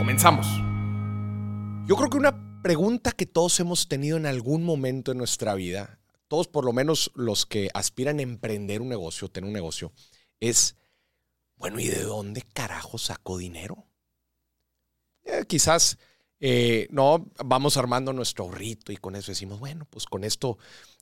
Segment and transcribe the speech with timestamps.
[0.00, 0.46] Comenzamos.
[1.86, 6.00] Yo creo que una pregunta que todos hemos tenido en algún momento en nuestra vida,
[6.26, 9.92] todos por lo menos los que aspiran a emprender un negocio, tener un negocio,
[10.40, 10.76] es,
[11.56, 13.84] bueno, ¿y de dónde carajo saco dinero?
[15.24, 15.98] Eh, quizás,
[16.40, 20.56] eh, no, vamos armando nuestro ahorrito y con eso decimos, bueno, pues con esto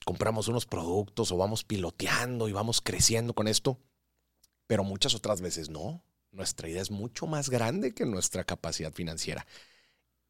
[0.04, 3.78] compramos unos productos o vamos piloteando y vamos creciendo con esto,
[4.66, 6.02] pero muchas otras veces no.
[6.30, 9.46] Nuestra idea es mucho más grande que nuestra capacidad financiera.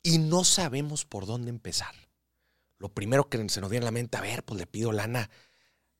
[0.02, 1.94] Y no sabemos por dónde empezar.
[2.78, 5.28] Lo primero que se nos viene a la mente, a ver, pues le pido lana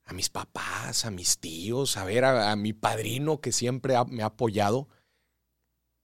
[0.05, 4.27] a mis papás, a mis tíos, a ver, a, mi padrino que siempre me ha
[4.27, 4.87] apoyado.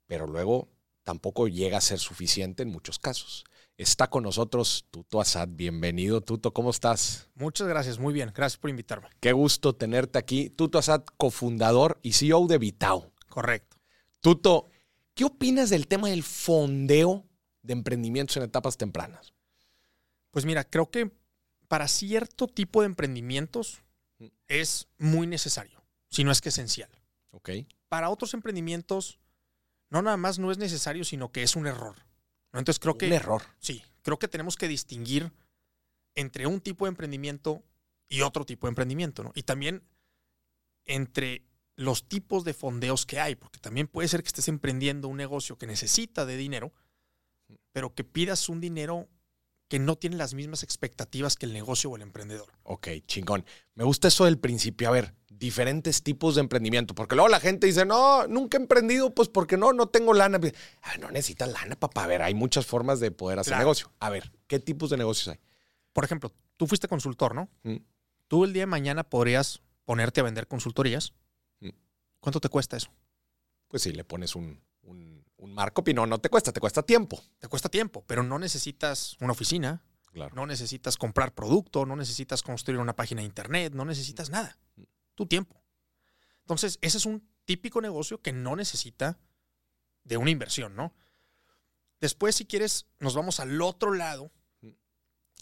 [0.06, 0.70] Pero luego
[1.04, 3.46] tampoco llega a ser suficiente en muchos casos.
[3.78, 5.50] Está con nosotros Tuto Asad.
[5.52, 6.54] Bienvenido, Tuto.
[6.54, 7.30] ¿Cómo estás?
[7.36, 8.00] Muchas gracias.
[8.00, 8.32] Muy bien.
[8.34, 9.10] Gracias por invitarme.
[9.20, 10.50] Qué gusto tenerte aquí.
[10.50, 13.12] Tuto Asad, cofundador y CEO de Vitao.
[13.28, 13.75] Correcto.
[14.26, 14.72] Tuto,
[15.14, 17.30] ¿qué opinas del tema del fondeo
[17.62, 19.36] de emprendimientos en etapas tempranas?
[20.32, 21.12] Pues mira, creo que
[21.68, 23.84] para cierto tipo de emprendimientos
[24.18, 24.26] mm.
[24.48, 26.90] es muy necesario, si no es que esencial.
[27.30, 27.52] Ok.
[27.88, 29.20] Para otros emprendimientos,
[29.92, 31.96] no nada más no es necesario, sino que es un error.
[32.52, 33.06] Entonces creo que.
[33.06, 33.44] Un error.
[33.60, 35.34] Sí, creo que tenemos que distinguir
[36.16, 37.62] entre un tipo de emprendimiento
[38.10, 39.32] y otro tipo de emprendimiento, ¿no?
[39.36, 39.84] Y también
[40.84, 41.44] entre
[41.76, 45.58] los tipos de fondeos que hay, porque también puede ser que estés emprendiendo un negocio
[45.58, 46.74] que necesita de dinero,
[47.72, 49.10] pero que pidas un dinero
[49.68, 52.52] que no tiene las mismas expectativas que el negocio o el emprendedor.
[52.64, 53.46] Ok, chingón.
[53.74, 54.88] Me gusta eso del principio.
[54.88, 59.14] A ver, diferentes tipos de emprendimiento, porque luego la gente dice, no, nunca he emprendido,
[59.14, 60.40] pues porque no, no tengo lana.
[60.84, 62.04] Ah, no necesitas lana, papá.
[62.04, 63.92] A ver, hay muchas formas de poder hacer negocio.
[64.00, 65.40] A ver, ¿qué tipos de negocios hay?
[65.94, 67.50] Por ejemplo, tú fuiste consultor, ¿no?
[67.64, 67.78] Mm.
[68.28, 71.14] Tú el día de mañana podrías ponerte a vender consultorías
[72.26, 72.92] ¿Cuánto te cuesta eso?
[73.68, 77.22] Pues si le pones un, un, marco, no, no te cuesta, te cuesta tiempo.
[77.38, 79.84] Te cuesta tiempo, pero no necesitas una oficina,
[80.34, 84.58] no necesitas comprar producto, no necesitas construir una página de internet, no necesitas nada.
[85.14, 85.62] Tu tiempo.
[86.40, 89.20] Entonces, ese es un típico negocio que no necesita
[90.04, 90.96] de una inversión, ¿no?
[92.02, 94.32] Después, si quieres, nos vamos al otro lado.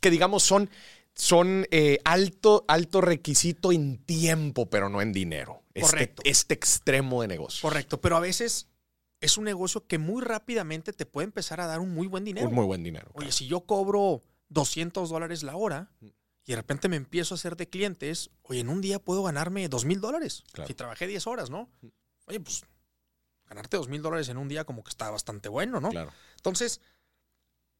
[0.01, 0.69] Que digamos son,
[1.15, 5.63] son eh, alto, alto requisito en tiempo, pero no en dinero.
[5.73, 6.21] Este, Correcto.
[6.25, 7.61] Este, extremo de negocio.
[7.61, 8.67] Correcto, pero a veces
[9.21, 12.47] es un negocio que muy rápidamente te puede empezar a dar un muy buen dinero.
[12.49, 13.09] Un muy buen dinero.
[13.13, 17.55] Oye, si yo cobro 200 dólares la hora y de repente me empiezo a hacer
[17.55, 20.43] de clientes, oye, en un día puedo ganarme 2 mil dólares.
[20.67, 21.69] Si trabajé 10 horas, ¿no?
[22.25, 22.65] Oye, pues
[23.45, 25.89] ganarte 2 mil dólares en un día como que está bastante bueno, ¿no?
[25.89, 26.11] Claro.
[26.35, 26.81] Entonces,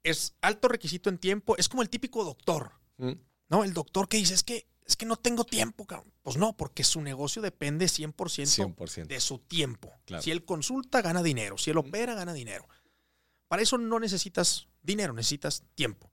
[0.03, 1.57] es alto requisito en tiempo.
[1.57, 2.73] Es como el típico doctor,
[3.49, 3.63] ¿no?
[3.63, 6.11] El doctor que dice, es que es que no tengo tiempo, cabrón.
[6.21, 9.93] Pues no, porque su negocio depende 100%, de su tiempo.
[10.21, 11.57] Si él consulta, gana dinero.
[11.57, 12.67] Si él opera, gana dinero.
[13.47, 16.11] Para eso no necesitas dinero, necesitas tiempo.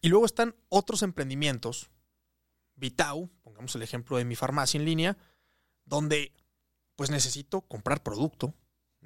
[0.00, 1.90] Y luego están otros emprendimientos,
[2.74, 5.16] Vitau, pongamos el ejemplo de mi farmacia en línea,
[5.84, 6.32] donde
[6.94, 8.54] pues necesito comprar producto,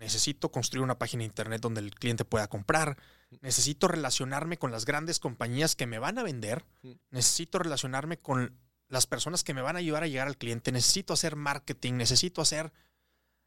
[0.02, 2.98] necesito construir una página de internet donde el cliente pueda comprar,
[3.40, 6.64] necesito relacionarme con las grandes compañías que me van a vender,
[7.10, 8.58] necesito relacionarme con
[8.88, 12.42] las personas que me van a ayudar a llegar al cliente, necesito hacer marketing, necesito
[12.42, 12.72] hacer...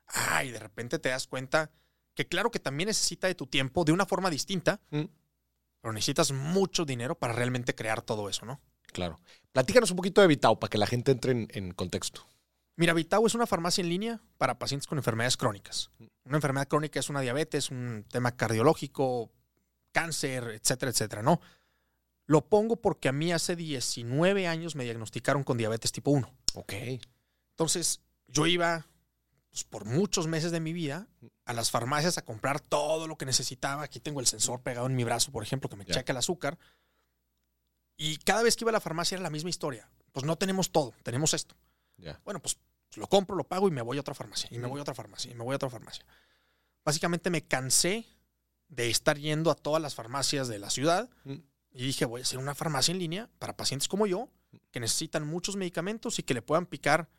[0.07, 1.71] Ay, de repente te das cuenta
[2.13, 6.85] que claro que también necesita de tu tiempo de una forma distinta, pero necesitas mucho
[6.85, 8.61] dinero para realmente crear todo eso, ¿no?
[8.93, 9.19] Claro.
[9.51, 12.25] Platícanos un poquito de Vitao para que la gente entre en contexto.
[12.77, 15.91] Mira, Vitao es una farmacia en línea para pacientes con enfermedades crónicas.
[16.25, 19.31] Una enfermedad crónica es una diabetes, un tema cardiológico,
[19.91, 21.39] cáncer, etcétera, etcétera, ¿no?
[22.25, 26.29] Lo pongo porque a mí hace 19 años me diagnosticaron con diabetes tipo 1.
[26.55, 26.73] Ok.
[27.51, 28.87] Entonces, yo iba
[29.51, 31.07] pues, por muchos meses de mi vida
[31.45, 33.83] a las farmacias a comprar todo lo que necesitaba.
[33.83, 36.57] Aquí tengo el sensor pegado en mi brazo, por ejemplo, que me checa el azúcar.
[37.95, 39.89] Y cada vez que iba a la farmacia era la misma historia.
[40.11, 41.55] Pues no tenemos todo, tenemos esto.
[42.23, 42.57] Bueno, pues
[42.95, 44.93] lo compro, lo pago y me voy a otra farmacia, y me voy a otra
[44.93, 46.05] farmacia, y me voy a otra farmacia.
[46.83, 48.05] Básicamente me cansé
[48.67, 51.09] de estar yendo a todas las farmacias de la ciudad
[51.71, 54.29] y dije, voy a hacer una farmacia en línea para pacientes como yo,
[54.71, 57.09] que necesitan muchos medicamentos y que le puedan picar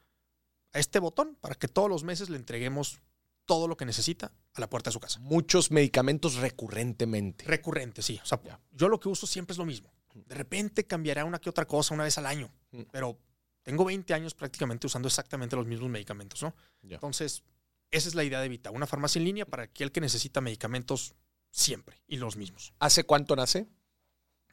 [0.72, 3.00] a este botón para que todos los meses le entreguemos
[3.44, 5.20] todo lo que necesita a la puerta de su casa.
[5.20, 7.44] Muchos medicamentos recurrentemente.
[7.44, 8.20] Recurrente, sí.
[8.22, 8.40] O sea,
[8.72, 9.92] yo lo que uso siempre es lo mismo.
[10.14, 12.82] De repente cambiará una que otra cosa una vez al año, mm.
[12.90, 13.18] pero
[13.66, 16.54] tengo 20 años prácticamente usando exactamente los mismos medicamentos, ¿no?
[16.84, 17.42] Entonces,
[17.90, 21.16] esa es la idea de Vita, una farmacia en línea para aquel que necesita medicamentos
[21.50, 22.74] siempre y los mismos.
[22.78, 23.66] ¿Hace cuánto nace?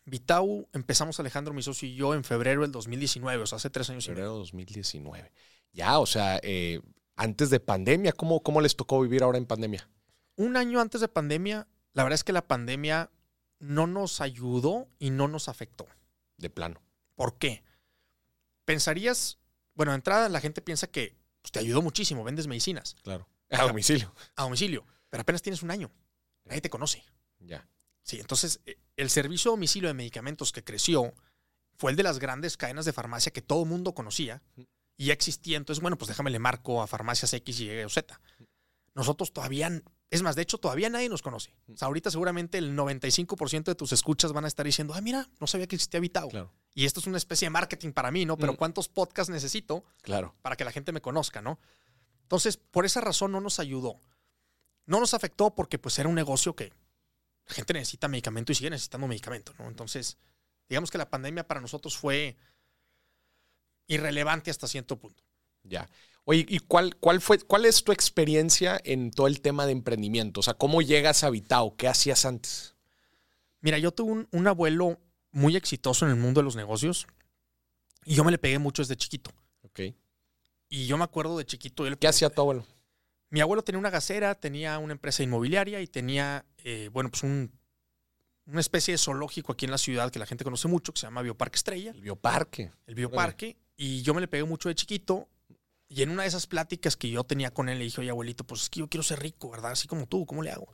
[0.05, 3.87] Vitau empezamos Alejandro, mi socio y yo en febrero del 2019, o sea, hace tres
[3.91, 4.07] años.
[4.07, 5.31] Febrero del 2019.
[5.73, 6.81] Ya, o sea, eh,
[7.15, 9.87] antes de pandemia, ¿cómo, ¿cómo les tocó vivir ahora en pandemia?
[10.37, 13.11] Un año antes de pandemia, la verdad es que la pandemia
[13.59, 15.85] no nos ayudó y no nos afectó.
[16.37, 16.81] De plano.
[17.13, 17.63] ¿Por qué?
[18.65, 19.39] Pensarías,
[19.73, 22.95] bueno, de entrada la gente piensa que pues, te ayudó muchísimo, vendes medicinas.
[23.03, 23.27] Claro.
[23.49, 24.13] A domicilio.
[24.35, 24.85] A domicilio.
[25.09, 25.91] Pero apenas tienes un año.
[26.45, 27.03] Nadie te conoce.
[27.39, 27.67] Ya.
[28.01, 31.13] Sí, entonces eh, el servicio a domicilio de medicamentos que creció
[31.75, 34.41] fue el de las grandes cadenas de farmacia que todo el mundo conocía
[34.97, 35.57] y ya existía.
[35.57, 38.19] Entonces, bueno, pues déjame le marco a farmacias X, Y o Z.
[38.95, 39.81] Nosotros todavía,
[40.13, 41.55] es más, de hecho, todavía nadie nos conoce.
[41.73, 45.27] O sea, ahorita seguramente el 95% de tus escuchas van a estar diciendo, ah, mira,
[45.39, 46.29] no sabía que existía Vitao.
[46.75, 48.37] Y esto es una especie de marketing para mí, ¿no?
[48.37, 50.35] Pero ¿cuántos podcasts necesito claro.
[50.43, 51.59] para que la gente me conozca, ¿no?
[52.21, 53.99] Entonces, por esa razón no nos ayudó.
[54.85, 56.71] No nos afectó porque pues era un negocio que
[57.47, 59.67] la gente necesita medicamento y sigue necesitando medicamento, ¿no?
[59.67, 60.19] Entonces,
[60.69, 62.37] digamos que la pandemia para nosotros fue
[63.87, 65.23] irrelevante hasta cierto punto.
[65.63, 65.89] Ya.
[66.25, 70.39] Oye, ¿y cuál, cuál, fue, cuál es tu experiencia en todo el tema de emprendimiento?
[70.39, 71.75] O sea, ¿cómo llegas a Vitao?
[71.75, 72.75] ¿Qué hacías antes?
[73.59, 74.99] Mira, yo tuve un, abuelo
[75.31, 77.07] muy exitoso en el mundo de los negocios
[78.05, 79.31] y yo me le pegué mucho desde chiquito.
[79.61, 79.81] Ok.
[80.69, 81.83] Y yo me acuerdo de chiquito.
[81.99, 82.65] ¿Qué hacía tu abuelo?
[83.29, 87.51] Mi abuelo tenía una gasera, tenía una empresa inmobiliaria y tenía, eh, bueno, pues un,
[88.45, 91.07] una especie de zoológico aquí en la ciudad que la gente conoce mucho, que se
[91.07, 91.91] llama Bioparque Estrella.
[91.91, 92.71] El Bioparque.
[92.85, 93.57] El Bioparque.
[93.75, 95.27] Y yo me le pegué mucho de chiquito.
[95.93, 98.43] Y en una de esas pláticas que yo tenía con él, le dije, oye, abuelito,
[98.45, 99.73] pues es que yo quiero ser rico, ¿verdad?
[99.73, 100.73] Así como tú, ¿cómo le hago?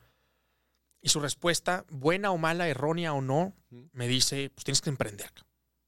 [1.01, 3.53] Y su respuesta, buena o mala, errónea o no,
[3.91, 5.29] me dice, pues tienes que emprender.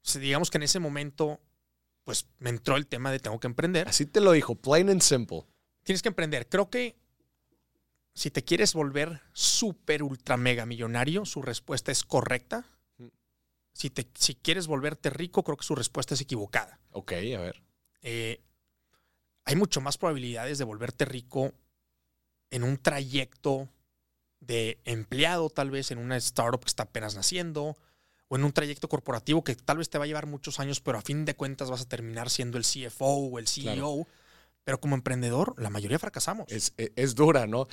[0.04, 1.40] O digamos que en ese momento,
[2.04, 3.88] pues me entró el tema de tengo que emprender.
[3.88, 5.44] Así te lo dijo, plain and simple.
[5.82, 6.46] Tienes que emprender.
[6.50, 6.98] Creo que
[8.14, 12.66] si te quieres volver súper, ultra, mega millonario, su respuesta es correcta.
[13.72, 16.80] Si, te, si quieres volverte rico, creo que su respuesta es equivocada.
[16.90, 17.62] Ok, a ver.
[18.02, 18.42] Eh,
[19.44, 21.52] hay mucho más probabilidades de volverte rico
[22.50, 23.68] en un trayecto
[24.40, 27.76] de empleado, tal vez en una startup que está apenas naciendo,
[28.28, 30.98] o en un trayecto corporativo que tal vez te va a llevar muchos años, pero
[30.98, 34.06] a fin de cuentas vas a terminar siendo el CFO o el CEO.
[34.64, 36.46] Pero como emprendedor, la mayoría fracasamos.
[36.48, 37.66] Es, es, dura, ¿no?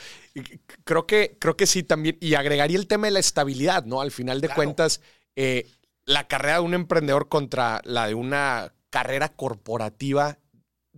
[0.86, 2.18] Creo que, creo que sí también.
[2.20, 4.02] Y agregaría el tema de la estabilidad, ¿no?
[4.02, 5.00] Al final de cuentas,
[5.36, 5.70] eh,
[6.06, 10.40] la carrera de un emprendedor contra la de una carrera corporativa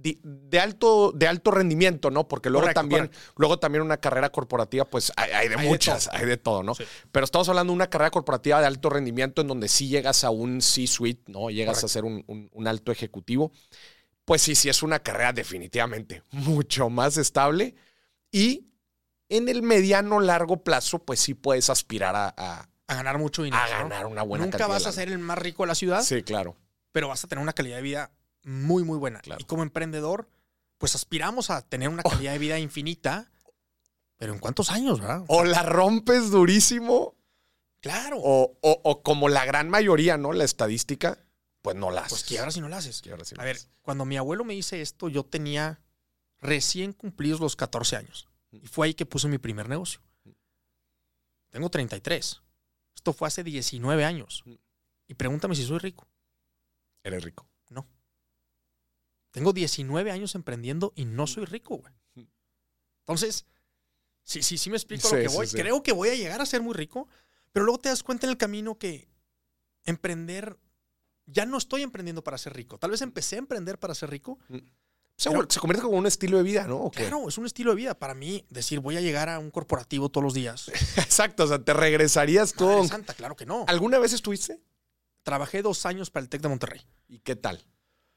[0.02, 2.28] de, alto, de alto rendimiento, ¿no?
[2.28, 6.64] Porque luego también, luego también una carrera corporativa, pues hay, de muchas, hay de todo,
[6.64, 6.74] ¿no?
[7.12, 10.30] Pero estamos hablando de una carrera corporativa de alto rendimiento en donde sí llegas a
[10.30, 11.50] un C-suite, ¿no?
[11.50, 13.52] Llegas a ser un, un, alto ejecutivo.
[14.26, 17.76] Pues sí, sí es una carrera definitivamente mucho más estable
[18.32, 18.68] y
[19.30, 23.64] en el mediano largo plazo, pues sí puedes aspirar a, a ganar mucho dinero.
[23.64, 26.04] A ganar una buena Nunca vas a ser el más rico de la ciudad.
[26.04, 26.58] Sí, claro.
[26.92, 28.12] Pero vas a tener una calidad de vida
[28.44, 29.22] muy, muy buena.
[29.38, 30.30] Y como emprendedor,
[30.78, 33.32] pues aspiramos a tener una calidad de vida infinita.
[34.18, 35.24] Pero ¿en cuántos años, verdad?
[35.28, 37.16] O la rompes durísimo.
[37.80, 38.18] Claro.
[38.22, 40.34] O, como la gran mayoría, ¿no?
[40.34, 41.24] La estadística,
[41.62, 42.28] pues no la pues haces.
[42.28, 43.02] Pues ahora si no la haces.
[43.38, 45.82] a ver, cuando mi abuelo me dice esto, yo tenía
[46.40, 48.28] recién cumplidos los 14 años.
[48.52, 50.02] Y fue ahí que puse mi primer negocio.
[51.50, 52.42] Tengo 33.
[52.96, 54.44] Esto fue hace 19 años.
[54.46, 54.54] Mm.
[55.08, 56.08] Y pregúntame si soy rico.
[57.04, 57.51] ¿Eres rico?
[59.32, 61.94] Tengo 19 años emprendiendo y no soy rico, güey.
[63.00, 63.46] Entonces,
[64.24, 65.48] sí, sí, sí me explico lo que voy.
[65.48, 67.08] Creo que voy a llegar a ser muy rico,
[67.52, 69.10] pero luego te das cuenta en el camino que
[69.86, 70.58] emprender,
[71.26, 72.78] ya no estoy emprendiendo para ser rico.
[72.78, 74.58] Tal vez empecé a emprender para ser rico, mm.
[75.22, 76.90] Se, convierte como un estilo de vida, ¿no?
[76.90, 77.94] Claro, es un estilo de vida.
[77.94, 80.70] Para mí, decir voy a llegar a un corporativo todos los días.
[80.98, 82.88] Exacto, o sea, te regresarías tú.
[82.88, 83.66] Santa, claro que no.
[83.68, 84.60] ¿Alguna vez estuviste?
[85.22, 86.82] Trabajé dos años para el TEC de Monterrey.
[87.08, 87.64] ¿Y qué tal?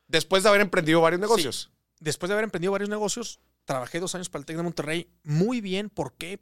[0.06, 1.70] Después de haber emprendido varios negocios.
[2.00, 5.08] Después de haber emprendido varios negocios, trabajé dos años para el TEC de Monterrey.
[5.23, 6.40] Muy bien, ¿por qué?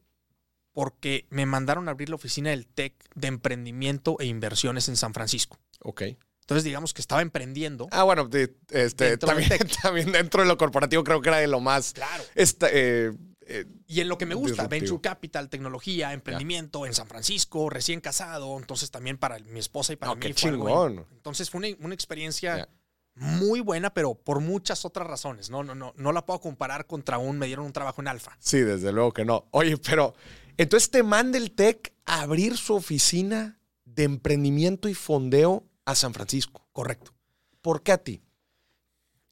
[0.72, 5.14] Porque me mandaron a abrir la oficina del TEC de emprendimiento e inversiones en San
[5.14, 5.58] Francisco.
[5.80, 6.02] Ok.
[6.40, 7.88] Entonces, digamos que estaba emprendiendo.
[7.92, 8.28] Ah, bueno,
[8.70, 9.16] este,
[9.82, 11.92] también, dentro de lo corporativo creo que era de lo más.
[11.92, 12.24] Claro.
[12.34, 13.12] Eh,
[13.46, 18.00] eh, y en lo que me gusta, Venture Capital, tecnología, emprendimiento en San Francisco, recién
[18.00, 20.20] casado, entonces también para mi esposa y para mí.
[20.20, 21.06] Qué chingón.
[21.12, 22.68] entonces fue una, experiencia
[23.14, 25.50] muy buena, pero por muchas otras razones.
[25.50, 28.36] No, no, no, no la puedo comparar contra un, me dieron un trabajo en alfa.
[28.38, 29.46] Sí, desde luego que no.
[29.50, 30.14] Oye, pero
[30.56, 36.14] entonces te manda el TEC a abrir su oficina de emprendimiento y fondeo a San
[36.14, 36.66] Francisco.
[36.72, 37.14] Correcto.
[37.60, 38.22] ¿Por qué a ti?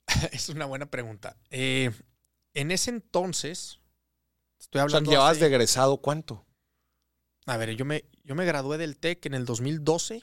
[0.32, 1.37] es una buena pregunta.
[1.50, 1.90] Eh,
[2.54, 3.80] en ese entonces,
[4.58, 5.10] estoy hablando.
[5.10, 6.44] O sea, ¿llevabas de egresado cuánto?
[7.46, 10.22] A ver, yo me, yo me gradué del TEC en el 2012.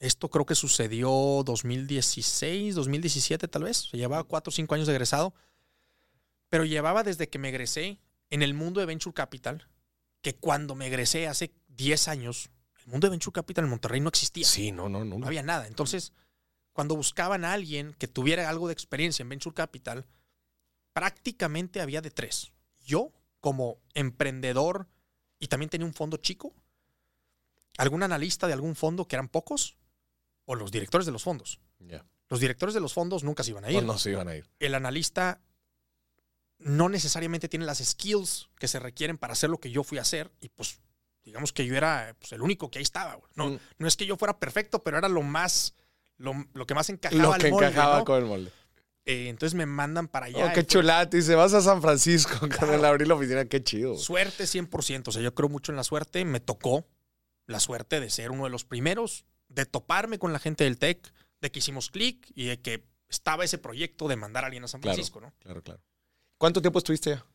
[0.00, 1.10] Esto creo que sucedió
[1.44, 3.92] 2016, 2017 tal vez.
[3.92, 5.34] Llevaba cuatro o cinco años de egresado.
[6.48, 9.68] Pero llevaba desde que me egresé en el mundo de Venture Capital,
[10.22, 12.50] que cuando me egresé hace 10 años,
[12.84, 14.46] el mundo de Venture Capital en Monterrey no existía.
[14.46, 15.18] Sí, no, no, no.
[15.18, 15.66] No había nada.
[15.66, 16.14] Entonces,
[16.72, 20.06] cuando buscaban a alguien que tuviera algo de experiencia en Venture Capital,
[20.94, 22.52] prácticamente había de tres.
[22.80, 24.88] Yo, como emprendedor,
[25.38, 26.54] y también tenía un fondo chico,
[27.76, 29.76] algún analista de algún fondo, que eran pocos,
[30.44, 31.60] o los directores de los fondos.
[32.28, 33.82] Los directores de los fondos nunca se iban a ir.
[33.82, 34.48] No, no se iban a ir.
[34.58, 35.40] El analista
[36.58, 40.02] no necesariamente tiene las skills que se requieren para hacer lo que yo fui a
[40.02, 40.80] hacer, y pues
[41.24, 43.18] digamos que yo era pues, el único que ahí estaba.
[43.34, 43.58] No, mm.
[43.78, 45.74] no es que yo fuera perfecto, pero era lo más,
[46.18, 46.34] lo,
[46.66, 48.52] que más encajaba lo que encajaba con el molde.
[49.06, 50.46] Eh, entonces me mandan para allá.
[50.46, 51.18] Oh, qué chulate.
[51.18, 53.44] Y se vas a San Francisco le abrí la oficina.
[53.46, 53.96] Qué chido.
[53.96, 55.08] Suerte 100%.
[55.08, 56.24] O sea, yo creo mucho en la suerte.
[56.24, 56.86] Me tocó
[57.46, 61.12] la suerte de ser uno de los primeros, de toparme con la gente del TEC,
[61.40, 64.68] de que hicimos clic y de que estaba ese proyecto de mandar a alguien a
[64.68, 65.34] San Francisco, ¿no?
[65.40, 65.82] Claro, claro.
[66.38, 67.26] ¿Cuánto tiempo estuviste allá?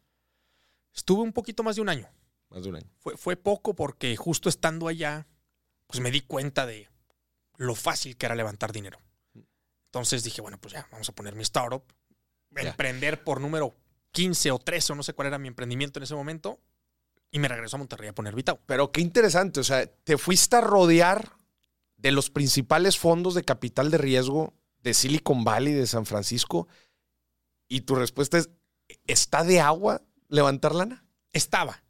[0.94, 2.10] Estuve un poquito más de un año.
[2.50, 2.90] Más de un año.
[2.98, 5.28] Fue, fue poco porque justo estando allá,
[5.88, 6.90] pues me di cuenta de
[7.58, 9.00] lo fácil que era levantar dinero.
[9.88, 11.84] Entonces dije, bueno, pues ya, vamos a poner mi startup,
[12.56, 13.76] emprender por número
[14.12, 16.60] 15 o 13 o no sé cuál era mi emprendimiento en ese momento
[17.32, 18.60] y me regreso a Monterrey a poner Vitao.
[18.66, 21.38] Pero qué interesante, o sea, te fuiste a rodear
[22.06, 26.68] de los principales fondos de capital de riesgo de Silicon Valley, de San Francisco,
[27.68, 28.52] y tu respuesta es,
[29.08, 31.04] ¿está de agua levantar lana?
[31.34, 31.84] Estaba.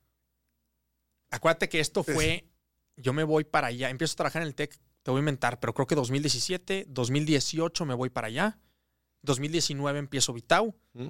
[1.32, 2.48] Acuérdate que esto fue,
[2.96, 5.60] yo me voy para allá, empiezo a trabajar en el TEC te voy a inventar,
[5.60, 8.58] pero creo que 2017, 2018 me voy para allá,
[9.22, 11.08] 2019 empiezo Vitau mm.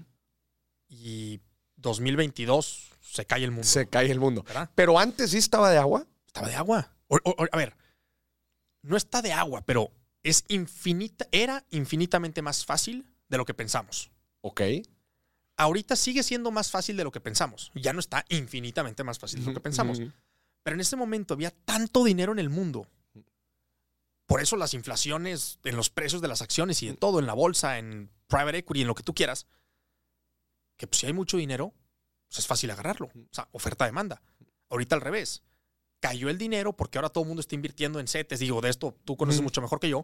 [0.88, 1.42] y
[1.76, 3.68] 2022 se cae el mundo.
[3.68, 4.44] Se cae el mundo.
[4.74, 6.08] Pero antes sí estaba de agua.
[6.26, 6.92] Estaba de agua.
[7.52, 7.78] a ver,
[8.86, 9.92] no está de agua, pero
[10.24, 14.12] es infinita, era infinitamente más fácil de lo que pensamos.
[14.42, 14.62] Ok.
[15.58, 17.72] Ahorita sigue siendo más fácil de lo que pensamos.
[17.76, 20.00] Ya no está infinitamente más fácil de lo que pensamos.
[20.64, 22.88] Pero en ese momento había tanto dinero en el mundo
[24.26, 27.34] por eso las inflaciones en los precios de las acciones y de todo, en la
[27.34, 29.48] bolsa, en private equity, en lo que tú quieras,
[30.78, 31.74] que pues, si hay mucho dinero,
[32.28, 33.08] pues es fácil agarrarlo.
[33.08, 34.22] O sea, oferta-demanda.
[34.70, 35.44] Ahorita al revés.
[36.06, 38.40] Cayó el dinero porque ahora todo el mundo está invirtiendo en CETES.
[38.40, 40.04] Digo, de esto tú conoces mucho mejor que yo.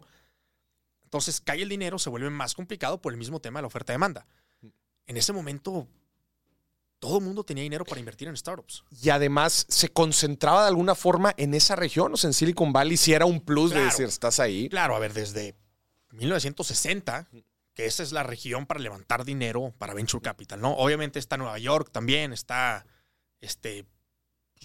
[1.04, 4.26] Entonces cae el dinero, se vuelve más complicado por el mismo tema de la oferta-demanda.
[5.06, 5.86] En ese momento
[6.98, 8.84] todo el mundo tenía dinero para invertir en startups.
[9.02, 12.96] Y además se concentraba de alguna forma en esa región, o sea, en Silicon Valley,
[12.96, 14.68] si era un plus de decir, estás ahí.
[14.68, 15.56] Claro, a ver, desde
[16.10, 17.28] 1960,
[17.74, 20.74] que esa es la región para levantar dinero para Venture Capital, ¿no?
[20.74, 22.86] Obviamente está Nueva York también, está,
[23.40, 23.84] este,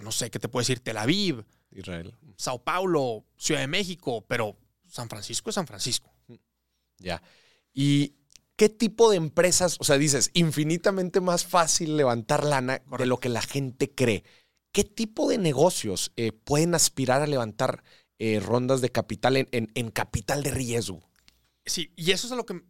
[0.01, 4.57] no sé qué te puedo decir, Tel Aviv, Israel, Sao Paulo, Ciudad de México, pero
[4.87, 6.13] San Francisco es San Francisco.
[6.99, 7.21] Ya.
[7.73, 8.15] Y
[8.55, 13.29] ¿qué tipo de empresas, o sea, dices, infinitamente más fácil levantar lana de lo que
[13.29, 14.23] la gente cree?
[14.71, 17.83] ¿Qué tipo de negocios eh, pueden aspirar a levantar
[18.19, 21.01] eh, rondas de capital en, capital de riesgo?
[21.65, 22.61] Sí, y eso es a lo que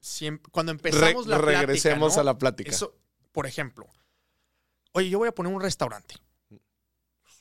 [0.00, 1.60] siempre, cuando empezamos la plática.
[1.60, 2.70] Regresemos a la plática.
[2.70, 2.94] Eso,
[3.32, 3.86] por ejemplo,
[4.92, 6.16] oye, yo voy a poner un restaurante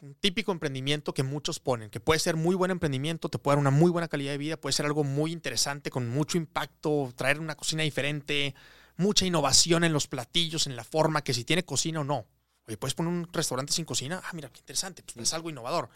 [0.02, 3.62] un típico emprendimiento que muchos ponen, que puede ser muy buen emprendimiento, te puede dar
[3.62, 7.40] una muy buena calidad de vida, puede ser algo muy interesante, con mucho impacto, traer
[7.40, 8.56] una cocina diferente,
[8.98, 12.26] mucha innovación en los platillos, en la forma, que si tiene cocina o no.
[12.68, 15.90] Oye, puedes poner un restaurante sin cocina, ah, mira, qué interesante, pues es algo innovador.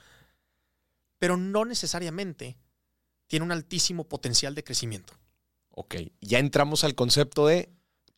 [1.17, 2.57] Pero no necesariamente
[3.27, 5.13] tiene un altísimo potencial de crecimiento.
[5.71, 7.69] Ok, ya entramos al concepto de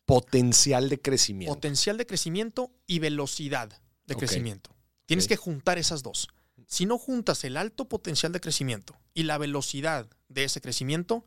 [0.04, 1.54] potencial de crecimiento.
[1.54, 4.74] Potencial de crecimiento y velocidad de crecimiento.
[5.12, 6.28] Tienes que juntar esas dos.
[6.66, 11.26] Si no juntas el alto potencial de crecimiento y la velocidad de ese crecimiento,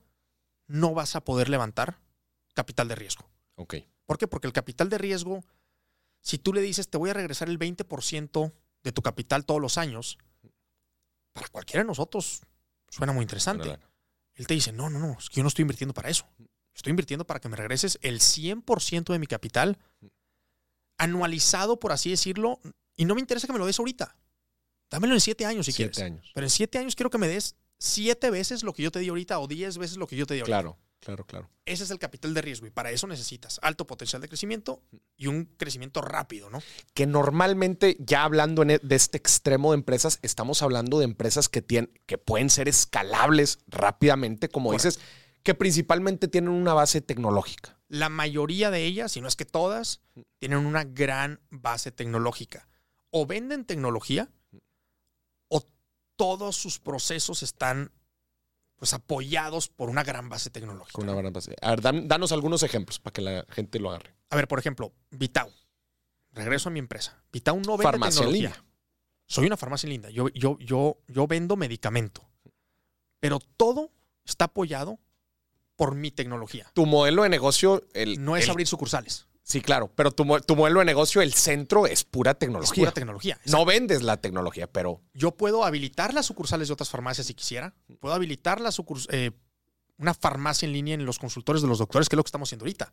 [0.66, 2.00] no vas a poder levantar
[2.56, 3.30] capital de riesgo.
[3.54, 3.76] Ok.
[4.08, 4.28] ¿Por qué?
[4.28, 5.44] Porque el capital de riesgo,
[6.20, 9.78] si tú le dices, te voy a regresar el 20% de tu capital todos los
[9.78, 10.18] años,
[11.34, 12.42] para cualquiera de nosotros
[12.90, 13.78] suena muy interesante.
[14.34, 16.28] Él te dice, no, no, no, es que yo no estoy invirtiendo para eso.
[16.74, 19.78] Estoy invirtiendo para que me regreses el 100% de mi capital
[20.98, 22.60] anualizado, por así decirlo,
[22.96, 24.16] y no me interesa que me lo des ahorita.
[24.90, 26.14] Dámelo en siete años si siete quieres.
[26.14, 26.32] Años.
[26.34, 29.10] Pero en siete años quiero que me des siete veces lo que yo te di
[29.10, 30.62] ahorita o diez veces lo que yo te di ahorita.
[30.62, 30.78] Claro.
[31.06, 31.52] Claro, claro.
[31.66, 34.82] Ese es el capital de riesgo y para eso necesitas alto potencial de crecimiento
[35.16, 36.64] y un crecimiento rápido, ¿no?
[36.96, 41.62] Que normalmente, ya hablando e, de este extremo de empresas, estamos hablando de empresas que,
[41.62, 45.00] tienen, que pueden ser escalables rápidamente, como dices,
[45.44, 47.78] que principalmente tienen una base tecnológica.
[47.88, 50.02] La mayoría de ellas, si no es que todas,
[50.40, 52.68] tienen una gran base tecnológica.
[53.18, 54.30] O venden tecnología
[55.48, 55.62] o
[56.18, 57.94] todos sus procesos están
[58.76, 61.02] pues apoyados por una gran base tecnológica.
[61.02, 61.56] Una gran base.
[61.62, 64.14] A ver, danos algunos ejemplos para que la gente lo agarre.
[64.32, 65.50] A ver, por ejemplo, Vitao.
[66.34, 67.24] Regreso a mi empresa.
[67.32, 68.66] Vitao no vende farmacia tecnología.
[69.28, 70.10] Soy una farmacia linda.
[70.10, 72.30] Yo, yo, yo, yo vendo medicamento.
[73.22, 73.94] Pero todo
[74.26, 75.00] está apoyado
[75.78, 76.70] por mi tecnología.
[76.74, 79.26] Tu modelo de negocio el, no es abrir sucursales.
[79.46, 82.72] Sí, claro, pero tu, modelo de negocio, el centro es pura tecnología.
[82.74, 83.40] Es pura tecnología.
[83.46, 85.04] No vendes la tecnología, pero...
[85.14, 87.76] Yo puedo habilitar las sucursales de otras farmacias si quisiera.
[88.00, 88.72] Puedo habilitar la
[89.10, 89.32] eh,
[89.98, 92.50] una farmacia en línea en los consultores de los doctores, que es lo que estamos
[92.50, 92.92] haciendo ahorita.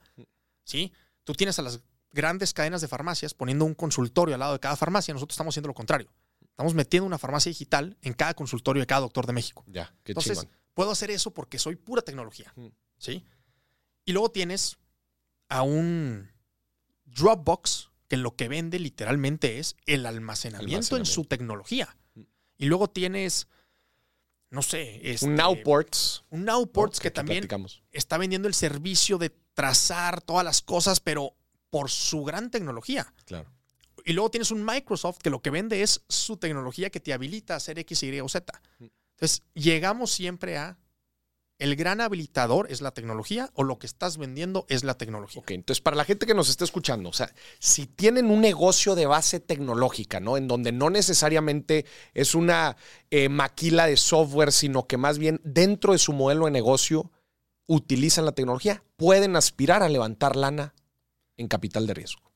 [0.62, 0.92] ¿Sí?
[1.25, 1.80] Tú tienes a las
[2.11, 5.14] grandes cadenas de farmacias poniendo un consultorio al lado de cada farmacia.
[5.14, 6.12] Nosotros estamos haciendo lo contrario.
[6.42, 9.64] Estamos metiendo una farmacia digital en cada consultorio de cada doctor de México.
[9.68, 12.52] Ya, qué Entonces, puedo hacer eso porque soy pura tecnología.
[12.99, 13.25] ¿Sí?
[14.04, 14.76] Y luego tienes
[15.49, 16.30] a un
[17.14, 21.97] Dropbox, que lo que vende literalmente es el almacenamiento, en su tecnología.
[22.59, 23.49] Y luego tienes,
[24.50, 26.25] no sé, este, un Nowports.
[26.31, 27.49] Un Nowports que, también
[27.90, 31.35] está vendiendo el servicio de trazar todas las cosas, pero
[31.71, 33.12] por su gran tecnología.
[33.25, 33.50] Claro.
[34.04, 37.54] Y luego tienes un Microsoft que lo que vende es su tecnología que te habilita
[37.54, 38.61] a hacer X, Y o Z.
[38.81, 40.76] Entonces, llegamos siempre a
[41.62, 45.40] el gran habilitador es la tecnología o lo que estás vendiendo es la tecnología.
[45.40, 48.97] Ok, entonces para la gente que nos está escuchando, o sea, si tienen un negocio
[48.97, 50.37] de base tecnológica, ¿no?
[50.37, 52.76] En donde no necesariamente es una
[53.12, 57.12] eh, maquila de software, sino que más bien dentro de su modelo de negocio
[57.66, 60.75] utilizan la tecnología, pueden aspirar a levantar lana
[61.37, 62.33] en capital de riesgo.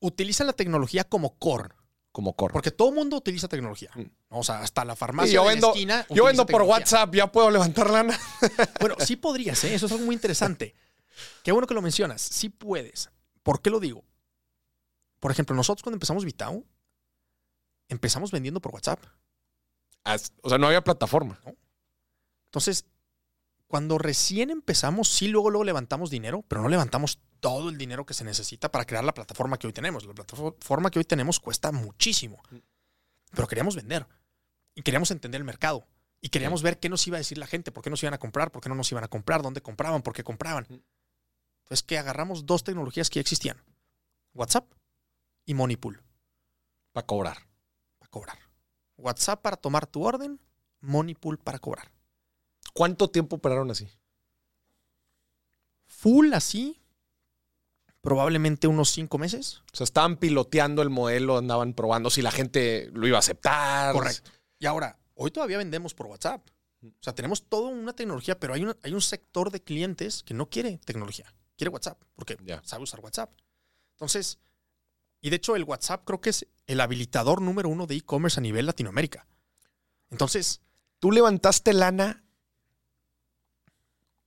[0.00, 1.74] Utilizan la tecnología como core
[2.12, 2.52] como core.
[2.52, 3.90] Porque todo el mundo utiliza tecnología.
[3.94, 4.02] Mm.
[4.30, 6.06] O sea, hasta la farmacia yo vendo, esquina.
[6.10, 8.18] Yo vendo por WhatsApp, ya puedo levantar lana.
[8.80, 9.74] bueno, sí podrías, ¿eh?
[9.74, 10.74] eso es algo muy interesante.
[11.42, 12.22] Qué bueno que lo mencionas.
[12.22, 13.10] Sí puedes.
[13.42, 14.04] ¿Por qué lo digo?
[15.18, 16.64] Por ejemplo, nosotros cuando empezamos Vitao,
[17.88, 19.02] empezamos vendiendo por WhatsApp.
[20.42, 21.38] O sea, no había plataforma.
[22.46, 22.86] Entonces,
[23.66, 28.14] cuando recién empezamos, sí, luego, luego levantamos dinero, pero no levantamos todo el dinero que
[28.14, 30.04] se necesita para crear la plataforma que hoy tenemos.
[30.04, 32.42] La plataforma que hoy tenemos cuesta muchísimo,
[33.32, 34.06] pero queríamos vender
[34.74, 35.86] y queríamos entender el mercado
[36.20, 38.18] y queríamos ver qué nos iba a decir la gente, por qué nos iban a
[38.18, 40.66] comprar, por qué no nos iban a comprar, dónde compraban, por qué compraban.
[41.64, 43.62] Entonces, que agarramos dos tecnologías que ya existían:
[44.34, 44.70] WhatsApp
[45.46, 46.02] y Moneypool.
[46.92, 47.48] Para cobrar.
[47.98, 48.38] Para cobrar.
[48.96, 50.40] WhatsApp para tomar tu orden,
[50.80, 51.90] Moneypool para cobrar.
[52.74, 53.88] ¿Cuánto tiempo operaron así?
[55.86, 56.79] Full así,
[58.00, 59.62] probablemente unos cinco meses.
[59.72, 63.92] O sea, estaban piloteando el modelo, andaban probando si la gente lo iba a aceptar.
[63.92, 64.30] Correcto.
[64.58, 66.46] Y ahora, hoy todavía vendemos por WhatsApp.
[66.82, 70.48] O sea, tenemos toda una tecnología, pero hay, hay un sector de clientes que no
[70.48, 73.30] quiere tecnología, quiere WhatsApp, porque sabe usar WhatsApp.
[73.92, 74.38] Entonces,
[75.20, 78.42] y de hecho el WhatsApp creo que es el habilitador número uno de e-commerce a
[78.42, 79.26] nivel Latinoamérica.
[80.10, 80.62] Entonces...
[81.00, 82.22] Tú levantaste lana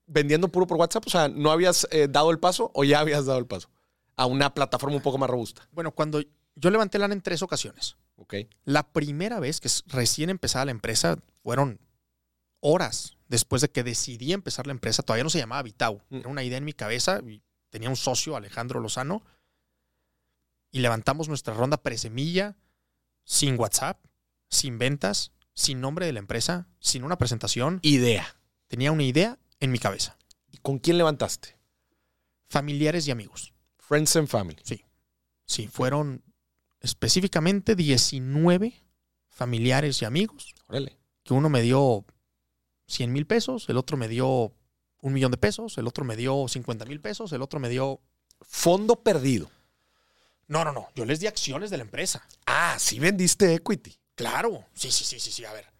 [0.05, 1.07] vendiendo puro por WhatsApp?
[1.07, 3.69] O sea, ¿no habías eh, dado el paso o ya habías dado el paso
[4.15, 5.67] a una plataforma un poco más robusta?
[5.71, 6.21] Bueno, cuando
[6.55, 7.97] yo levanté lana en tres ocasiones.
[8.15, 8.35] Ok.
[8.65, 11.79] La primera vez que recién empezaba la empresa fueron
[12.59, 15.03] horas después de que decidí empezar la empresa.
[15.03, 16.01] Todavía no se llamaba Vitau.
[16.09, 16.17] Mm.
[16.17, 19.23] Era una idea en mi cabeza y tenía un socio, Alejandro Lozano.
[20.71, 22.55] Y levantamos nuestra ronda presemilla
[23.25, 24.03] sin WhatsApp,
[24.49, 27.79] sin ventas, sin nombre de la empresa, sin una presentación.
[27.81, 28.37] Idea.
[28.67, 30.17] Tenía una idea en mi cabeza.
[30.51, 31.57] ¿Y con quién levantaste?
[32.49, 33.53] Familiares y amigos.
[33.77, 34.61] Friends and family.
[34.63, 34.83] Sí.
[35.45, 36.21] Sí, fueron
[36.81, 38.73] específicamente 19
[39.29, 40.53] familiares y amigos.
[40.67, 40.97] Órale.
[41.23, 42.05] Que uno me dio
[42.87, 44.53] 100 mil pesos, el otro me dio
[44.99, 48.01] un millón de pesos, el otro me dio 50 mil pesos, el otro me dio...
[48.41, 49.49] Fondo perdido.
[50.47, 50.89] No, no, no.
[50.93, 52.27] Yo les di acciones de la empresa.
[52.45, 53.97] Ah, sí vendiste equity.
[54.15, 54.65] Claro.
[54.73, 55.45] Sí, sí, sí, sí, sí.
[55.45, 55.72] A ver.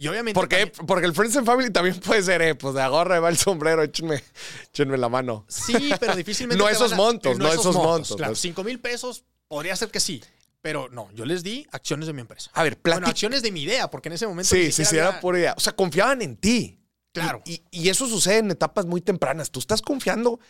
[0.00, 0.32] Y obviamente.
[0.32, 3.36] Porque, porque el Friends and Family también puede ser, eh, pues de agorra, va el
[3.36, 4.24] sombrero, échenme,
[4.72, 5.44] échenme la mano.
[5.46, 6.56] Sí, pero difícilmente.
[6.64, 8.16] no esos montos, no, esos montos.
[8.16, 10.22] Claro, 5 mil pesos podría ser que sí.
[10.62, 12.50] Pero no, yo les di acciones de mi empresa.
[12.54, 14.48] A ver, Bueno, acciones de mi idea, porque en ese momento.
[14.48, 15.54] Sí, sí, sí, era por idea.
[15.54, 16.78] O sea, confiaban en ti.
[17.12, 17.42] Claro.
[17.44, 19.50] Y, y, eso sucede en etapas muy tempranas.
[19.50, 20.40] Tú estás confiando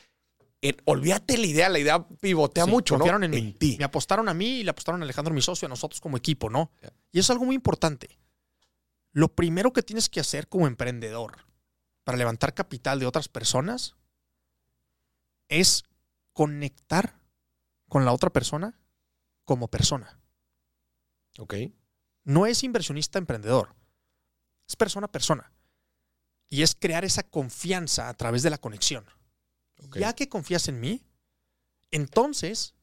[0.61, 0.77] en.
[0.85, 3.77] Olvídate la idea, la idea pivotea mucho, confiaron en, en ti.
[3.79, 6.51] Me apostaron a mí y le apostaron a Alejandro, mi socio, a nosotros como equipo,
[6.51, 6.71] ¿no?
[7.11, 8.17] Y eso es algo muy importante.
[9.13, 11.47] Lo primero que tienes que hacer como emprendedor
[12.05, 13.97] para levantar capital de otras personas
[15.49, 15.85] es
[16.33, 17.21] conectar
[17.89, 18.79] con la otra persona
[19.45, 20.21] como persona.
[21.39, 21.55] Ok.
[22.25, 23.75] No es inversionista emprendedor.
[24.69, 25.53] Es persona a persona.
[26.49, 29.05] Y es crear esa confianza a través de la conexión.
[29.93, 31.05] Ya que confías en mí,
[31.91, 32.75] entonces,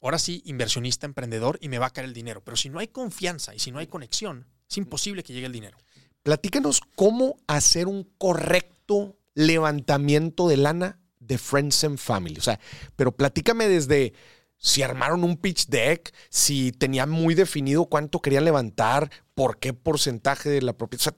[0.00, 2.44] ahora sí, inversionista, emprendedor, y me va a caer el dinero.
[2.44, 5.52] Pero si no hay confianza y si no hay conexión, es imposible que llegue el
[5.52, 5.78] dinero.
[6.22, 12.38] Platícanos cómo hacer un correcto levantamiento de lana de Friends and Family.
[12.38, 12.58] O sea,
[12.96, 14.14] pero platícame desde
[14.58, 20.48] si armaron un pitch deck, si tenían muy definido cuánto querían levantar, por qué porcentaje
[20.48, 21.02] de la propiedad.
[21.02, 21.16] O sea,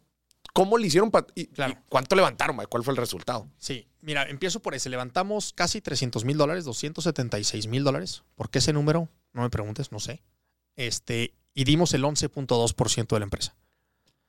[0.53, 1.49] ¿cómo le hicieron y,
[1.89, 2.57] cuánto levantaron?
[2.69, 3.49] ¿Cuál fue el resultado?
[3.59, 4.91] Sí, mira, empiezo por ese.
[4.91, 8.23] Levantamos casi 300 mil dólares, 276 mil dólares.
[8.35, 9.09] ¿Por qué ese número?
[9.33, 10.23] No me preguntes, no sé.
[10.75, 13.57] Este, y dimos el 11.2% de la empresa.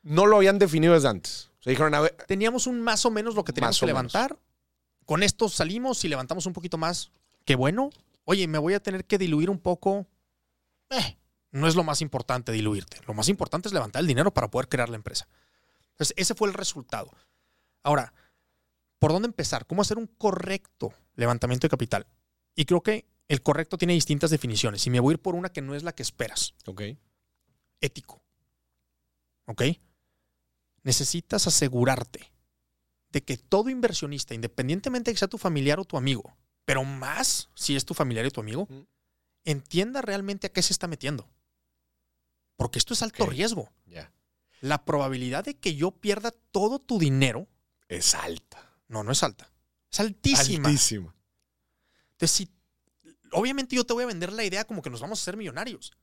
[0.02, 1.52] No lo habían definido desde antes.
[1.66, 1.94] dijeron,
[2.26, 4.40] Teníamos un más o menos lo que teníamos que levantar.
[5.06, 7.12] Con esto salimos y levantamos un poquito más.
[7.44, 7.90] Qué bueno.
[8.24, 10.08] Oye, me voy a tener que diluir un poco.
[10.90, 11.18] Eh,
[11.52, 13.02] no es lo más importante diluirte.
[13.06, 15.28] Lo más importante es levantar el dinero para poder crear la empresa.
[15.92, 17.12] Entonces, ese fue el resultado.
[17.84, 18.14] Ahora,
[19.00, 19.66] ¿por dónde empezar?
[19.68, 22.08] ¿Cómo hacer un correcto levantamiento de capital?
[22.56, 24.88] Y creo que el correcto tiene distintas definiciones.
[24.88, 26.54] Y me voy a ir por una que no es la que esperas.
[26.66, 26.84] Ok.
[27.82, 28.22] Ético.
[29.46, 29.64] ¿Ok?
[30.84, 32.32] Necesitas asegurarte
[33.10, 37.50] de que todo inversionista, independientemente de que sea tu familiar o tu amigo, pero más
[37.56, 38.68] si es tu familiar y tu amigo,
[39.46, 41.30] entienda realmente a qué se está metiendo.
[42.58, 43.72] Porque esto es alto riesgo.
[44.60, 47.48] La probabilidad de que yo pierda todo tu dinero
[47.88, 48.74] es alta.
[48.88, 49.52] No, no es alta.
[49.92, 50.68] Es altísima.
[50.68, 51.16] Altísima.
[52.14, 52.50] Entonces, si,
[53.32, 55.94] obviamente yo te voy a vender la idea como que nos vamos a hacer millonarios.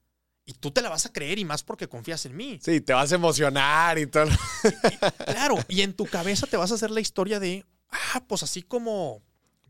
[0.47, 2.59] Y tú te la vas a creer y más porque confías en mí.
[2.63, 4.27] Sí, te vas a emocionar y todo.
[5.27, 8.63] claro, y en tu cabeza te vas a hacer la historia de, ah, pues así
[8.63, 9.23] como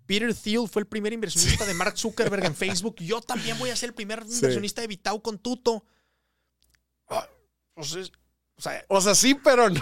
[0.07, 3.77] Peter Thiel fue el primer inversionista de Mark Zuckerberg en Facebook, yo también voy a
[3.77, 5.85] ser el primer inversionista de Vitao con Tuto.
[7.09, 7.29] Ah,
[7.75, 7.95] pues
[8.57, 9.81] o, sea, o sea, sí, pero no.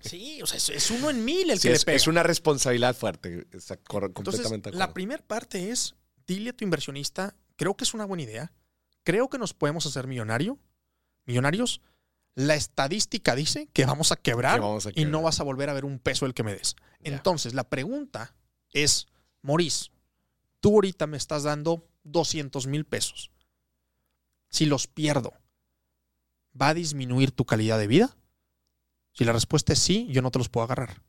[0.00, 1.96] sí, o sea, es, uno en mil el que le pega.
[1.96, 3.46] Es una responsabilidad fuerte.
[4.12, 5.94] completamente La primera parte es,
[6.26, 8.52] dile a tu inversionista, creo que es una buena idea
[9.08, 10.58] creo que nos podemos hacer millonario,
[11.24, 11.80] millonarios.
[12.34, 14.60] La estadística dice que vamos a, quebrar,
[14.94, 16.76] y no vas a volver a ver un peso el que me des.
[17.00, 18.34] Entonces, la pregunta
[18.70, 19.06] es,
[19.40, 19.92] Maurice,
[20.60, 23.30] tú ahorita me estás dando 200 mil pesos.
[24.50, 25.32] Si los pierdo,
[26.60, 28.14] ¿va a disminuir tu calidad de vida?
[29.14, 31.02] Si la respuesta es sí, yo no te los puedo agarrar.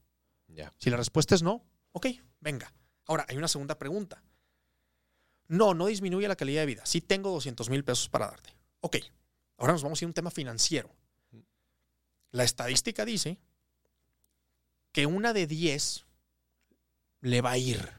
[0.77, 2.07] Si la respuesta es no, ok,
[2.39, 2.73] venga.
[3.07, 4.23] Ahora, hay una segunda pregunta.
[5.49, 6.85] No, no disminuye la calidad de vida.
[6.85, 8.55] Sí tengo 200 mil pesos para darte.
[8.81, 8.97] Ok,
[9.57, 10.89] ahora nos vamos a ir a un tema financiero.
[12.31, 13.39] La estadística dice
[14.91, 16.05] que una de 10
[17.21, 17.89] le va a ir.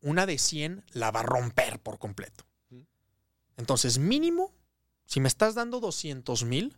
[0.00, 2.46] Una de 100 la va a romper por completo.
[3.56, 4.54] Entonces, mínimo,
[5.04, 6.76] si me estás dando 200 mil,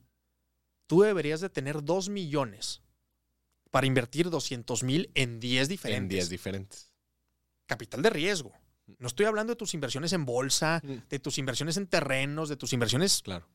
[0.87, 2.81] tú deberías de tener 2 millones
[3.71, 6.03] para invertir 200 mil en 10 diferentes.
[6.03, 6.93] En 10 diferentes.
[7.67, 8.53] Capital de riesgo.
[8.99, 11.09] No estoy hablando de tus inversiones en bolsa, mm.
[11.09, 13.23] de tus inversiones en terrenos, de tus inversiones.
[13.23, 13.47] Claro.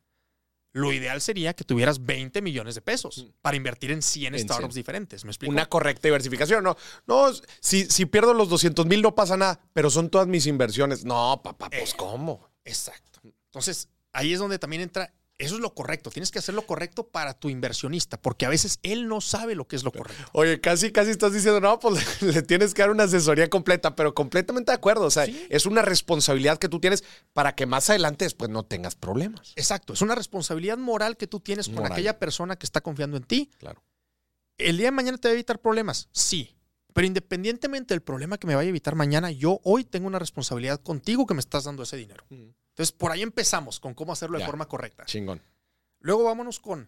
[0.73, 3.29] Lo ideal sería que tuvieras 20 millones de pesos mm.
[3.41, 5.25] para invertir en 100 startups diferentes.
[5.25, 5.51] ¿Me explico?
[5.51, 6.63] Una correcta diversificación.
[6.63, 10.45] No, no si, si pierdo los 200 mil no pasa nada, pero son todas mis
[10.45, 11.05] inversiones.
[11.05, 12.47] No, papá, pues eh, ¿cómo?
[12.63, 13.21] Exacto.
[13.23, 16.09] Entonces, ahí es donde también entra eso es lo correcto.
[16.09, 19.67] Tienes que hacer lo correcto para tu inversionista, porque a veces él no sabe lo
[19.67, 20.23] que es lo correcto.
[20.33, 24.15] Oye, casi, casi estás diciendo, no, pues le tienes que dar una asesoría completa, pero
[24.15, 25.05] completamente de acuerdo.
[25.05, 28.95] O sea, es una responsabilidad que tú tienes para que más adelante después no tengas
[28.95, 29.53] problemas.
[29.55, 29.93] Exacto.
[29.93, 33.51] Es una responsabilidad moral que tú tienes con aquella persona que está confiando en ti.
[33.59, 33.83] Claro.
[34.57, 36.09] ¿El día de mañana te va a evitar problemas?
[36.11, 36.55] Sí.
[36.93, 40.81] Pero independientemente del problema que me vaya a evitar mañana, yo hoy tengo una responsabilidad
[40.81, 42.25] contigo que me estás dando ese dinero.
[42.77, 45.03] Entonces, por ahí empezamos con cómo hacerlo de forma correcta.
[45.05, 45.41] Chingón.
[45.97, 46.87] Luego vámonos con,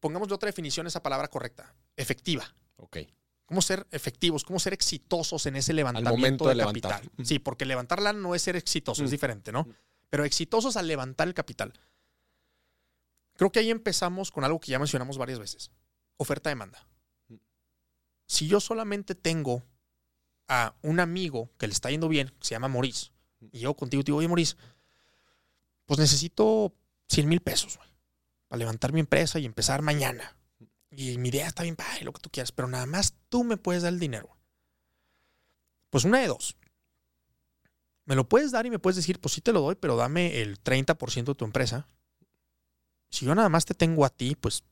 [0.00, 2.52] pongamos de otra definición esa palabra correcta, efectiva.
[2.74, 2.98] Ok.
[3.46, 4.42] ¿Cómo ser efectivos?
[4.42, 7.08] ¿Cómo ser exitosos en ese levantamiento de, capital?
[7.22, 9.12] Sí, porque levantarla no es ser exitoso, es mm.
[9.12, 9.68] diferente, ¿no?
[10.10, 11.72] Pero exitosos al levantar el capital.
[13.34, 15.70] Creo que ahí empezamos con algo que ya mencionamos varias veces.
[16.16, 16.84] Oferta-demanda.
[17.28, 17.36] Mm.
[18.26, 19.62] Si yo solamente tengo
[20.48, 24.06] a un amigo que le está yendo bien, se llama Maurice, y yo contigo te
[24.06, 24.56] digo, oye, Maurice,
[25.86, 26.74] pues necesito
[27.08, 27.78] 100 mil pesos
[28.48, 30.36] para levantar mi empresa y empezar mañana.
[30.90, 33.56] Y mi idea está bien, padre, lo que tú quieras, pero nada más tú me
[33.56, 34.36] puedes dar el dinero.
[35.90, 36.56] Pues una de dos.
[38.04, 40.40] Me lo puedes dar y me puedes decir, pues sí te lo doy, pero dame
[40.40, 41.86] el 30% de tu empresa.
[43.10, 44.64] Si yo nada más te tengo a ti, pues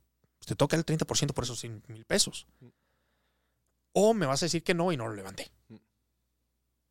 [0.44, 2.46] te toca el 30% por esos 100 mil pesos.
[3.92, 5.50] O me vas a decir que no y no lo levanté.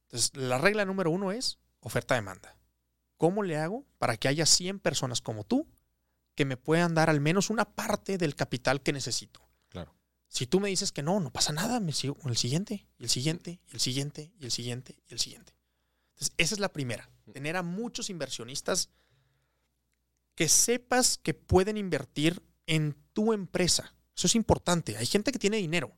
[0.07, 2.57] Entonces, la regla número uno es oferta-demanda.
[3.17, 5.67] ¿Cómo le hago para que haya 100 personas como tú
[6.33, 9.47] que me puedan dar al menos una parte del capital que necesito?
[9.69, 9.95] Claro.
[10.27, 13.03] Si tú me dices que no, no pasa nada, me sigo con el siguiente, y
[13.03, 15.53] el siguiente, y el siguiente, y el siguiente, y el siguiente.
[16.13, 17.09] Entonces, esa es la primera.
[17.31, 18.89] Tener a muchos inversionistas
[20.33, 23.93] que sepas que pueden invertir en tu empresa.
[24.15, 24.97] Eso es importante.
[24.97, 25.95] Hay gente que tiene dinero,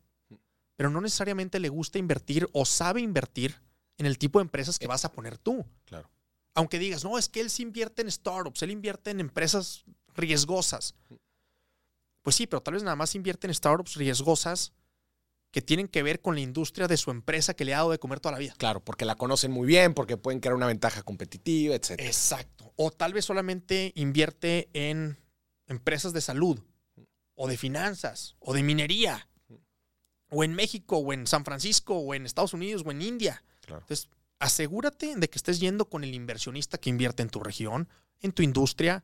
[0.76, 3.62] pero no necesariamente le gusta invertir o sabe invertir
[3.98, 5.66] en el tipo de empresas que vas a poner tú.
[5.86, 6.10] Claro.
[6.54, 10.96] Aunque digas, no, es que él sí invierte en startups, él invierte en empresas riesgosas.
[12.22, 14.74] Pues sí, pero tal vez nada más invierte en startups riesgosas
[15.52, 18.00] que tienen que ver con la industria de su empresa que le ha dado de
[18.00, 18.54] comer toda la vida.
[18.58, 21.92] Claro, porque la conocen muy bien, porque pueden crear una ventaja competitiva, etc.
[22.00, 22.74] Exacto.
[22.76, 25.18] O tal vez solamente invierte en
[25.68, 26.60] empresas de salud,
[27.36, 29.30] o de finanzas, o de minería,
[30.30, 33.44] o en México, o en San Francisco, o en Estados Unidos, o en India.
[33.68, 37.90] Entonces, asegúrate de que estés yendo con el inversionista que invierte en tu región,
[38.22, 39.04] en tu industria,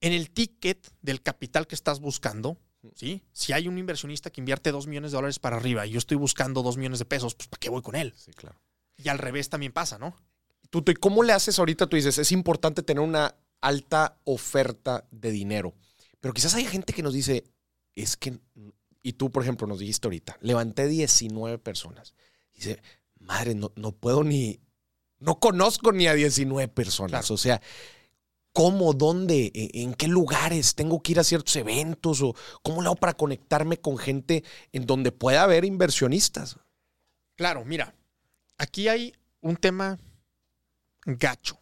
[0.00, 2.58] en el ticket del capital que estás buscando.
[2.94, 3.22] ¿sí?
[3.32, 6.16] Si hay un inversionista que invierte dos millones de dólares para arriba y yo estoy
[6.16, 8.12] buscando dos millones de pesos, pues ¿para qué voy con él?
[8.16, 8.60] Sí, claro.
[8.96, 10.16] Y al revés también pasa, ¿no?
[10.70, 11.86] Tuto, ¿y cómo le haces ahorita?
[11.86, 15.74] Tú dices, es importante tener una alta oferta de dinero.
[16.20, 17.44] Pero quizás hay gente que nos dice,
[17.94, 18.38] es que,
[19.02, 22.14] y tú, por ejemplo, nos dijiste ahorita, levanté 19 personas.
[22.54, 22.82] Dice,
[23.24, 24.60] madre, no, no puedo ni,
[25.18, 27.30] no conozco ni a 19 personas.
[27.30, 27.60] O sea,
[28.52, 32.90] ¿cómo, dónde, e, en qué lugares tengo que ir a ciertos eventos o cómo lo
[32.90, 36.58] hago para conectarme con gente en donde pueda haber inversionistas?
[37.36, 37.94] Claro, mira,
[38.58, 39.98] aquí hay un tema
[41.04, 41.58] gacho,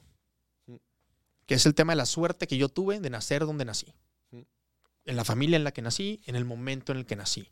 [1.46, 3.94] que es el tema de la suerte que yo tuve de nacer donde nací,
[4.30, 7.48] en la familia en la que nací, en el momento en el que nací.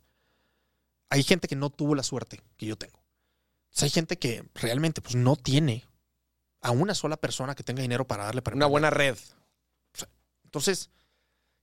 [1.09, 3.00] Hay gente que no tuvo la suerte que yo tengo
[3.79, 5.85] hay gente que realmente pues, no tiene
[6.61, 9.17] a una sola persona que tenga dinero para darle para una buena red.
[10.45, 10.91] entonces,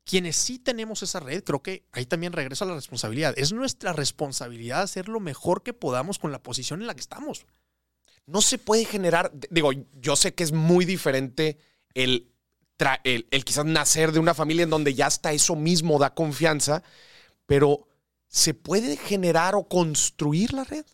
[0.03, 3.33] quienes sí tenemos esa red, creo que ahí también regresa la responsabilidad.
[3.37, 7.45] Es nuestra responsabilidad hacer lo mejor que podamos con la posición en la que estamos.
[8.25, 11.57] No se puede generar, digo, yo sé que es muy diferente
[11.93, 12.31] el,
[13.03, 16.83] el, el quizás nacer de una familia en donde ya está eso mismo da confianza,
[17.45, 17.87] pero
[18.27, 20.85] ¿se puede generar o construir la red?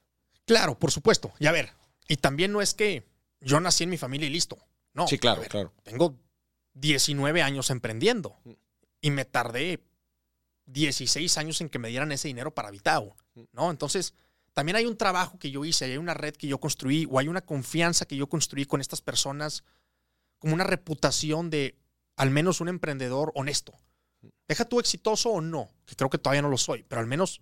[0.45, 1.33] Claro, por supuesto.
[1.39, 1.71] Y a ver,
[2.07, 3.07] y también no es que
[3.39, 4.57] yo nací en mi familia y listo.
[4.93, 5.07] No.
[5.07, 5.73] Sí, claro, claro.
[5.83, 6.17] Tengo
[6.73, 8.37] 19 años emprendiendo
[9.01, 9.83] y me tardé
[10.65, 13.15] 16 años en que me dieran ese dinero para Vitao,
[13.51, 13.71] ¿no?
[13.71, 14.13] Entonces,
[14.53, 17.27] también hay un trabajo que yo hice, hay una red que yo construí o hay
[17.27, 19.63] una confianza que yo construí con estas personas,
[20.39, 21.77] como una reputación de
[22.15, 23.73] al menos un emprendedor honesto.
[24.47, 27.41] Deja tú exitoso o no, que creo que todavía no lo soy, pero al menos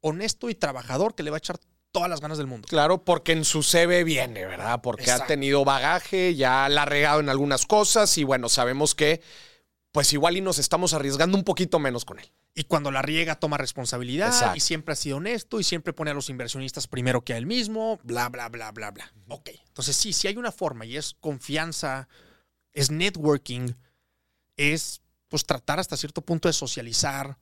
[0.00, 1.58] honesto y trabajador que le va a echar
[1.96, 2.68] todas las ganas del mundo.
[2.68, 4.82] Claro, porque en su CV viene, ¿verdad?
[4.82, 9.22] Porque ha tenido bagaje, ya la ha regado en algunas cosas y bueno, sabemos que
[9.92, 12.30] pues igual y nos estamos arriesgando un poquito menos con él.
[12.54, 16.14] Y cuando la riega toma responsabilidad y siempre ha sido honesto y siempre pone a
[16.14, 19.10] los inversionistas primero que a él mismo, bla, bla, bla, bla, bla.
[19.28, 22.08] Ok, entonces sí, sí hay una forma y es confianza,
[22.74, 23.72] es networking,
[24.58, 27.38] es pues tratar hasta cierto punto de socializar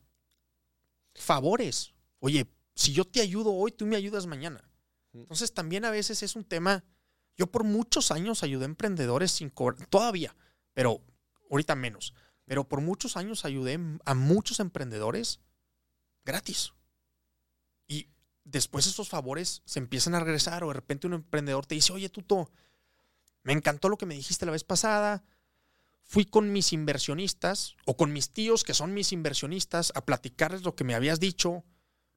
[1.13, 1.93] favores.
[2.21, 4.63] Oye, si yo te ayudo hoy, tú me ayudas mañana.
[5.13, 6.85] Entonces también a veces es un tema,
[7.37, 10.37] yo por muchos años ayudé a emprendedores sin cobrar, todavía,
[10.73, 11.01] pero
[11.51, 15.41] ahorita menos, pero por muchos años ayudé a muchos emprendedores
[16.25, 16.73] gratis.
[17.87, 18.09] Y
[18.43, 22.09] después esos favores se empiezan a regresar o de repente un emprendedor te dice, oye,
[22.09, 22.51] Tuto,
[23.45, 25.23] me encantó lo que me dijiste la vez pasada,
[26.03, 30.75] fui con mis inversionistas o con mis tíos que son mis inversionistas a platicarles lo
[30.75, 31.65] que me habías dicho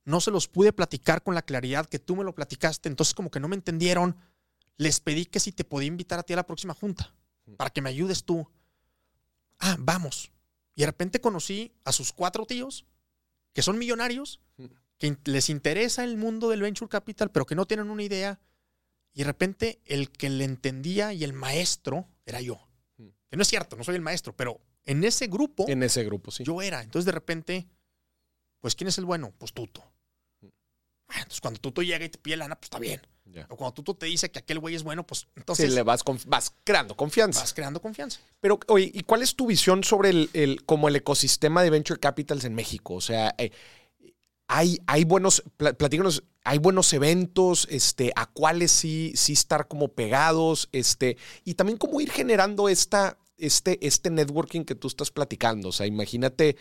[0.08, 3.30] no se los pude platicar con la claridad que tú me lo platicaste, entonces como
[3.30, 4.15] que no me entendieron.
[4.78, 7.13] Les pedí que si te podía invitar a ti a la próxima junta
[7.58, 8.50] para que me ayudes tú.
[9.60, 10.32] Ah, vamos.
[10.76, 12.86] Y de repente conocí a sus cuatro tíos,
[13.52, 14.39] que son millonarios,
[14.98, 18.39] que les interesa el mundo del venture capital, pero que no tienen una idea.
[19.12, 22.65] Y de repente el que le entendía y el maestro era yo.
[22.96, 25.65] Que no es cierto, no soy el maestro, pero en ese grupo.
[25.67, 26.46] En ese grupo, sí.
[26.46, 26.82] Yo era.
[26.82, 27.67] Entonces de repente,
[28.62, 29.34] pues ¿quién es el bueno?
[29.38, 29.84] Pues Tuto.
[31.15, 33.02] Entonces, cuando tú llega y te pide lana, pues está bien.
[33.50, 35.70] O cuando tú te dice que aquel güey es bueno, pues entonces.
[35.70, 37.41] Sí, le vas, vas creando confianza.
[37.41, 38.20] Vas creando confianza.
[38.39, 42.46] Pero, oye, ¿y cuál es tu visión sobre el, como el ecosistema de venture capitals
[42.46, 42.96] en México?
[42.96, 43.52] O sea, eh,
[44.48, 50.70] hay, hay buenos, platícanos, hay buenos eventos, este, a cuáles sí, sí estar como pegados,
[50.72, 55.70] este, y también cómo ir generando esta, este, este networking que tú estás platicando.
[55.70, 56.56] O sea, imagínate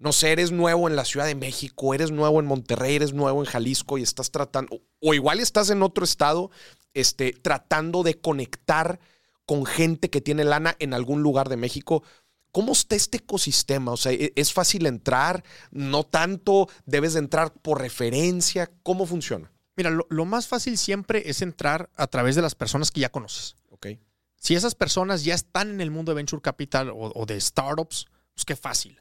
[0.00, 3.40] no sé, eres nuevo en la Ciudad de México, eres nuevo en Monterrey, eres nuevo
[3.40, 6.50] en Jalisco y estás tratando, o igual estás en otro estado
[6.94, 8.98] este, tratando de conectar
[9.44, 12.02] con gente que tiene lana en algún lugar de México.
[12.50, 13.92] ¿Cómo está este ecosistema?
[13.92, 15.44] O sea, ¿e-, ¿es fácil entrar?
[15.70, 16.68] ¿No tanto?
[16.86, 18.70] ¿Debes de entrar por referencia?
[18.82, 19.52] ¿Cómo funciona?
[19.76, 23.56] Mira, lo, más fácil siempre es entrar a través de las personas que ya conoces.
[23.68, 23.88] Ok.
[24.36, 28.44] Si esas personas ya están en el mundo de Venture Capital o, de startups, pues
[28.44, 29.00] qué fácil.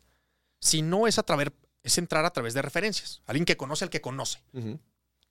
[0.60, 1.50] Si no, es, a través,
[1.84, 3.22] es entrar a través de referencias.
[3.26, 4.44] Alguien que conoce al que conoce.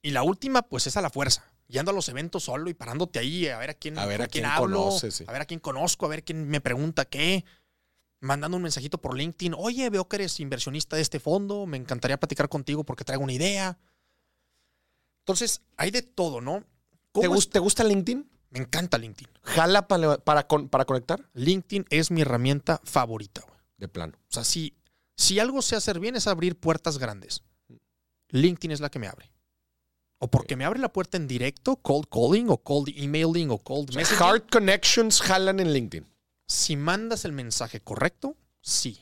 [0.02, 1.44] Y la última, pues es a la fuerza.
[1.66, 4.26] Yendo a los eventos solo y parándote ahí a ver a quién, a ver a
[4.26, 4.90] quién, hablo,
[5.26, 7.44] a ver a quién conozco, a ver quién me pregunta qué.
[8.20, 9.54] Mandando un mensajito por LinkedIn.
[9.56, 11.66] Oye, veo que eres inversionista de este fondo.
[11.66, 13.78] Me encantaría platicar contigo porque traigo una idea.
[15.20, 16.64] Entonces, hay de todo, ¿no?
[17.12, 18.28] ¿Te, ¿Te, gusta LinkedIn?
[18.50, 19.28] Me encanta LinkedIn.
[19.42, 21.28] ¿Jala para, para, para conectar?
[21.34, 23.58] LinkedIn es mi herramienta favorita, güey.
[23.76, 24.14] De plano.
[24.16, 24.77] O sea, si,
[25.18, 27.42] si algo sé hacer bien es abrir puertas grandes.
[28.31, 29.33] LinkedIn es la que me abre.
[30.18, 33.94] O porque me abre la puerta en directo, cold calling o cold emailing o cold
[33.94, 34.24] messaging.
[34.24, 36.07] Hard connections jalan en LinkedIn.
[36.46, 39.00] Si mandas el mensaje correcto, sí.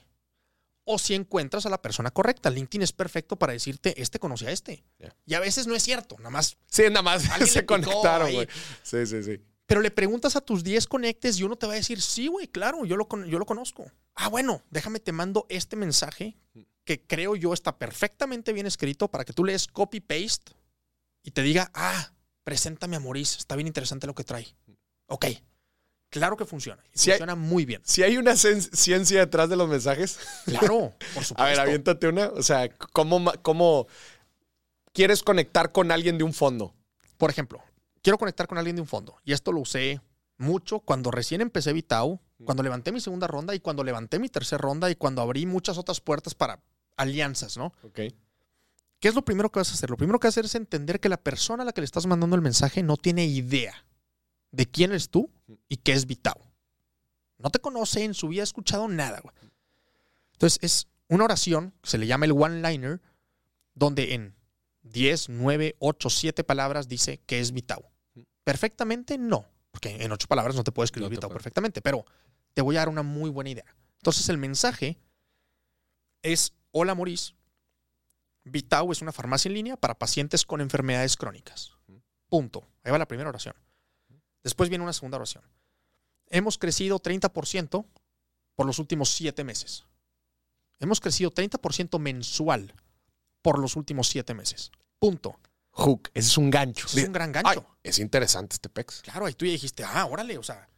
[0.85, 2.51] O si encuentras a la persona correcta.
[2.51, 4.85] LinkedIn es perfecto para decirte, este conoce a este.
[5.27, 6.57] Y a veces no es cierto, nada más.
[6.67, 8.49] Sí, nada más se conectaron, güey.
[8.83, 9.41] Sí, sí, sí.
[9.67, 12.47] Pero le preguntas a tus 10 conectes y uno te va a decir, sí, güey,
[12.47, 13.91] claro, yo lo, yo lo conozco.
[14.15, 16.37] Ah, bueno, déjame te mando este mensaje
[16.85, 20.53] que creo yo está perfectamente bien escrito para que tú lees copy-paste
[21.25, 22.13] y te diga, ah,
[22.45, 24.47] preséntame a Maurice, está bien interesante lo que trae.
[25.09, 25.27] Ok,
[26.09, 26.81] claro que funciona.
[26.95, 27.83] funciona muy bien.
[27.85, 30.19] Si hay una ciencia detrás de los mensajes.
[30.45, 31.43] Claro, por supuesto.
[31.43, 32.29] A ver, aviéntate una.
[32.29, 33.89] O sea, ¿cómo, ¿cómo
[34.93, 36.73] quieres conectar con alguien de un fondo?
[37.19, 37.61] Por ejemplo,
[38.07, 39.17] quiero conectar con alguien de un fondo.
[39.25, 40.01] Y esto lo usé
[40.39, 44.59] mucho cuando recién empecé Vitao, cuando levanté mi segunda ronda y cuando levanté mi tercera
[44.59, 46.63] ronda y cuando abrí muchas otras puertas para
[46.97, 47.73] alianzas, ¿no?
[47.83, 47.99] Ok.
[49.01, 49.91] ¿Qué es lo primero que vas a hacer?
[49.91, 51.85] Lo primero que vas a hacer es entender que la persona a la que le
[51.85, 53.75] estás mandando el mensaje no tiene idea
[54.53, 55.29] de quién eres tú
[55.69, 56.41] y qué es Vitao.
[57.39, 59.19] No te conoce, en su vida ha escuchado nada.
[59.19, 59.35] Güey.
[60.35, 63.01] Entonces es una oración, se le llama el one-liner,
[63.75, 64.37] donde en
[64.83, 67.96] 10, 9, 8, 7 palabras dice que es Vitao.
[68.47, 72.07] Perfectamente no, porque en 8 palabras no te puedo escribir Vitao perfectamente, pero
[72.55, 73.75] te voy a dar una muy buena idea.
[73.97, 75.01] Entonces el mensaje
[76.23, 77.35] es, hola Maurice,
[78.45, 81.73] Vitao es una farmacia en línea para pacientes con enfermedades crónicas.
[82.29, 82.65] Punto.
[82.85, 83.57] Ahí va la primera oración.
[84.45, 85.43] Después viene una segunda oración.
[86.29, 87.85] Hemos crecido 30%
[88.55, 89.87] por los últimos siete meses.
[90.79, 92.73] Hemos crecido 30% mensual
[93.43, 94.71] por los últimos siete meses.
[95.01, 95.37] Punto.
[95.79, 96.87] Hook, ese es un gancho.
[96.87, 97.67] Es un gran gancho.
[97.83, 99.03] es interesante este PEX.
[99.03, 100.69] Claro, ahí tú ya dijiste, ah, órale, o sea.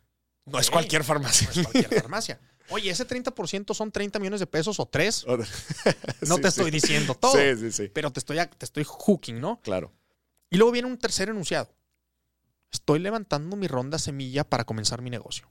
[0.44, 1.48] No es cualquier farmacia.
[1.54, 2.40] No es cualquier farmacia.
[2.70, 5.26] Oye, ese 30% son 30 millones de pesos o 3.
[6.28, 7.32] no te estoy diciendo todo.
[7.32, 7.90] Sí, sí, sí.
[7.94, 9.60] Pero te estoy, te estoy hooking, ¿no?
[9.60, 9.92] Claro.
[10.50, 11.72] Y luego viene un tercer enunciado.
[12.72, 15.50] Estoy levantando mi ronda semilla para comenzar mi negocio.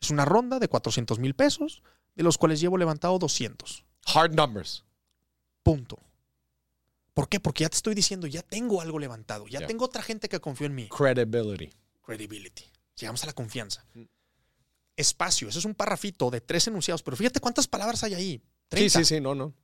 [0.00, 1.82] Es una ronda de 400 mil pesos,
[2.14, 3.84] de los cuales llevo levantado 200.
[4.06, 4.84] Hard numbers.
[5.62, 5.98] Punto.
[7.14, 7.40] ¿Por qué?
[7.40, 10.66] Porque ya te estoy diciendo, ya tengo algo levantado, ya tengo otra gente que confió
[10.66, 10.88] en mí.
[10.88, 11.70] Credibility.
[12.04, 12.64] Credibility.
[12.96, 13.84] Llegamos a la confianza.
[14.96, 15.48] Espacio.
[15.48, 18.42] Eso es un parrafito de tres enunciados, pero fíjate cuántas palabras hay ahí.
[18.70, 19.54] Sí, sí, sí, no, no.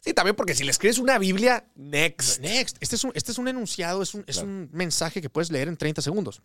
[0.00, 2.40] Sí, también porque si le escribes una Biblia, next.
[2.40, 2.78] Next.
[2.80, 5.68] Este es un, este es un enunciado, es un, es un mensaje que puedes leer
[5.68, 6.42] en 30 segundos.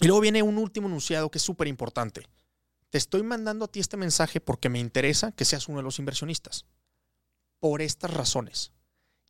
[0.00, 2.26] Y luego viene un último enunciado que es súper importante.
[2.90, 5.98] Te estoy mandando a ti este mensaje porque me interesa que seas uno de los
[5.98, 6.66] inversionistas.
[7.60, 8.72] Por estas razones.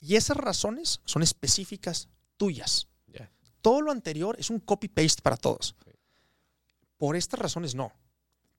[0.03, 2.89] Y esas razones son específicas tuyas.
[3.63, 5.77] Todo lo anterior es un copy-paste para todos.
[6.99, 7.93] Por estas razones no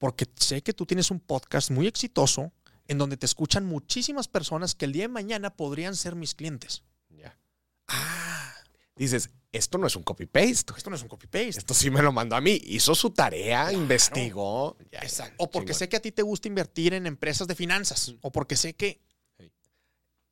[0.03, 2.51] porque sé que tú tienes un podcast muy exitoso
[2.89, 6.83] en donde te escuchan muchísimas personas que el día de mañana podrían ser mis clientes.
[7.07, 7.39] Ya.
[7.87, 8.53] Ah.
[8.97, 10.73] Dices, esto no es un copy-paste.
[10.75, 11.59] Esto no es un copy-paste.
[11.59, 12.59] Esto sí me lo mandó a mí.
[12.65, 14.75] Hizo su tarea, investigó.
[14.91, 15.41] Exacto.
[15.41, 18.13] O porque sé que a ti te gusta invertir en empresas de finanzas.
[18.19, 18.99] O porque sé que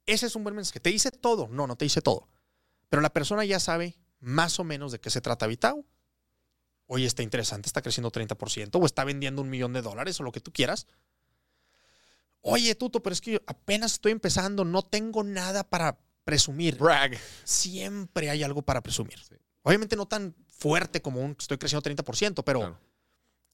[0.05, 0.79] ese es un buen mensaje.
[0.79, 1.47] ¿Te dice todo?
[1.47, 2.29] No, no te dice todo.
[2.89, 5.85] Pero la persona ya sabe más o menos de qué se trata Vitao
[6.93, 10.33] oye, está interesante, está creciendo 30%, o está vendiendo un millón de dólares, o lo
[10.33, 10.87] que tú quieras.
[12.41, 16.77] Oye, Tuto, pero es que yo apenas estoy empezando, no tengo nada para presumir.
[16.77, 17.17] Brag.
[17.45, 19.21] Siempre hay algo para presumir.
[19.61, 22.77] Obviamente no tan fuerte como un estoy creciendo 30%, pero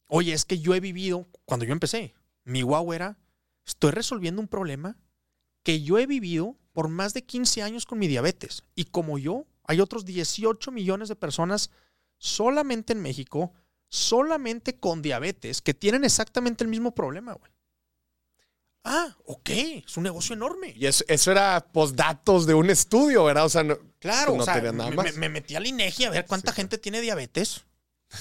[0.07, 3.19] oye, es que yo he vivido, cuando yo empecé, mi wow era,
[3.67, 4.97] estoy resolviendo un problema
[5.63, 8.63] que yo he vivido por más de 15 años con mi diabetes.
[8.75, 11.71] Y como yo, hay otros 18 millones de personas
[12.17, 13.53] solamente en México,
[13.89, 17.51] solamente con diabetes, que tienen exactamente el mismo problema, güey.
[18.83, 20.73] Ah, ok, es un negocio enorme.
[20.75, 23.45] Y eso, era postdatos de un estudio, ¿verdad?
[23.45, 23.65] O sea,
[23.99, 24.61] Claro, o sea,
[25.15, 27.65] me, metí al INEGI a ver cuánta gente tiene diabetes.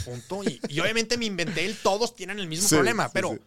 [0.05, 0.43] Punto.
[0.43, 3.39] Y, obviamente me inventé el todos tienen el mismo problema, pero,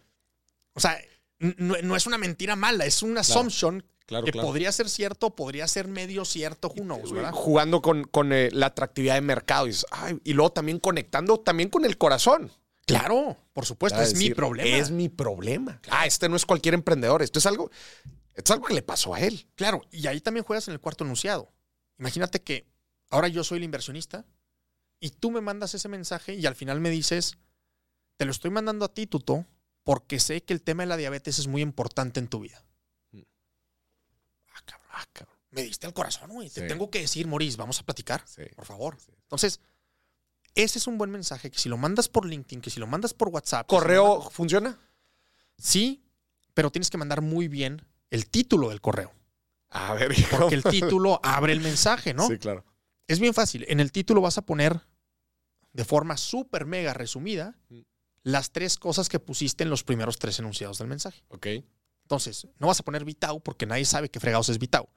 [0.72, 0.98] o sea,
[1.40, 6.24] no, es una mentira mala, es una assumption que podría ser cierto, podría ser medio
[6.24, 7.32] cierto, uno, ¿verdad?
[7.32, 9.74] Jugando con, con eh, la atractividad de mercado y,
[10.24, 12.50] y luego también conectando también con el corazón.
[12.86, 14.76] Claro, por supuesto, es mi problema.
[14.76, 15.80] Es mi problema.
[15.90, 17.70] Ah, este no es cualquier emprendedor, esto es algo,
[18.34, 19.46] esto es algo que le pasó a él.
[19.54, 21.52] Claro, y ahí también juegas en el cuarto enunciado.
[21.98, 22.66] Imagínate que
[23.10, 24.24] ahora yo soy el inversionista
[24.98, 27.38] y tú me mandas ese mensaje y al final me dices,
[28.16, 29.46] te lo estoy mandando a ti, Tuto,
[29.90, 32.64] porque sé que el tema de la diabetes es muy importante en tu vida.
[33.10, 33.22] Mm.
[34.54, 35.36] Ah, cabrón, ah, cabrón.
[35.50, 36.48] Me diste el corazón, güey.
[36.48, 38.24] Te tengo que decir, Maurice, vamos a platicar,
[38.54, 38.98] por favor.
[39.22, 39.58] Entonces,
[40.54, 43.14] ese es un buen mensaje que si lo mandas por LinkedIn, que si lo mandas
[43.14, 43.66] por WhatsApp.
[43.66, 44.78] ¿Correo funciona?
[45.58, 46.04] Sí,
[46.54, 49.12] pero tienes que mandar muy bien el título del correo.
[49.70, 52.28] A ver, Porque el título abre el mensaje, ¿no?
[52.28, 52.64] Sí, claro.
[53.08, 53.64] Es bien fácil.
[53.66, 54.82] En el título vas a poner
[55.72, 57.80] de forma súper mega resumida mm.
[58.22, 61.22] Las tres cosas que pusiste en los primeros tres enunciados del mensaje.
[61.28, 61.46] Ok.
[62.02, 64.88] Entonces, no vas a poner Vitao porque nadie sabe qué fregados es Vitao.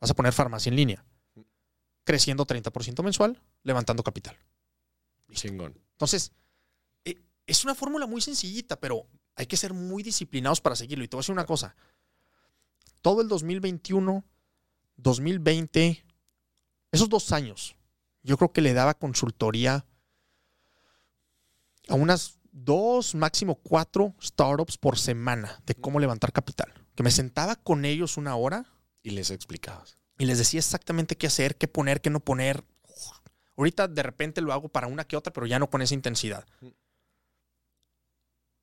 [0.00, 1.04] Vas a poner farmacia en línea.
[2.04, 4.36] Creciendo 30% mensual, levantando capital.
[5.32, 5.78] Chingón.
[5.92, 6.32] Entonces,
[7.04, 11.04] eh, es una fórmula muy sencillita, pero hay que ser muy disciplinados para seguirlo.
[11.04, 11.74] Y te voy a decir una cosa.
[13.02, 14.24] Todo el 2021,
[14.96, 16.04] 2020,
[16.92, 17.76] esos dos años,
[18.22, 19.86] yo creo que le daba consultoría
[21.88, 26.72] a unas dos, máximo cuatro startups por semana de cómo levantar capital.
[26.94, 28.66] Que me sentaba con ellos una hora.
[29.02, 29.98] Y les explicabas.
[30.18, 32.64] Y les decía exactamente qué hacer, qué poner, qué no poner.
[33.56, 36.46] Ahorita de repente lo hago para una que otra, pero ya no con esa intensidad.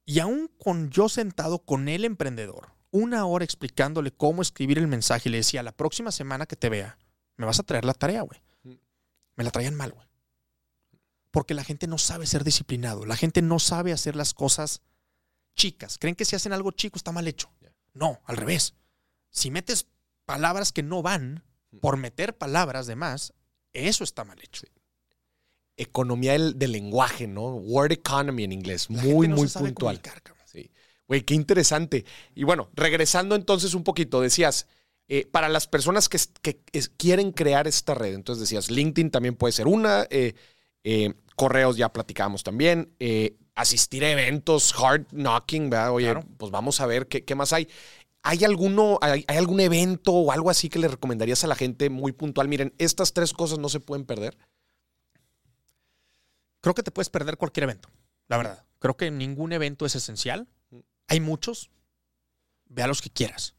[0.05, 5.29] Y aún con yo sentado con el emprendedor, una hora explicándole cómo escribir el mensaje
[5.29, 6.97] y le decía, la próxima semana que te vea,
[7.37, 8.41] me vas a traer la tarea, güey.
[9.35, 10.07] Me la traían mal, güey.
[11.35, 13.05] Porque la gente no sabe ser disciplinado.
[13.05, 14.81] La gente no sabe hacer las cosas
[15.55, 15.97] chicas.
[15.99, 17.51] Creen que si hacen algo chico está mal hecho.
[17.93, 18.73] No, al revés.
[19.31, 19.87] Si metes
[20.25, 21.43] palabras que no van
[21.81, 23.33] por meter palabras de más,
[23.73, 24.65] eso está mal hecho
[25.77, 27.55] economía del, lenguaje, ¿no?
[27.55, 28.89] Word economy en inglés.
[28.89, 30.01] muy, muy puntual.
[30.45, 30.71] Sí.
[31.05, 32.05] Güey, qué interesante.
[32.33, 34.67] Y bueno, regresando entonces un poquito, decías,
[35.07, 36.17] eh, para las personas que,
[36.97, 40.33] quieren crear esta red, entonces decías, LinkedIn también puede ser una, eh,
[40.83, 42.95] eh, correos ya platicamos también,
[43.55, 45.91] asistir a eventos, hard knocking, ¿verdad?
[45.91, 47.67] Oye, pues vamos a ver qué, más hay.
[48.23, 51.89] ¿Hay, alguno, hay, hay, algún evento o algo así que le recomendarías a la gente
[51.91, 52.47] muy puntual?
[52.47, 54.35] Miren, estas tres cosas no se pueden perder
[56.65, 57.91] creo que te puedes perder cualquier evento,
[58.27, 58.65] la verdad.
[58.79, 60.47] Creo que ningún evento es esencial.
[61.07, 61.69] Hay muchos.
[62.65, 63.53] Ve a los que quieras.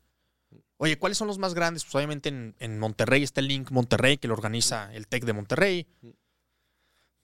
[0.77, 1.85] Oye, ¿cuáles son los más grandes?
[1.85, 5.87] Pues obviamente en, Monterrey está el Link Monterrey, que lo organiza el TEC de Monterrey.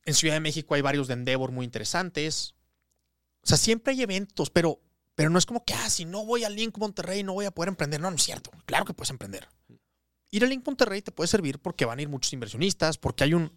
[0.04, 2.54] En Ciudad de México hay varios de Endeavor muy interesantes.
[3.42, 4.80] O sea, siempre hay eventos, pero,
[5.14, 7.50] pero no es como que, ah, si no voy al Link Monterrey no voy a
[7.50, 8.00] poder emprender.
[8.00, 8.50] No, no es cierto.
[8.66, 9.48] Claro que puedes emprender.
[10.30, 13.34] Ir al Link Monterrey te puede servir porque van a ir muchos inversionistas, porque hay
[13.34, 13.52] un,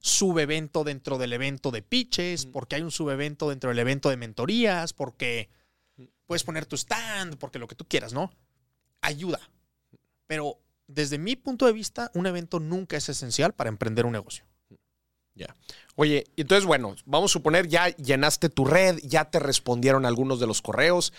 [0.00, 2.52] subevento dentro del evento de pitches, mm.
[2.52, 5.50] porque hay un subevento dentro del evento de mentorías, porque
[6.26, 8.32] puedes poner tu stand, porque lo que tú quieras, ¿no?
[9.02, 9.40] Ayuda.
[10.26, 14.44] Pero desde mi punto de vista, un evento nunca es esencial para emprender un negocio.
[15.34, 15.56] Ya.
[15.96, 20.46] Oye, entonces, bueno, vamos a suponer ya llenaste tu red, ya te respondieron algunos de
[20.46, 21.12] los correos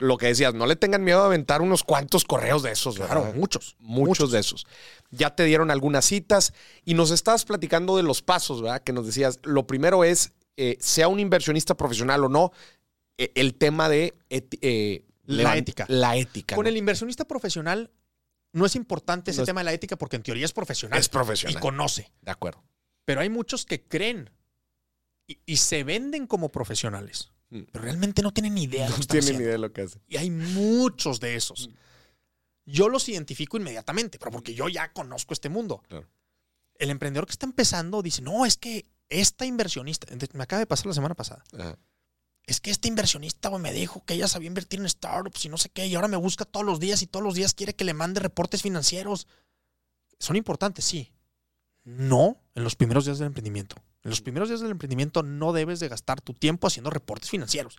[0.00, 3.32] lo que decías, no le tengan miedo a aventar unos cuantos correos de esos, Claro,
[3.34, 4.66] muchos, muchos, de esos.
[5.10, 6.54] Ya te dieron algunas citas
[6.84, 8.82] y nos estabas platicando de los pasos, ¿verdad?
[8.82, 12.52] Que nos decías, lo primero es, eh, sea un inversionista profesional o no,
[13.18, 15.84] eh, el tema de eh, la ética.
[15.88, 16.56] La ética.
[16.56, 17.90] Con el inversionista profesional
[18.52, 20.98] no es importante ese tema de la ética porque en teoría es profesional.
[20.98, 21.58] Es profesional.
[21.58, 22.10] Y conoce.
[22.22, 22.62] De acuerdo.
[23.10, 24.30] Pero hay muchos que creen
[25.26, 27.30] y se venden como profesionales.
[27.50, 27.62] Mm.
[27.72, 28.88] pero realmente no tienen ni idea.
[28.88, 30.00] No tienen ni idea de lo que hacen.
[30.06, 31.68] Y hay muchos de esos.
[31.68, 31.72] Mm.
[32.66, 35.82] Yo los identifico inmediatamente, pero porque yo ya conozco este mundo.
[36.76, 40.86] El emprendedor que está empezando dice, no, es que esta inversionista, me acaba de pasar
[40.86, 41.42] la semana pasada.
[42.44, 45.68] Es que este inversionista me dijo que ella sabía invertir en startups y no sé
[45.70, 47.94] qué, y ahora me busca todos los días y todos los días quiere que le
[47.94, 49.26] mande reportes financieros.
[50.20, 51.12] Son importantes, sí.
[51.96, 53.76] No en los primeros días del emprendimiento.
[54.02, 57.76] En los primeros días del emprendimiento no debes de gastar tu tiempo haciendo reportes financieros.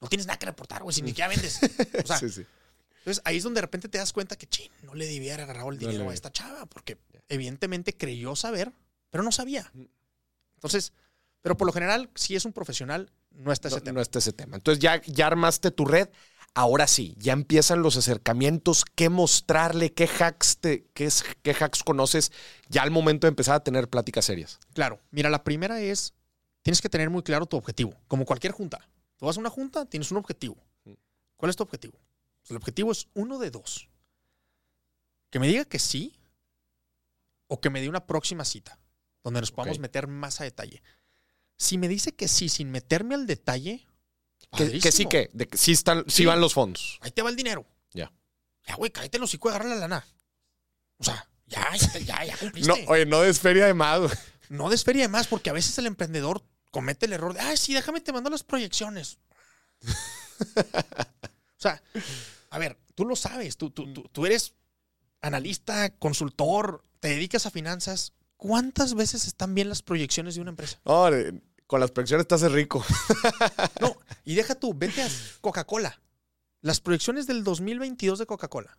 [0.00, 1.60] No tienes nada que reportar, güey, si ni siquiera vendes.
[2.04, 2.46] O sea, sí, sí.
[2.98, 5.44] Entonces ahí es donde de repente te das cuenta que, ching, no le debía haber
[5.44, 6.98] agarrado el dinero a esta chava, porque
[7.28, 8.72] evidentemente creyó saber,
[9.10, 9.72] pero no sabía.
[10.54, 10.92] Entonces,
[11.42, 13.94] pero por lo general, si es un profesional, no está ese tema.
[13.94, 14.56] No está ese tema.
[14.56, 16.08] Entonces ya, ya armaste tu red.
[16.58, 21.08] Ahora sí, ya empiezan los acercamientos, qué mostrarle, qué hacks, te, qué,
[21.42, 22.32] qué hacks conoces
[22.68, 24.58] ya al momento de empezar a tener pláticas serias.
[24.74, 26.14] Claro, mira, la primera es,
[26.62, 28.88] tienes que tener muy claro tu objetivo, como cualquier junta.
[29.18, 30.56] Tú vas a una junta, tienes un objetivo.
[31.36, 31.96] ¿Cuál es tu objetivo?
[32.40, 33.88] Pues el objetivo es uno de dos.
[35.30, 36.16] Que me diga que sí
[37.46, 38.80] o que me dé una próxima cita
[39.22, 40.82] donde nos podamos meter más a detalle.
[41.56, 43.86] Si me dice que sí sin meterme al detalle,
[44.56, 46.24] que, sí, que, de sí, están, sí.
[46.24, 46.98] van los fondos.
[47.02, 47.66] Ahí te va el dinero.
[47.92, 48.12] Ya.
[48.66, 50.06] Ya, güey, cállate los hocico y agarra la lana.
[50.98, 52.68] O sea, ya, ya, ya, ya cumpliste.
[52.68, 54.10] No, oye, no des feria de más.
[54.48, 57.56] No des feria de más, porque a veces el emprendedor comete el error de, ay,
[57.56, 59.18] sí, déjame te mando las proyecciones.
[59.86, 60.62] o
[61.56, 61.82] sea,
[62.50, 64.54] a ver, tú lo sabes, tú, tú, tú, eres
[65.20, 68.12] analista, consultor, te dedicas a finanzas.
[68.36, 70.78] ¿Cuántas veces están bien las proyecciones de una empresa?
[71.68, 72.84] Con las proyecciones te haces rico.
[73.80, 73.94] no,
[74.24, 75.08] y deja tú, vete a
[75.42, 76.00] Coca-Cola.
[76.62, 78.76] Las proyecciones del 2022 de Coca-Cola.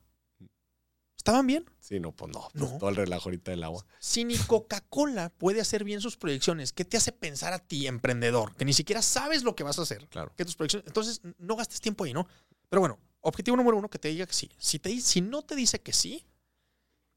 [1.16, 1.70] ¿Estaban bien?
[1.80, 3.86] Sí, no, pues no, pues todo el relajo ahorita del agua.
[4.00, 8.56] Si ni Coca-Cola puede hacer bien sus proyecciones, ¿qué te hace pensar a ti, emprendedor?
[8.56, 10.08] Que ni siquiera sabes lo que vas a hacer.
[10.08, 10.34] Claro.
[10.36, 12.28] Que tus proyecciones, entonces, no gastes tiempo ahí, ¿no?
[12.70, 14.50] Pero bueno, objetivo número uno, que te diga que sí.
[14.58, 16.26] Si, te, si no te dice que sí,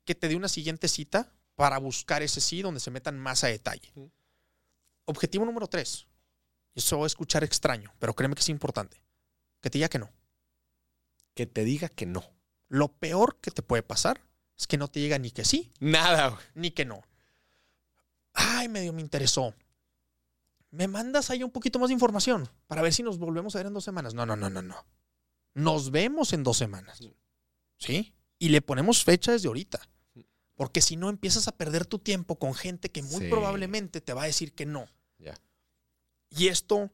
[0.04, 3.46] que te dé una siguiente cita para buscar ese sí donde se metan más a
[3.46, 3.90] detalle.
[5.04, 6.06] Objetivo número tres.
[6.74, 9.02] Eso va a escuchar extraño, pero créeme que es importante.
[9.60, 10.10] Que te diga que no.
[11.34, 12.24] Que te diga que no.
[12.68, 14.20] Lo peor que te puede pasar
[14.56, 15.72] es que no te llega ni que sí.
[15.80, 16.38] Nada.
[16.54, 17.02] Ni que no.
[18.32, 19.54] Ay, medio me interesó.
[20.70, 23.66] ¿Me mandas ahí un poquito más de información para ver si nos volvemos a ver
[23.66, 24.14] en dos semanas?
[24.14, 24.86] No, no, no, no, no.
[25.54, 27.00] Nos vemos en dos semanas.
[27.76, 28.14] ¿Sí?
[28.38, 29.80] Y le ponemos fecha desde ahorita.
[30.54, 34.24] Porque si no empiezas a perder tu tiempo con gente que muy probablemente te va
[34.24, 34.86] a decir que no.
[35.18, 35.34] Ya.
[36.30, 36.90] Y esto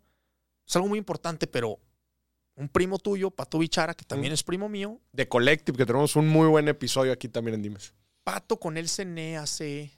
[0.67, 1.81] es algo muy importante, pero
[2.55, 5.01] un primo tuyo, Pato Bichara, que también es primo mío.
[5.13, 7.95] De Collective, que tenemos un muy buen episodio aquí también en Dimes.
[8.25, 9.93] Pato con él cené hace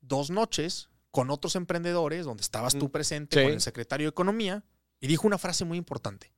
[0.00, 4.64] dos noches con otros emprendedores, donde estabas tú mm, presente con el secretario de Economía,
[5.00, 6.32] y dijo una frase muy importante.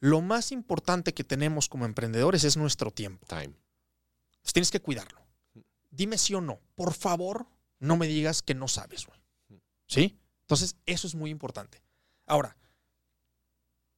[0.00, 3.26] Lo más importante que tenemos como emprendedores es nuestro tiempo.
[3.28, 3.52] Time.
[4.52, 5.21] tienes que cuidarlo.
[5.92, 6.58] Dime sí o no.
[6.74, 7.46] Por favor,
[7.78, 9.06] no me digas que no sabes,
[9.86, 10.18] ¿Sí?
[10.40, 11.82] Entonces, eso es muy importante.
[12.26, 12.56] Ahora,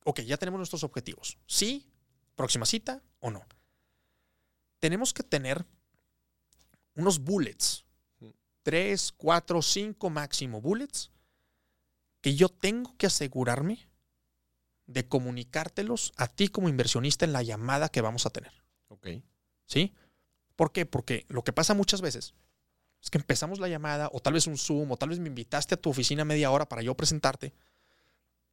[0.05, 1.39] ok, ya tenemos nuestros objetivos.
[1.47, 1.89] Sí,
[2.35, 3.47] próxima cita o no.
[4.81, 5.65] Tenemos que tener
[6.97, 7.85] unos bullets.
[8.63, 11.11] Tres, cuatro, cinco máximo bullets
[12.21, 13.87] que yo tengo que asegurarme
[14.87, 18.53] de comunicártelos a ti como inversionista en la llamada que vamos a tener.
[18.89, 19.09] Ok.
[19.67, 19.95] ¿Sí?
[20.57, 20.87] ¿Por qué?
[20.87, 22.35] Porque lo que pasa muchas veces
[23.03, 25.75] es que empezamos la llamada, o tal vez un Zoom, o tal vez me invitaste
[25.75, 27.53] a tu oficina media hora para yo presentarte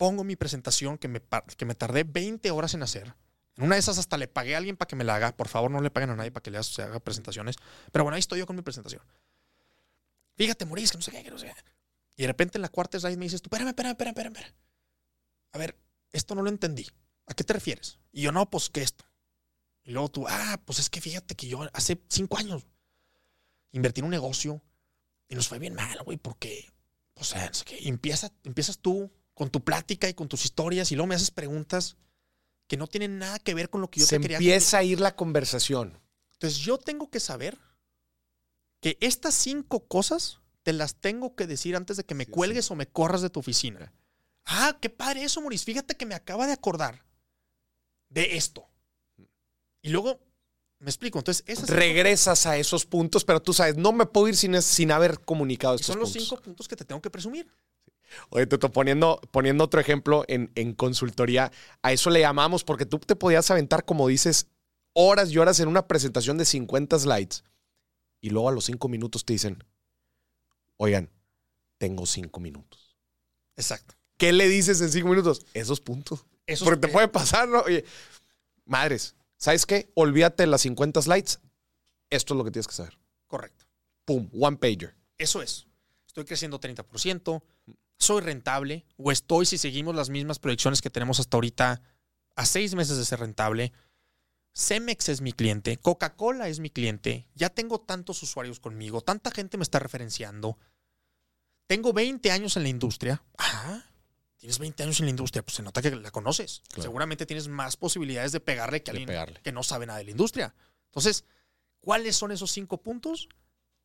[0.02, 1.22] pongo mi presentación que me,
[1.58, 3.14] que me tardé 20 horas en hacer.
[3.56, 5.38] En una de esas hasta le pagué a alguien para que me la haga.
[5.38, 7.58] Por favor, no le paguen a nadie para que le haga presentaciones.
[7.92, 9.04] Pero bueno, ahí estoy yo con mi presentación.
[10.38, 11.54] Fíjate, Maurice, que no sé qué, que no sé qué.
[12.18, 14.56] Y de repente en la cuarta slide me dices tú, espérame, espérame, espérame, espérame.
[15.52, 15.78] A ver,
[16.14, 16.88] esto no lo entendí.
[17.28, 18.00] ¿A qué te refieres?
[18.12, 19.06] Y yo, no, pues que esto.
[19.92, 22.66] Y luego tú, ah, pues es que fíjate que yo hace cinco años
[23.74, 24.64] invertí en un negocio
[25.28, 26.72] y nos fue bien mal, güey, porque,
[27.16, 27.90] o sea, no sé qué.
[27.90, 31.98] empieza, empiezas tú con tu plática y con tus historias y luego me haces preguntas
[32.68, 34.84] que no tienen nada que ver con lo que yo Se te quería empieza a
[34.84, 36.00] ir la conversación.
[36.32, 37.60] Entonces yo tengo que saber
[38.80, 42.76] que estas cinco cosas te las tengo que decir antes de que me cuelgues o
[42.76, 43.92] me corras de tu oficina.
[44.46, 45.66] Ah, qué padre eso, Maurice.
[45.66, 47.04] Fíjate que me acaba de acordar
[48.08, 48.71] de esto.
[49.82, 50.20] Y luego,
[50.80, 51.20] me explico.
[51.20, 55.20] Entonces, regresas a esos puntos, pero tú sabes, no me puedo ir sin, sin haber
[55.20, 57.48] comunicado estos Son los cinco puntos que te tengo que presumir.
[58.30, 61.52] Oye, te poniendo, poniendo otro ejemplo en, en, consultoría,
[61.82, 64.48] a eso le llamamos porque tú te podías aventar, como dices,
[64.94, 67.44] horas y horas en una presentación de 50 slides
[68.22, 69.64] y luego a los cinco minutos te dicen,
[70.78, 71.10] oigan,
[71.78, 72.98] tengo cinco minutos.
[73.56, 73.96] Exacto.
[74.18, 75.46] ¿Qué le dices en cinco minutos?
[75.54, 76.26] Esos puntos.
[76.64, 77.62] porque te puede pasar, ¿no?
[77.62, 77.84] Oye,
[78.66, 79.92] madres, ¿sabes qué?
[79.96, 81.42] Olvídate de las 50 slides.
[82.10, 82.98] Esto es lo que tienes que saber.
[83.28, 83.66] Correcto.
[84.06, 84.96] Pum, one pager.
[85.18, 85.68] Eso es.
[86.06, 87.42] Estoy creciendo 30%,
[87.98, 91.82] soy rentable o estoy, si seguimos las mismas proyecciones que tenemos hasta ahorita,
[92.36, 93.72] a seis meses de ser rentable.
[94.54, 99.58] Cemex es mi cliente, Coca-Cola es mi cliente, ya tengo tantos usuarios conmigo, tanta gente
[99.58, 100.58] me está referenciando.
[101.68, 103.24] Tengo 20 años en la industria.
[103.38, 103.86] Ah,
[104.42, 106.64] tienes 20 años en la industria, pues se nota que la conoces.
[106.76, 109.10] Seguramente tienes más posibilidades de pegarle que alguien
[109.44, 110.54] que no sabe nada de la industria.
[110.88, 111.26] Entonces,
[111.80, 113.30] ¿cuáles son esos cinco puntos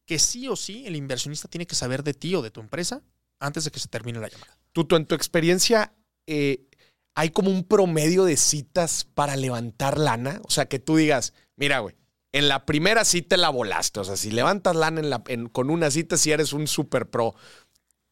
[0.07, 3.03] que sí o sí el inversionista tiene que saber de ti o de tu empresa
[3.39, 4.57] antes de que se termine la llamada.
[4.73, 5.93] Tú, en tu experiencia,
[6.27, 6.67] eh,
[7.15, 10.41] hay como un promedio de citas para levantar lana.
[10.45, 11.97] O sea, que tú digas, mira, güey,
[12.33, 14.01] en la primera cita la volaste.
[14.01, 17.35] O sea, si levantas lana en la, con una cita, si eres un super pro.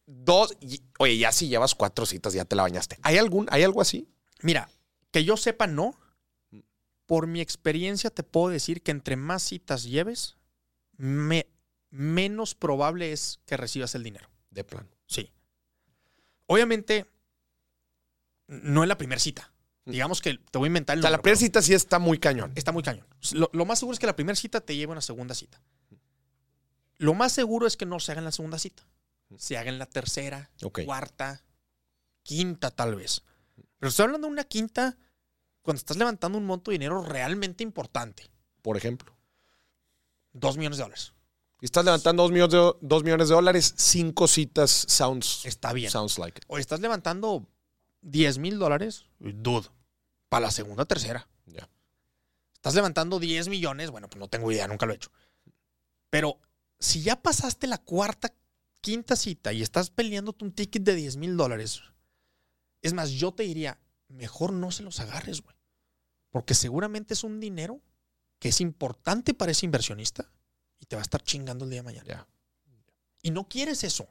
[0.07, 0.55] Dos,
[0.99, 2.97] oye, ya si llevas cuatro citas, ya te la bañaste.
[3.01, 4.07] ¿Hay, algún, ¿Hay algo así?
[4.41, 4.69] Mira,
[5.11, 5.99] que yo sepa, no.
[7.05, 10.37] Por mi experiencia, te puedo decir que entre más citas lleves,
[10.97, 14.29] menos probable es que recibas el dinero.
[14.49, 14.87] De plan.
[15.07, 15.31] Sí.
[16.47, 17.05] Obviamente,
[18.47, 19.51] no es la primera cita.
[19.85, 22.17] Digamos que te voy a inventar el O sea, la primera cita sí está muy
[22.17, 22.51] cañón.
[22.55, 23.05] Está muy cañón.
[23.33, 25.61] Lo, más seguro es que la primera cita te lleve a una segunda cita.
[26.97, 28.83] Lo más seguro es que no se haga en la segunda cita.
[29.37, 30.51] Se haga en la tercera,
[30.85, 31.43] cuarta,
[32.23, 33.23] quinta tal vez.
[33.79, 34.97] Pero estoy hablando de una quinta
[35.61, 38.29] cuando estás levantando un monto de dinero realmente importante.
[38.61, 39.15] Por ejemplo.
[40.31, 41.13] Dos millones de dólares.
[41.61, 45.45] Y estás levantando dos millones de, dos millones de dólares, cinco citas sounds.
[45.45, 45.89] Está bien.
[45.89, 47.47] Sounds like O estás levantando
[48.01, 49.67] 10 mil dólares, dude,
[50.29, 51.27] para la segunda tercera.
[51.45, 51.69] Ya.
[52.53, 55.11] Estás levantando 10 millones, bueno, pues no tengo idea, nunca lo he hecho.
[56.09, 56.39] Pero
[56.79, 58.33] si ya pasaste la cuarta,
[58.85, 61.81] quinta cita y estás peleándote un ticket de 10 mil dólares,
[62.83, 63.79] es más, yo te diría,
[64.09, 65.55] mejor no se los agarres, güey.
[66.29, 67.81] Porque seguramente es un dinero
[68.37, 70.31] que es importante para ese inversionista
[70.77, 72.27] y te va a estar chingando el día de mañana.
[73.23, 74.07] Y no quieres eso.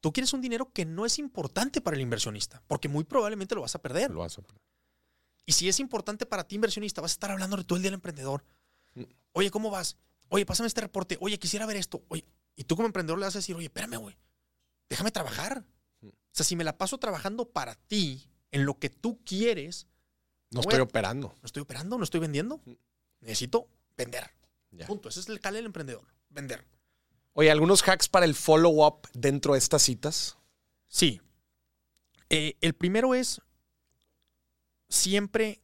[0.00, 3.62] Tú quieres un dinero que no es importante para el inversionista, porque muy probablemente lo
[3.62, 4.12] vas a perder.
[4.12, 4.62] Lo vas a perder.
[5.46, 7.88] Y si es importante para ti, inversionista, vas a estar hablando de todo el día
[7.88, 8.44] al emprendedor.
[8.94, 9.02] Mm.
[9.32, 9.96] Oye, ¿cómo vas?
[10.28, 11.18] Oye, pásame este reporte.
[11.20, 12.04] Oye, quisiera ver esto.
[12.06, 12.24] Oye,
[12.62, 14.16] y tú como emprendedor le vas a decir, oye, espérame, güey.
[14.88, 15.64] Déjame trabajar.
[16.00, 16.06] Mm.
[16.06, 19.88] O sea, si me la paso trabajando para ti, en lo que tú quieres.
[20.52, 21.34] No estoy operando.
[21.42, 22.60] No estoy operando, no estoy vendiendo.
[22.64, 22.72] Mm.
[23.22, 24.30] Necesito vender.
[24.86, 25.08] Punto.
[25.08, 26.04] Ese es el cale del emprendedor.
[26.28, 26.64] Vender.
[27.32, 30.38] Oye, ¿algunos hacks para el follow-up dentro de estas citas?
[30.86, 31.20] Sí.
[32.30, 33.42] Eh, el primero es
[34.88, 35.62] siempre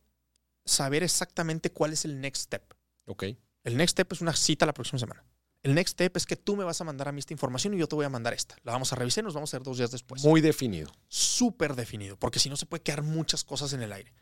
[0.64, 2.74] saber exactamente cuál es el next step.
[3.06, 3.22] Ok.
[3.62, 5.24] El next step es una cita la próxima semana.
[5.68, 7.78] El next step es que tú me vas a mandar a mí esta información y
[7.78, 8.56] yo te voy a mandar esta.
[8.62, 10.24] La vamos a revisar y nos vamos a hacer dos días después.
[10.24, 10.90] Muy definido.
[11.08, 14.14] Súper definido, porque si no se puede quedar muchas cosas en el aire.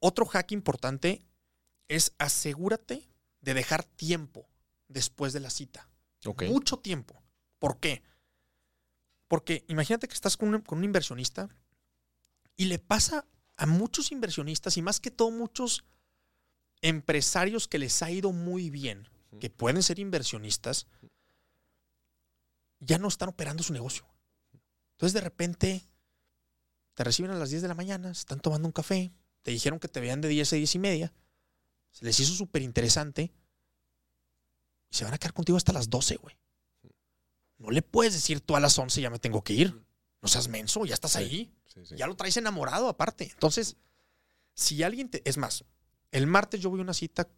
[0.00, 1.24] Otro hack importante
[1.86, 3.08] es asegúrate
[3.42, 4.48] de dejar tiempo
[4.88, 5.88] después de la cita.
[6.48, 7.22] Mucho tiempo.
[7.60, 8.02] ¿Por qué?
[9.28, 11.48] Porque imagínate que estás con un, inversionista
[12.56, 13.24] y le pasa
[13.56, 15.84] a muchos inversionistas y más que todo muchos
[16.82, 19.08] empresarios que les ha ido muy bien,
[19.40, 20.86] que pueden ser inversionistas,
[22.80, 24.06] ya no están operando su negocio.
[24.92, 25.82] Entonces de repente
[26.94, 29.12] te reciben a las 10 de la mañana, están tomando un café,
[29.42, 31.12] te dijeron que te vean de 10 a 10 y media,
[31.90, 33.32] se les hizo súper interesante
[34.90, 36.36] y se van a quedar contigo hasta las 12, güey.
[37.58, 39.84] No le puedes decir tú a las 11 ya me tengo que ir.
[40.20, 41.52] No seas menso, ya estás ahí.
[41.96, 43.30] Ya lo traes enamorado aparte.
[43.30, 43.76] Entonces,
[44.54, 45.22] si alguien te...
[45.28, 45.64] Es más,
[46.10, 47.28] el martes yo voy a una cita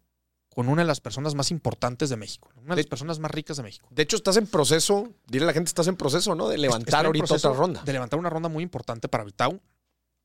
[0.49, 3.57] con una de las personas más importantes de México, una de las personas más ricas
[3.57, 3.87] de México.
[3.91, 6.49] De hecho, estás en proceso, dile a la gente, estás en proceso, ¿no?
[6.49, 7.83] De levantar ahorita otra ronda.
[7.83, 9.61] De levantar una ronda muy importante para Vitao.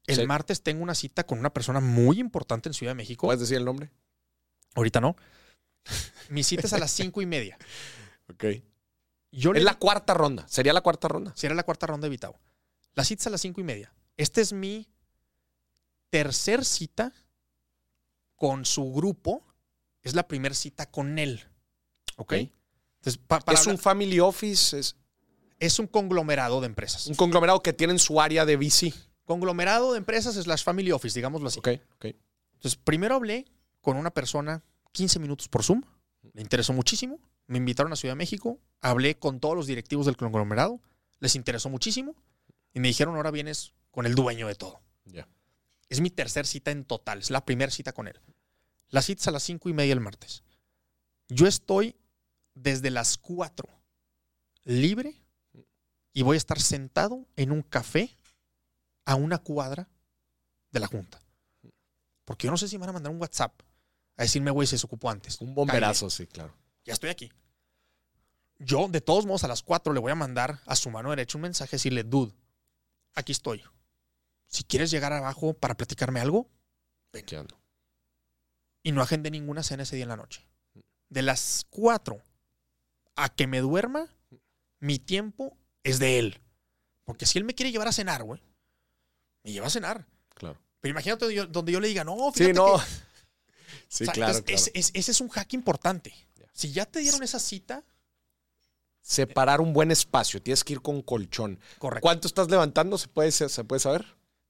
[0.06, 3.26] El martes tengo una cita con una persona muy importante en Ciudad de México.
[3.26, 3.90] ¿Puedes decir el nombre?
[4.74, 5.16] Ahorita no.
[6.28, 7.58] Mi cita es a las cinco y media.
[8.32, 8.44] Ok.
[9.32, 10.46] Yo es la cuarta ronda.
[10.48, 11.32] ¿Sería la cuarta ronda?
[11.34, 12.38] Sería la cuarta ronda de Vitao.
[12.94, 13.92] La cita es a las cinco y media.
[14.16, 14.88] Esta es mi
[16.08, 17.12] tercer cita
[18.36, 19.44] con su grupo.
[20.02, 21.44] Es la primera cita con él.
[22.16, 22.32] ¿Ok?
[22.32, 24.78] Entonces, ¿Es un family office?
[24.78, 24.96] Es...
[25.58, 27.06] es un conglomerado de empresas.
[27.06, 28.94] Un conglomerado que tienen su área de VC.
[29.24, 31.58] Conglomerado de empresas es slash family office, digámoslo así.
[31.58, 32.06] Ok, ok.
[32.54, 33.44] Entonces, primero hablé
[33.80, 35.82] con una persona 15 minutos por Zoom.
[36.32, 37.18] Me interesó muchísimo.
[37.46, 38.60] Me invitaron a Ciudad de México.
[38.80, 40.80] Hablé con todos los directivos del conglomerado.
[41.18, 42.14] Les interesó muchísimo.
[42.72, 44.80] Y me dijeron, ahora vienes con el dueño de todo.
[45.04, 45.28] Ya.
[45.88, 47.18] Es mi tercer cita en total.
[47.18, 48.20] Es la primera cita con él.
[48.92, 50.44] La cita es a las cinco y media el martes.
[51.28, 51.96] Yo estoy
[52.54, 53.66] desde las 4
[54.64, 55.16] libre
[56.12, 58.18] y voy a estar sentado en un café
[59.06, 59.88] a una cuadra
[60.70, 61.22] de la junta.
[62.26, 63.58] Porque yo no sé si me van a mandar un WhatsApp
[64.16, 65.40] a decirme, güey, se ocupó antes.
[65.40, 66.54] Un bomberazo, sí, claro.
[66.84, 67.32] Ya estoy aquí.
[68.58, 71.38] Yo, de todos modos, a las 4 le voy a mandar a su mano derecha
[71.38, 72.34] un mensaje, decirle, dude,
[73.14, 73.62] aquí estoy.
[74.48, 76.50] Si quieres llegar abajo para platicarme algo,
[77.10, 77.24] ven.
[78.82, 80.44] Y no agende ninguna cena ese día en la noche.
[81.08, 82.20] De las 4
[83.16, 84.08] a que me duerma,
[84.80, 86.40] mi tiempo es de él.
[87.04, 88.40] Porque si él me quiere llevar a cenar, güey,
[89.44, 90.06] me lleva a cenar.
[90.34, 90.58] Claro.
[90.80, 92.78] Pero imagínate donde yo, le diga, no, fíjate sí, no.
[93.88, 96.14] Sí, claro, ese es un hack importante.
[96.52, 97.84] Si ya te dieron esa cita.
[99.00, 100.40] Separar un buen espacio.
[100.40, 101.58] Tienes que ir con colchón.
[101.78, 102.02] Correcto.
[102.02, 102.96] ¿Cuánto estás levantando?
[102.98, 104.06] ¿Se puede, se puede saber?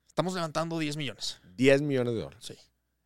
[0.07, 1.41] Estamos levantando 10 millones.
[1.57, 2.45] 10 millones de dólares.
[2.45, 2.55] Sí.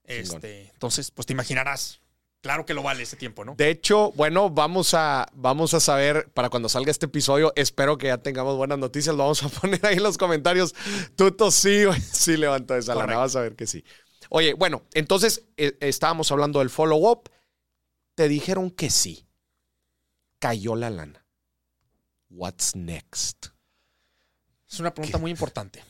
[0.07, 2.01] Este, entonces, pues te imaginarás.
[2.41, 3.57] Claro que lo vale ese tiempo, ¿no?
[3.57, 7.53] De hecho, bueno, vamos a, vamos a saber para cuando salga este episodio.
[7.57, 9.17] Espero que ya tengamos buenas noticias.
[9.17, 10.75] Lo vamos a poner ahí en los comentarios.
[11.17, 13.17] Tuto sí, sí levantó esa lana.
[13.17, 13.85] Vas a ver que sí.
[14.29, 17.31] Oye, bueno, entonces eh, estábamos hablando del follow-up.
[18.15, 19.27] Te dijeron que sí.
[20.39, 21.27] Cayó la lana.
[22.31, 23.47] What's next?
[24.71, 25.83] Es una pregunta muy importante.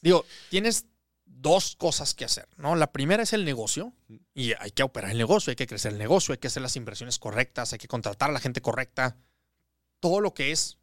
[0.00, 0.86] Digo, tienes
[1.42, 2.76] dos cosas que hacer, ¿no?
[2.76, 3.92] La primera es el negocio
[4.32, 6.76] y hay que operar el negocio, hay que crecer el negocio, hay que hacer las
[6.76, 9.16] inversiones correctas, hay que contratar a la gente correcta,
[10.00, 10.78] todo lo que es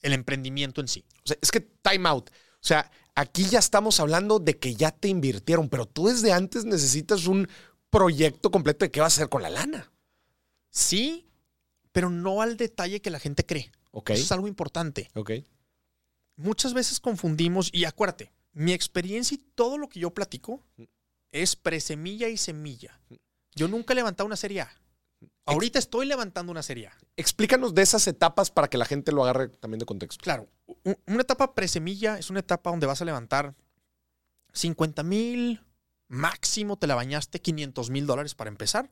[0.00, 1.04] el emprendimiento en sí.
[1.24, 2.30] O sea, es que time out.
[2.30, 6.64] O sea, aquí ya estamos hablando de que ya te invirtieron, pero tú desde antes
[6.64, 7.48] necesitas un
[7.90, 9.92] proyecto completo de qué vas a hacer con la lana.
[10.70, 11.26] Sí,
[11.90, 13.72] pero no al detalle que la gente cree.
[13.90, 14.16] Okay.
[14.16, 15.10] Eso es algo importante.
[15.14, 15.32] Ok.
[16.36, 20.62] Muchas veces confundimos, y acuérdate, mi experiencia y todo lo que yo platico
[21.32, 23.00] es presemilla y semilla.
[23.54, 24.72] Yo nunca he levantado una serie A.
[25.44, 26.98] Ahorita estoy levantando una serie A.
[27.16, 30.22] Explícanos de esas etapas para que la gente lo agarre también de contexto.
[30.22, 30.48] Claro,
[31.06, 33.54] una etapa presemilla es una etapa donde vas a levantar
[34.52, 35.64] 50 mil,
[36.08, 38.90] máximo te la bañaste 500 mil dólares para empezar,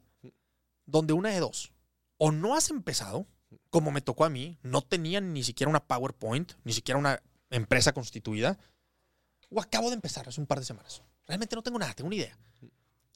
[0.86, 1.72] donde una de dos,
[2.18, 3.26] o no has empezado,
[3.70, 7.92] como me tocó a mí, no tenían ni siquiera una PowerPoint, ni siquiera una empresa
[7.92, 8.58] constituida,
[9.50, 11.02] o acabo de empezar hace un par de semanas.
[11.26, 12.36] Realmente no tengo nada, tengo una idea.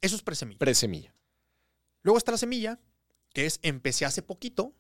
[0.01, 0.59] Eso es presemilla.
[0.59, 1.15] Presemilla.
[2.03, 2.79] Luego está la semilla,
[3.33, 4.75] que es empecé hace poquito,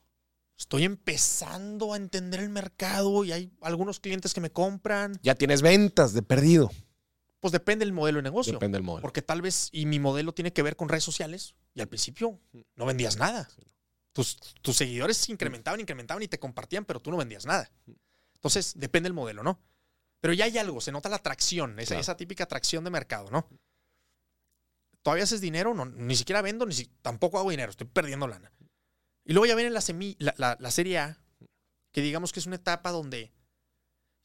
[0.58, 5.18] estoy empezando a entender el mercado y hay algunos clientes que me compran.
[5.22, 6.70] Ya tienes ventas de perdido.
[7.40, 8.52] Pues depende del modelo de negocio.
[8.52, 9.02] Depende del modelo.
[9.02, 12.40] Porque tal vez, y mi modelo tiene que ver con redes sociales, y al principio
[12.76, 13.48] no vendías nada.
[14.12, 17.70] Tus, tus seguidores se incrementaban, incrementaban y te compartían, pero tú no vendías nada.
[18.34, 19.58] Entonces, depende del modelo, ¿no?
[20.24, 23.46] Pero ya hay algo, se nota la atracción, esa, esa típica atracción de mercado, ¿no?
[25.02, 25.74] ¿Todavía haces dinero?
[25.74, 28.50] No, ni siquiera vendo, ni tampoco hago dinero, estoy perdiendo lana.
[29.26, 29.82] Y luego ya viene la,
[30.38, 31.22] la, la, serie A,
[31.92, 33.34] que digamos que es una etapa donde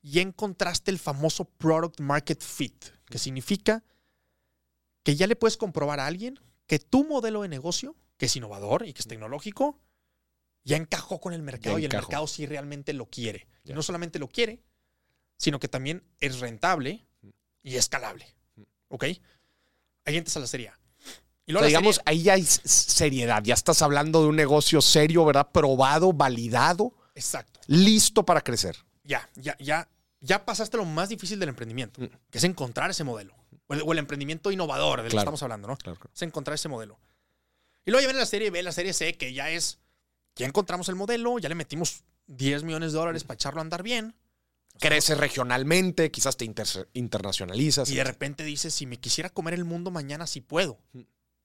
[0.01, 3.83] ya encontraste el famoso product market fit, que significa
[5.03, 8.87] que ya le puedes comprobar a alguien que tu modelo de negocio, que es innovador
[8.87, 9.81] y que es tecnológico,
[10.63, 13.49] ya encajó con el mercado y el mercado sí realmente lo quiere.
[13.65, 14.63] Y no solamente lo quiere,
[15.39, 17.07] sino que también es rentable
[17.63, 18.27] y escalable.
[18.89, 19.05] ¿Ok?
[20.05, 20.71] Ahí entras a la serie
[21.45, 23.41] Y luego digamos, ahí ya hay seriedad.
[23.43, 25.49] Ya estás hablando de un negocio serio, ¿verdad?
[25.51, 26.93] Probado, validado.
[27.15, 27.61] Exacto.
[27.67, 28.75] Listo para crecer.
[29.03, 29.87] Ya, ya, ya.
[30.19, 32.07] Ya pasaste lo más difícil del emprendimiento, mm.
[32.29, 33.33] que es encontrar ese modelo.
[33.67, 35.77] O el, emprendimiento innovador del que estamos hablando, ¿no?
[35.77, 36.99] Claro, Es encontrar ese modelo.
[37.85, 39.79] Y luego ya viene la serie B, la serie C, que ya es.
[40.35, 43.83] Ya encontramos el modelo, ya le metimos 10 millones de dólares para echarlo a andar
[43.83, 44.15] bien
[44.79, 46.45] creces regionalmente, quizás te
[46.93, 47.89] internacionalizas.
[47.89, 50.79] Y de repente dices, si me quisiera comer el mundo mañana, sí puedo,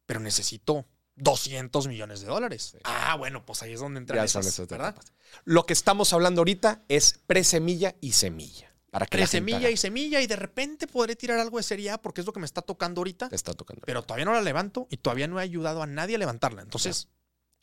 [0.06, 2.76] pero necesito 200 millones de dólares.
[2.84, 4.96] Ah, bueno, pues ahí es donde entran esas, ¿verdad?
[5.44, 8.74] Lo que estamos hablando ahorita es presemilla y semilla.
[8.90, 12.20] Para que Presemilla y semilla y de repente podré tirar algo de serie A porque
[12.20, 13.28] es lo que me está tocando ahorita.
[13.28, 13.82] Te está tocando.
[13.84, 16.62] Pero todavía no la levanto y todavía no he ayudado a nadie a levantarla.
[16.62, 17.08] Entonces,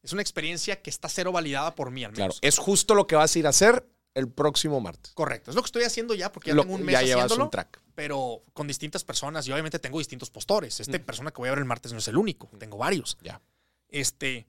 [0.04, 2.40] es una experiencia que está cero validada por mí al menos.
[2.40, 5.14] Claro, es justo lo que vas a ir a hacer el próximo martes.
[5.14, 5.52] Correcto.
[5.52, 7.46] Es lo que estoy haciendo ya porque ya tengo un mes ya haciéndolo.
[7.46, 7.82] Un track.
[7.96, 10.80] Pero con distintas personas y obviamente tengo distintos postores.
[10.80, 11.04] Esta mm.
[11.04, 12.50] persona que voy a ver el martes no es el único.
[12.52, 12.58] Mm.
[12.58, 13.18] Tengo varios.
[13.22, 13.42] Ya.
[13.90, 14.48] Este.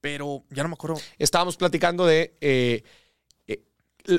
[0.00, 1.00] Pero ya no me acuerdo.
[1.18, 2.82] Estábamos platicando de eh,
[3.46, 3.62] eh,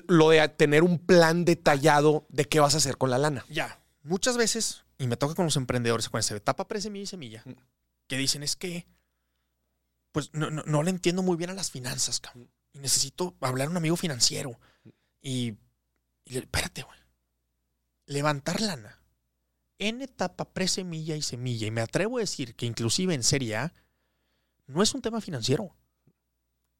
[0.08, 3.46] lo de tener un plan detallado de qué vas a hacer con la lana.
[3.50, 3.82] Ya.
[4.04, 7.54] Muchas veces, y me toca con los emprendedores con esa etapa pre-semilla y semilla, mm.
[8.08, 8.88] que dicen es que
[10.12, 13.72] pues no, no, le entiendo muy bien a las finanzas, cabrón y necesito hablar a
[13.72, 14.60] un amigo financiero.
[15.22, 15.58] Y,
[16.26, 17.00] espérate, güey.
[18.06, 19.02] Levantar lana
[19.80, 23.74] en etapa pre-semilla y semilla, y me atrevo a decir que inclusive en Serie A,
[24.68, 25.76] no es un tema financiero.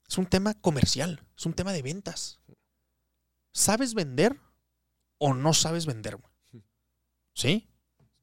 [0.08, 2.40] Es un tema comercial, es un tema de ventas.
[3.52, 4.38] ¿Sabes vender
[5.18, 6.16] o no sabes vender?
[6.16, 6.64] Güey?
[7.34, 7.68] ¿Sí?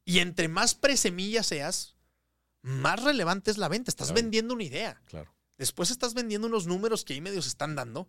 [0.06, 1.98] Y entre más pre-semilla seas,
[2.62, 3.92] más relevante es la venta.
[3.92, 5.02] Estás vendiendo una idea.
[5.06, 5.36] Claro.
[5.60, 8.08] Después estás vendiendo unos números que ahí medios están dando.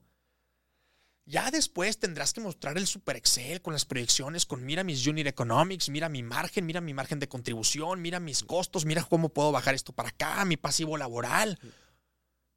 [1.26, 5.26] Ya después tendrás que mostrar el Super Excel con las proyecciones, con mira mis unit
[5.26, 9.51] economics, mira mi margen, mira mi margen de contribución, mira mis costos, mira cómo puedo
[9.51, 11.59] bajar esto para acá, mi pasivo laboral.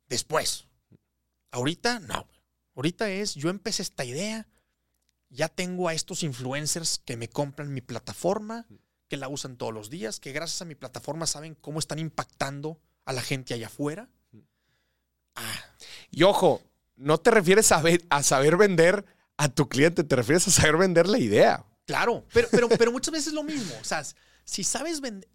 [0.07, 0.67] Después.
[1.49, 2.27] Ahorita, no.
[2.75, 4.47] Ahorita es, yo empecé esta idea,
[5.29, 8.67] ya tengo a estos influencers que me compran mi plataforma,
[9.07, 12.79] que la usan todos los días, que gracias a mi plataforma saben cómo están impactando
[13.05, 14.09] a la gente allá afuera.
[16.11, 16.61] Y ojo,
[16.95, 19.05] no te refieres a, a saber vender
[19.37, 21.65] a tu cliente, te refieres a saber vender la idea.
[21.85, 23.73] Claro, pero, pero, pero muchas veces es lo mismo.
[23.81, 24.03] O sea,
[24.45, 25.29] si sabes vender,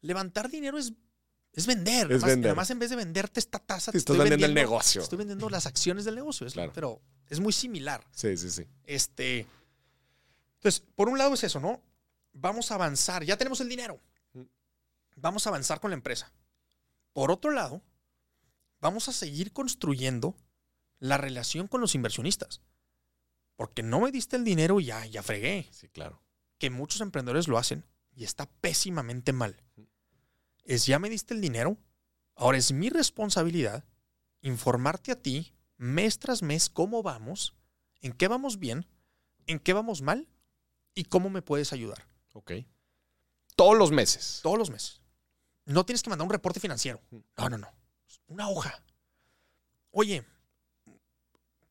[0.00, 0.92] levantar dinero es,
[1.52, 2.10] es vender.
[2.12, 2.50] Es vender.
[2.50, 5.02] Además, en vez de venderte esta tasa, te, estás vendiendo, el negocio.
[5.02, 6.46] estoy vendiendo las acciones del negocio.
[6.48, 6.72] claro.
[6.74, 8.04] Pero es muy similar.
[8.10, 8.66] Sí, sí, sí.
[8.84, 9.46] Este.
[10.56, 11.80] Entonces, por un lado es eso, ¿no?
[12.32, 13.24] Vamos a avanzar.
[13.24, 14.00] Ya tenemos el dinero.
[14.32, 14.42] Mm.
[15.16, 16.30] Vamos a avanzar con la empresa.
[17.12, 17.80] Por otro lado,
[18.84, 20.36] vamos a seguir construyendo
[20.98, 22.60] la relación con los inversionistas.
[23.56, 25.66] Porque no me diste el dinero y ya, ya fregué.
[25.70, 26.22] Sí, claro.
[26.58, 29.62] Que muchos emprendedores lo hacen y está pésimamente mal.
[30.64, 31.78] Es ya me diste el dinero,
[32.34, 33.84] ahora es mi responsabilidad
[34.42, 37.54] informarte a ti mes tras mes cómo vamos,
[38.02, 38.86] en qué vamos bien,
[39.46, 40.28] en qué vamos mal
[40.94, 42.06] y cómo me puedes ayudar.
[42.34, 42.52] Ok.
[43.56, 44.40] Todos los meses.
[44.42, 45.00] Todos los meses.
[45.64, 47.00] No tienes que mandar un reporte financiero.
[47.10, 47.83] No, no, no.
[48.26, 48.82] Una hoja.
[49.90, 50.24] Oye,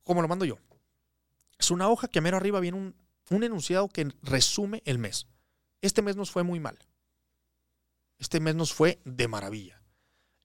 [0.03, 0.57] ¿cómo lo mando yo?
[1.57, 2.95] Es una hoja que a mero arriba viene un,
[3.29, 5.27] un enunciado que resume el mes.
[5.81, 6.77] Este mes nos fue muy mal.
[8.19, 9.81] Este mes nos fue de maravilla.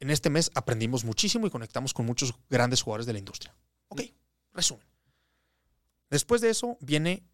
[0.00, 3.54] En este mes aprendimos muchísimo y conectamos con muchos grandes jugadores de la industria.
[3.88, 4.02] Ok,
[4.52, 4.86] resumen.
[6.11, 7.24] Después de eso viene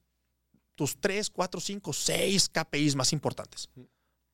[0.74, 3.68] tus 3, 4, 5, 6 KPIs más importantes.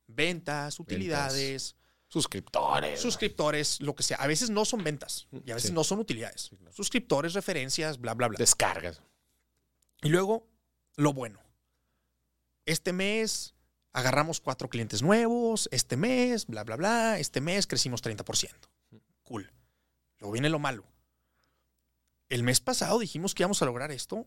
[0.06, 1.76] Ventas, utilidades.
[2.10, 3.00] Suscriptores.
[3.00, 4.16] Suscriptores, lo que sea.
[4.16, 6.50] A veces no son ventas y a veces no son utilidades.
[6.70, 8.36] Suscriptores, referencias, bla, bla, bla.
[8.36, 9.00] Descargas.
[10.02, 10.48] Y luego,
[10.96, 11.40] lo bueno.
[12.66, 13.54] Este mes
[13.92, 18.50] agarramos cuatro clientes nuevos, este mes, bla, bla, bla, este mes crecimos 30%.
[19.22, 19.52] Cool.
[20.18, 20.84] Luego viene lo malo.
[22.28, 24.26] El mes pasado dijimos que íbamos a lograr esto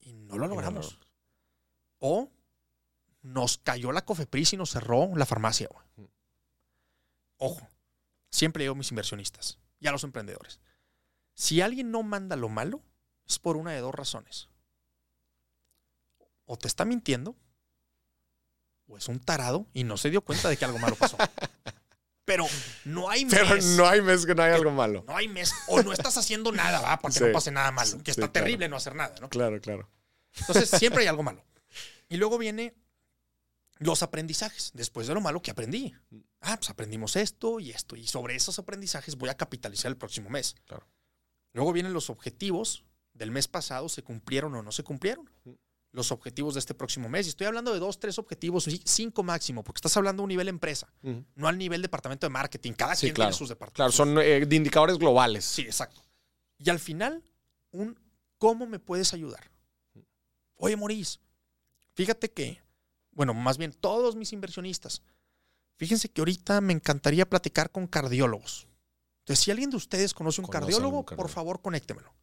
[0.00, 0.98] y no lo logramos.
[2.00, 2.28] O
[3.22, 5.68] nos cayó la Cofepris y nos cerró la farmacia.
[7.42, 7.66] Ojo,
[8.30, 10.60] siempre digo a mis inversionistas y a los emprendedores.
[11.34, 12.82] Si alguien no manda lo malo,
[13.26, 14.48] es por una de dos razones.
[16.44, 17.34] O te está mintiendo,
[18.86, 21.16] o es un tarado y no se dio cuenta de que algo malo pasó.
[22.26, 22.46] Pero
[22.84, 23.34] no hay mes.
[23.34, 25.02] Pero no hay mes que no hay algo malo.
[25.06, 25.54] No hay mes.
[25.66, 26.98] O no estás haciendo nada, ¿va?
[26.98, 28.02] Para que no pase nada malo.
[28.04, 29.30] Que está terrible no hacer nada, ¿no?
[29.30, 29.88] Claro, claro.
[30.36, 31.42] Entonces siempre hay algo malo.
[32.10, 32.74] Y luego viene
[33.80, 34.70] los aprendizajes.
[34.72, 35.92] Después de lo malo que aprendí.
[36.40, 37.96] Ah, pues aprendimos esto y esto.
[37.96, 40.54] Y sobre esos aprendizajes voy a capitalizar el próximo mes.
[40.66, 40.86] Claro.
[41.52, 45.28] Luego vienen los objetivos del mes pasado, ¿se cumplieron o no se cumplieron?
[45.92, 47.26] los objetivos de este próximo mes.
[47.26, 50.48] Y estoy hablando de dos, tres objetivos, cinco máximo, porque estás hablando de un nivel
[50.48, 50.92] empresa,
[51.34, 52.72] no al nivel departamento de marketing.
[52.74, 53.96] Cada quien tiene sus departamentos.
[53.96, 55.44] Claro, son eh, de indicadores globales.
[55.44, 56.00] Sí, exacto.
[56.58, 57.24] Y al final,
[57.72, 57.98] un
[58.38, 59.50] ¿cómo me puedes ayudar?
[60.56, 61.18] Oye, Maurice,
[61.94, 62.62] fíjate que,
[63.12, 65.02] bueno, más bien todos mis inversionistas,
[65.76, 68.66] fíjense que ahorita me encantaría platicar con cardiólogos.
[69.20, 72.14] Entonces, si alguien de ustedes conoce un, cardiólogo, un cardiólogo, por favor, conéctemelo.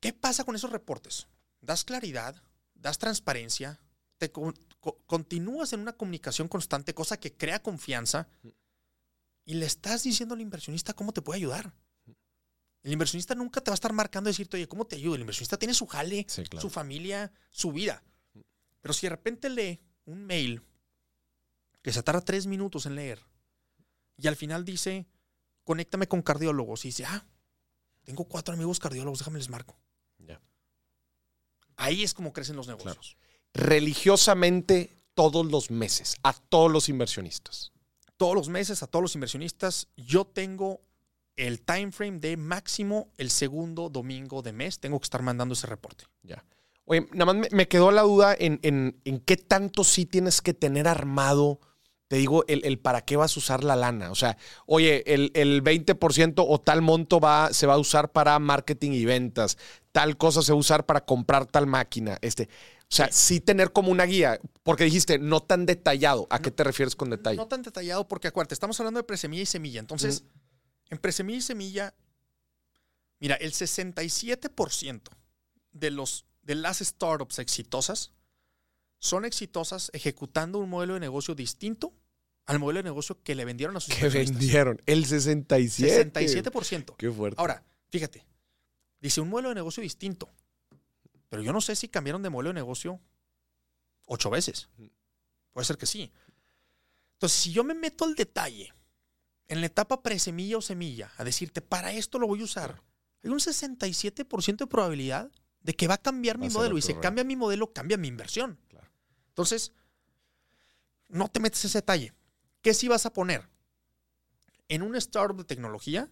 [0.00, 1.28] ¿Qué pasa con esos reportes?
[1.62, 2.34] das claridad,
[2.74, 3.80] das transparencia,
[4.18, 4.30] te
[5.06, 8.28] continúas en una comunicación constante, cosa que crea confianza,
[9.44, 11.72] y le estás diciendo al inversionista cómo te puede ayudar.
[12.82, 15.14] El inversionista nunca te va a estar marcando y decirte, oye, ¿cómo te ayudo?
[15.14, 16.26] El inversionista tiene su jale,
[16.60, 18.02] su familia, su vida.
[18.82, 20.62] Pero si de repente lee un mail
[21.80, 23.20] que se tarda tres minutos en leer
[24.18, 25.06] y al final dice,
[25.64, 27.24] conéctame con cardiólogos y dice, ah,
[28.04, 29.78] tengo cuatro amigos cardiólogos, déjame les marco.
[31.76, 33.16] Ahí es como crecen los negocios.
[33.54, 37.72] Religiosamente todos los meses, a todos los inversionistas.
[38.16, 39.88] Todos los meses, a todos los inversionistas.
[39.96, 40.82] Yo tengo
[41.34, 44.78] el time frame de máximo el segundo domingo de mes.
[44.78, 46.04] Tengo que estar mandando ese reporte.
[46.22, 46.44] Ya.
[46.92, 50.86] Oye, nada más me, quedó la duda en, en, qué tanto sí tienes que tener
[50.86, 51.58] armado
[52.08, 54.10] te digo, el, para qué vas a usar la lana.
[54.10, 54.36] O sea,
[54.66, 59.06] oye, el, el 20% o tal monto va, se va a usar para marketing y
[59.06, 59.56] ventas,
[59.92, 62.18] tal cosa se va a usar para comprar tal máquina.
[62.20, 62.50] Este,
[62.92, 63.40] o sea, sí.
[63.40, 66.26] tener como una guía, porque dijiste no tan detallado.
[66.28, 67.38] ¿A qué te refieres con detalle?
[67.38, 69.80] No tan detallado, porque acuérdate, estamos hablando de presemilla y semilla.
[69.80, 70.24] Entonces,
[70.90, 71.94] en presemilla y semilla,
[73.18, 75.00] mira, el 67%
[75.72, 78.12] de, los, de las startups exitosas
[78.98, 81.92] son exitosas ejecutando un modelo de negocio distinto
[82.46, 86.12] al modelo de negocio que le vendieron a sus Que vendieron el 67.
[86.12, 86.96] 67%.
[86.96, 87.40] Qué fuerte.
[87.40, 88.24] Ahora, fíjate,
[89.00, 90.28] dice un modelo de negocio distinto.
[91.28, 93.00] Pero yo no sé si cambiaron de modelo de negocio
[94.06, 94.68] ocho veces.
[95.52, 96.12] Puede ser que sí.
[97.14, 98.72] Entonces, si yo me meto al detalle
[99.48, 102.82] en la etapa presemilla o semilla, a decirte, para esto lo voy a usar,
[103.22, 105.30] hay un 67% de probabilidad
[105.62, 106.76] de que va a cambiar mi modelo.
[106.76, 108.58] Y si cambia mi modelo, cambia mi inversión.
[109.28, 109.72] Entonces,
[111.08, 112.12] no te metes ese detalle.
[112.62, 113.48] ¿Qué sí vas a poner?
[114.68, 116.10] En un startup de tecnología,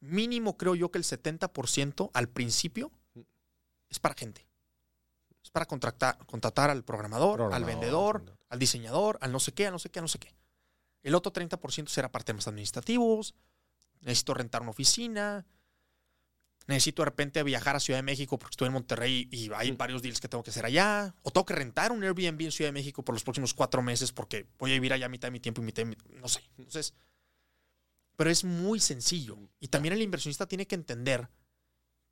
[0.00, 2.90] mínimo creo yo que el 70% al principio
[3.88, 4.46] es para gente.
[5.42, 9.72] Es para contratar, contratar al programador, al vendedor, al diseñador, al no sé qué, al
[9.72, 10.34] no sé qué, al no sé qué.
[11.02, 13.34] El otro 30% será parte más administrativos.
[14.00, 15.46] Necesito rentar una oficina.
[16.70, 19.76] Necesito de repente viajar a Ciudad de México porque estoy en Monterrey y hay mm.
[19.76, 21.14] varios deals que tengo que hacer allá.
[21.22, 24.12] O tengo que rentar un Airbnb en Ciudad de México por los próximos cuatro meses
[24.12, 26.40] porque voy a vivir allá mitad de mi tiempo y mitad de mi, No sé.
[26.58, 26.94] Entonces,
[28.16, 29.36] pero es muy sencillo.
[29.58, 31.28] Y también el inversionista tiene que entender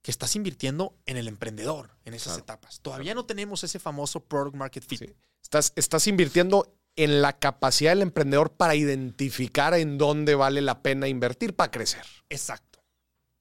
[0.03, 2.81] que estás invirtiendo en el emprendedor en esas etapas.
[2.81, 5.15] Todavía no tenemos ese famoso product market fit.
[5.41, 11.07] Estás, estás invirtiendo en la capacidad del emprendedor para identificar en dónde vale la pena
[11.07, 12.05] invertir para crecer.
[12.29, 12.68] Exacto.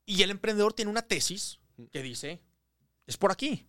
[0.07, 1.59] Y el emprendedor tiene una tesis
[1.91, 2.41] que dice,
[3.05, 3.67] es por aquí.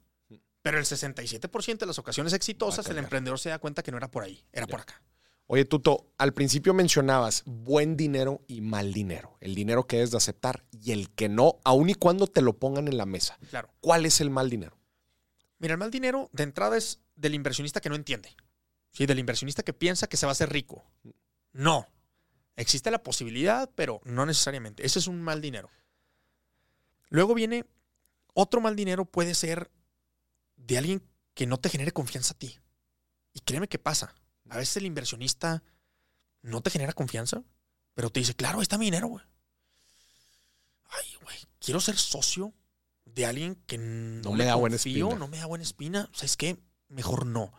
[0.63, 4.11] Pero el 67% de las ocasiones exitosas, el emprendedor se da cuenta que no era
[4.11, 5.03] por ahí, era por acá.
[5.47, 9.37] Oye, Tuto, al principio mencionabas buen dinero y mal dinero.
[9.41, 12.59] El dinero que es de aceptar y el que no, aun y cuando te lo
[12.59, 13.39] pongan en la mesa.
[13.51, 13.71] Claro.
[13.81, 14.79] ¿Cuál es el mal dinero?
[15.59, 18.37] Mira, el mal dinero de entrada es del inversionista que no entiende.
[18.93, 19.07] ¿sí?
[19.07, 20.85] Del inversionista que piensa que se va a hacer rico.
[21.53, 21.89] No.
[22.57, 24.85] Existe la posibilidad, pero no necesariamente.
[24.85, 25.71] Ese es un mal dinero.
[27.09, 27.65] Luego viene
[28.35, 29.71] otro mal dinero, puede ser
[30.57, 31.03] de alguien
[31.35, 32.59] que no te genere confianza a ti.
[33.33, 34.15] Y créeme que pasa.
[34.49, 35.63] A veces el inversionista
[36.43, 37.43] no te genera confianza,
[37.95, 39.25] pero te dice, claro, ahí está mi dinero, güey.
[40.91, 42.55] Ay, güey, quiero ser socio
[43.05, 45.15] de alguien que no, me da buena espina.
[45.15, 46.09] No me da buena espina.
[46.13, 46.59] ¿Sabes qué?
[46.89, 47.53] Mejor no.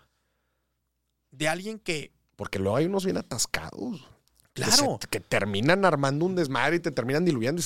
[1.32, 2.14] De alguien que...
[2.36, 4.08] Porque luego hay unos bien atascados.
[4.54, 5.00] Claro.
[5.10, 7.62] Que, terminan armando un desmadre y te terminan diluyendo.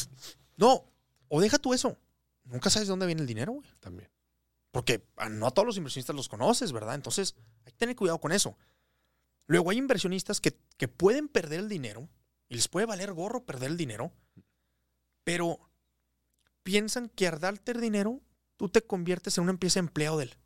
[0.57, 0.85] No,
[1.35, 1.97] o deja tú eso.
[2.43, 3.67] Nunca sabes de dónde viene el dinero, güey.
[3.79, 4.07] También.
[4.69, 6.93] Porque no a todos los inversionistas los conoces, ¿verdad?
[6.93, 7.33] Entonces,
[7.65, 8.55] hay que tener cuidado con eso.
[9.47, 10.51] Luego hay inversionistas que,
[10.87, 12.07] pueden perder el dinero
[12.49, 14.13] y les puede valer gorro perder el dinero,
[15.23, 15.59] pero
[16.61, 18.21] piensan que al darte el dinero,
[18.55, 20.37] tú te conviertes en una empresa empleado de él.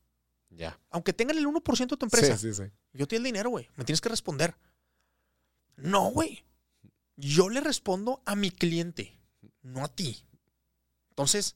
[0.51, 0.79] Ya.
[0.89, 2.38] Aunque tengan el 1% de tu empresa.
[2.38, 2.71] Sí, sí, sí.
[2.93, 3.67] Yo te el dinero, güey.
[3.75, 4.55] Me tienes que responder.
[5.75, 6.45] No, güey.
[7.17, 9.19] Yo le respondo a mi cliente,
[9.61, 10.23] no a ti.
[11.18, 11.55] Entonces,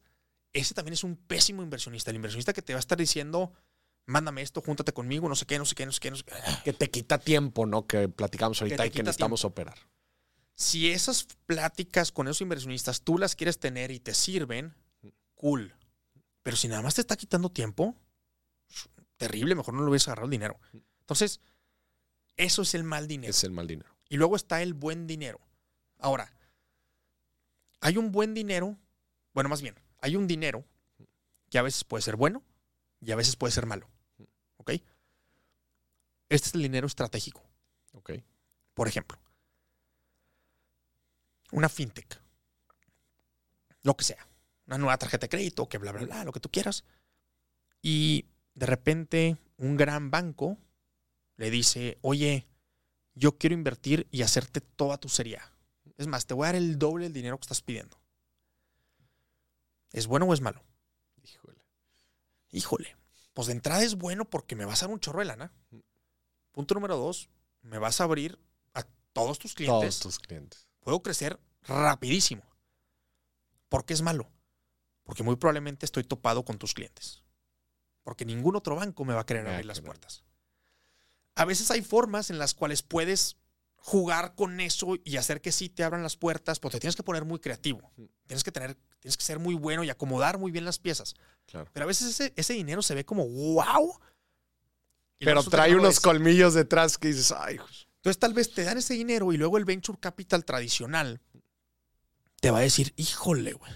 [0.54, 2.10] ese también es un pésimo inversionista.
[2.10, 3.54] El inversionista que te va a estar diciendo,
[4.08, 6.16] mándame esto, júntate conmigo, no sé qué, no sé qué, no sé qué.
[6.64, 7.86] Que te quita tiempo, ¿no?
[7.86, 9.78] Que platicamos ahorita y que necesitamos operar.
[10.56, 14.74] Si esas pláticas con esos inversionistas tú las quieres tener y te sirven,
[15.36, 15.76] cool.
[16.42, 17.96] Pero si nada más te está quitando tiempo,
[19.18, 20.60] terrible, mejor no lo hubieras agarrado el dinero.
[21.02, 21.40] Entonces,
[22.36, 23.30] eso es el mal dinero.
[23.30, 23.96] Es el mal dinero.
[24.10, 25.40] Y luego está el buen dinero.
[26.00, 26.34] Ahora,
[27.80, 28.80] hay un buen dinero,
[29.34, 30.66] bueno, más bien, hay un dinero
[31.50, 32.44] que a veces puede ser bueno
[33.00, 33.90] y a veces puede ser malo.
[34.58, 34.72] ¿Ok?
[36.30, 37.44] Este es el dinero estratégico.
[37.94, 38.12] Ok.
[38.74, 39.20] Por ejemplo,
[41.52, 42.22] una fintech.
[43.84, 44.28] Lo que sea.
[44.68, 46.86] Una nueva tarjeta de crédito, que bla, bla, bla, lo que tú quieras.
[47.82, 50.58] Y de repente un gran banco
[51.36, 52.48] le dice, oye,
[53.14, 55.40] yo quiero invertir y hacerte toda tu serie.
[55.98, 58.01] Es más, te voy a dar el doble del dinero que estás pidiendo.
[59.92, 60.64] ¿Es bueno o es malo?
[61.24, 61.66] Híjole.
[62.52, 62.98] Híjole.
[63.34, 65.54] Pues de entrada es bueno porque me vas a dar un chorro de lana.
[66.52, 67.30] Punto número dos,
[67.62, 68.40] me vas a abrir
[68.74, 68.84] a
[69.14, 70.00] todos tus clientes.
[70.00, 70.68] Todos tus clientes.
[70.80, 72.44] Puedo crecer rapidísimo.
[73.70, 74.30] ¿Por qué es malo?
[75.04, 77.24] Porque muy probablemente estoy topado con tus clientes.
[78.04, 80.24] Porque ningún otro banco me va a querer abrir las puertas.
[81.36, 83.38] A veces hay formas en las cuales puedes
[83.84, 87.02] jugar con eso y hacer que sí te abran las puertas, pero te tienes que
[87.02, 87.92] poner muy creativo.
[88.28, 91.16] Tienes que tener, tienes que ser muy bueno y acomodar muy bien las piezas.
[91.48, 91.70] Claro.
[91.74, 94.00] Pero a veces ese, dinero se ve como wow.
[95.18, 97.58] Pero trae unos colmillos detrás que dices, ay.
[97.98, 101.20] Entonces tal vez te dan ese dinero y luego el venture capital tradicional
[102.40, 103.72] te va a decir, híjole, güey.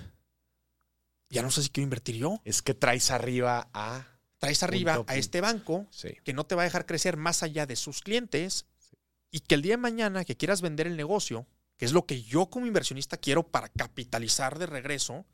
[1.29, 2.41] Ya no sé si quiero invertir yo.
[2.45, 4.07] Es que traes arriba a...
[4.37, 5.87] Traes arriba a este banco
[6.23, 8.67] que no te va a dejar crecer más allá de sus clientes
[9.35, 12.23] y que el día de mañana que quieras vender el negocio, que es lo que
[12.23, 15.25] yo como inversionista quiero para capitalizar de regreso,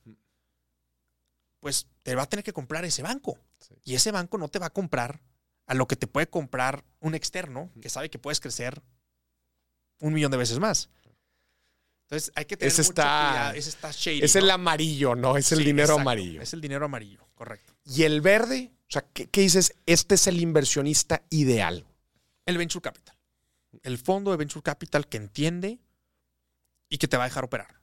[1.60, 3.38] pues te va a tener que comprar ese banco.
[3.84, 5.22] Y ese banco no te va a comprar
[5.68, 8.82] a lo que te puede comprar un externo que sabe que puedes crecer
[10.00, 10.90] un millón de veces más.
[12.06, 15.38] Entonces hay que tener ese está, Ese está Es el amarillo, ¿no?
[15.38, 16.42] Es el dinero amarillo.
[16.42, 17.76] Es el dinero amarillo, correcto.
[17.86, 18.72] ¿Y el verde?
[18.90, 19.76] O sea, ¿qué, ¿qué, dices?
[19.86, 21.86] Este es el inversionista ideal.
[22.48, 23.21] El venture capital
[23.84, 25.80] el fondo de venture capital que entiende
[26.90, 27.82] y que te va a dejar operar.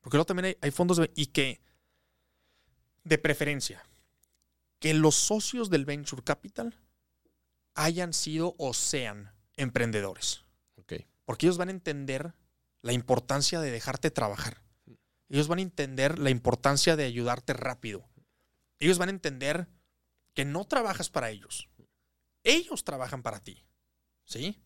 [0.00, 1.60] Porque luego también hay, fondos y que,
[3.04, 3.84] de preferencia,
[4.78, 6.78] que los socios del venture capital
[7.74, 10.44] hayan sido o sean emprendedores.
[11.24, 12.34] Porque ellos van a entender
[12.82, 14.64] la importancia de dejarte trabajar.
[15.28, 18.08] Ellos van a entender la importancia de ayudarte rápido.
[18.80, 19.68] Ellos van a entender
[20.34, 21.68] que no trabajas para ellos.
[22.42, 23.64] Ellos trabajan para ti.
[24.24, 24.60] ¿Sí?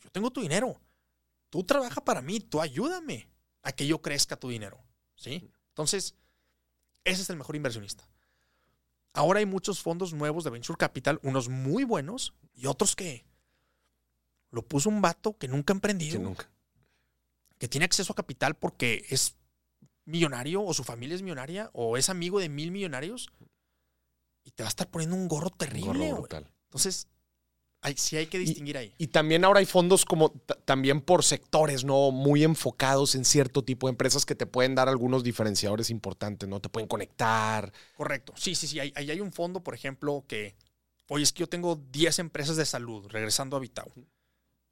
[0.00, 0.80] Yo tengo tu dinero.
[1.50, 3.28] Tú trabajas para mí, tú ayúdame
[3.62, 4.84] a que yo crezca tu dinero.
[5.14, 5.50] ¿Sí?
[5.68, 6.14] Entonces,
[7.04, 8.08] ese es el mejor inversionista.
[9.12, 13.24] Ahora hay muchos fondos nuevos de Venture Capital, unos muy buenos y otros que
[14.50, 16.20] lo puso un vato que nunca ha emprendido.
[16.20, 16.50] nunca.
[17.58, 19.36] Que tiene acceso a capital porque es
[20.04, 23.30] millonario o su familia es millonaria o es amigo de mil millonarios
[24.44, 26.14] y te va a estar poniendo un gorro terrible.
[26.64, 27.08] Entonces,
[27.96, 28.92] sí hay que distinguir ahí.
[28.98, 30.30] Y también ahora hay fondos como
[30.64, 32.10] también por sectores, ¿no?
[32.10, 36.60] Muy enfocados en cierto tipo de empresas que te pueden dar algunos diferenciadores importantes, ¿no?
[36.60, 37.72] Te pueden conectar.
[37.96, 38.32] Correcto.
[38.36, 38.80] Sí, sí, sí.
[38.80, 40.56] Ahí hay, hay, un fondo, por ejemplo, que,
[41.08, 43.92] oye, es que yo tengo 10 empresas de salud, regresando a Vitao.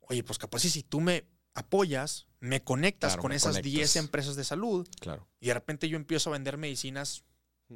[0.00, 4.88] Oye, pues capaz si tú me apoyas, me conectas con esas 10 empresas de salud.
[5.00, 5.28] Claro.
[5.40, 7.24] Y de repente yo empiezo a vender medicinas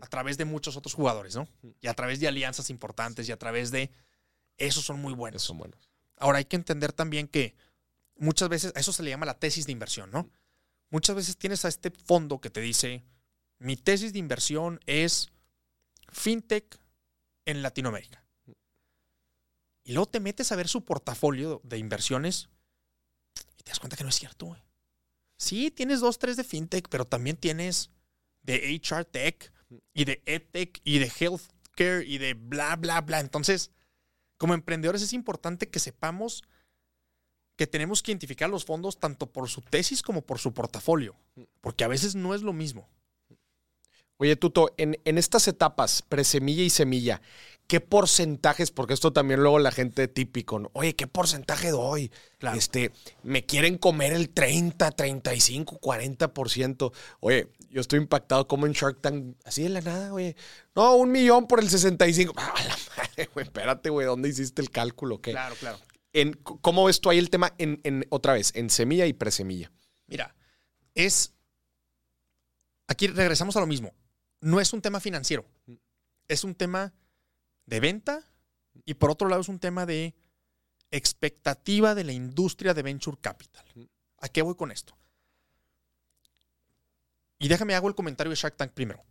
[0.00, 1.48] a través de muchos otros jugadores, ¿no?
[1.80, 3.90] Y a través de alianzas importantes y a través de
[4.58, 5.42] esos son muy buenos.
[5.42, 5.88] son buenos.
[6.16, 7.56] Ahora hay que entender también que
[8.16, 10.30] muchas veces, a eso se le llama la tesis de inversión, ¿no?
[10.90, 13.04] Muchas veces tienes a este fondo que te dice,
[13.58, 15.28] mi tesis de inversión es
[16.10, 16.78] fintech
[17.44, 18.24] en Latinoamérica.
[19.84, 22.48] Y luego te metes a ver su portafolio de inversiones
[23.56, 24.62] y te das cuenta que no es cierto, güey.
[25.38, 27.90] Sí, tienes dos, tres de fintech, pero también tienes
[28.42, 29.52] de HR tech
[29.94, 33.20] y de edtech y de healthcare y de bla, bla, bla.
[33.20, 33.70] Entonces,
[34.38, 36.42] como emprendedores es importante que sepamos
[37.56, 41.16] que tenemos que identificar los fondos tanto por su tesis como por su portafolio,
[41.60, 42.88] porque a veces no es lo mismo.
[44.16, 47.20] Oye, Tuto, en, estas etapas, presemilla y semilla,
[47.68, 48.72] ¿qué porcentajes?
[48.72, 52.10] Porque esto también luego la gente típico, oye, ¿qué porcentaje doy?
[52.56, 52.90] Este,
[53.22, 56.92] me quieren comer el 30, 35, 40%.
[57.20, 60.34] Oye, yo estoy impactado como en Shark Tank, así de la nada, oye.
[60.74, 62.34] No, un millón por el 65.
[62.38, 65.20] Ah, la madre, güey, espérate, güey, ¿dónde hiciste el cálculo?
[65.20, 65.30] ¿Qué?
[65.30, 65.78] Claro, claro.
[66.12, 69.70] En, ¿Cómo ves tú ahí el tema en, en, otra vez, en semilla y presemilla?
[70.06, 70.34] Mira,
[70.94, 71.34] es...
[72.88, 73.92] Aquí regresamos a lo mismo
[74.40, 75.44] no es un tema financiero,
[76.28, 76.94] es un tema
[77.68, 78.24] de venta
[78.84, 80.14] y por otro lado es un tema de
[80.90, 83.64] expectativa de la industria de venture capital.
[84.18, 84.96] ¿A qué voy con esto?
[87.38, 89.04] Y déjame hago el comentario de Shark Tank primero.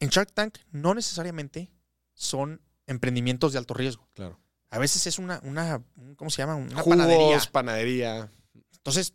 [0.00, 1.70] En Shark Tank no necesariamente
[2.14, 4.08] son emprendimientos de alto riesgo.
[4.14, 4.40] Claro.
[4.70, 5.82] A veces es una, una
[6.16, 6.56] ¿cómo se llama?
[6.56, 7.40] Una panadería.
[7.52, 8.32] panadería.
[8.72, 9.14] Entonces,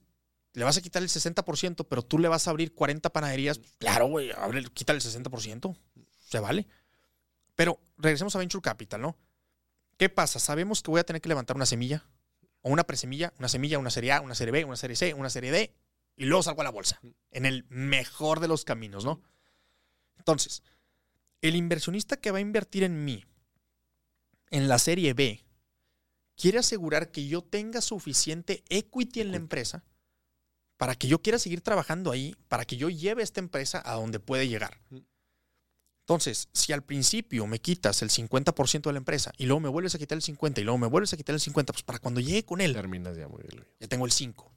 [0.53, 3.59] le vas a quitar el 60%, pero tú le vas a abrir 40 panaderías.
[3.79, 4.31] Claro, güey,
[4.73, 5.75] quítale el 60%.
[6.29, 6.67] Se vale.
[7.55, 9.17] Pero regresemos a Venture Capital, ¿no?
[9.97, 10.39] ¿Qué pasa?
[10.39, 12.05] Sabemos que voy a tener que levantar una semilla,
[12.61, 15.29] o una presemilla, una semilla, una serie A, una serie B, una serie C, una
[15.29, 15.73] serie D,
[16.15, 16.99] y luego salgo a la bolsa.
[17.31, 19.21] En el mejor de los caminos, ¿no?
[20.17, 20.63] Entonces,
[21.41, 23.25] el inversionista que va a invertir en mí,
[24.49, 25.43] en la serie B,
[26.35, 29.83] quiere asegurar que yo tenga suficiente equity en la empresa
[30.77, 34.19] para que yo quiera seguir trabajando ahí, para que yo lleve esta empresa a donde
[34.19, 34.79] puede llegar.
[36.03, 39.95] Entonces, si al principio me quitas el 50% de la empresa y luego me vuelves
[39.95, 42.19] a quitar el 50% y luego me vuelves a quitar el 50%, pues para cuando
[42.19, 43.65] llegue con él, terminas ya muy bien.
[43.79, 44.51] Ya tengo el 5%.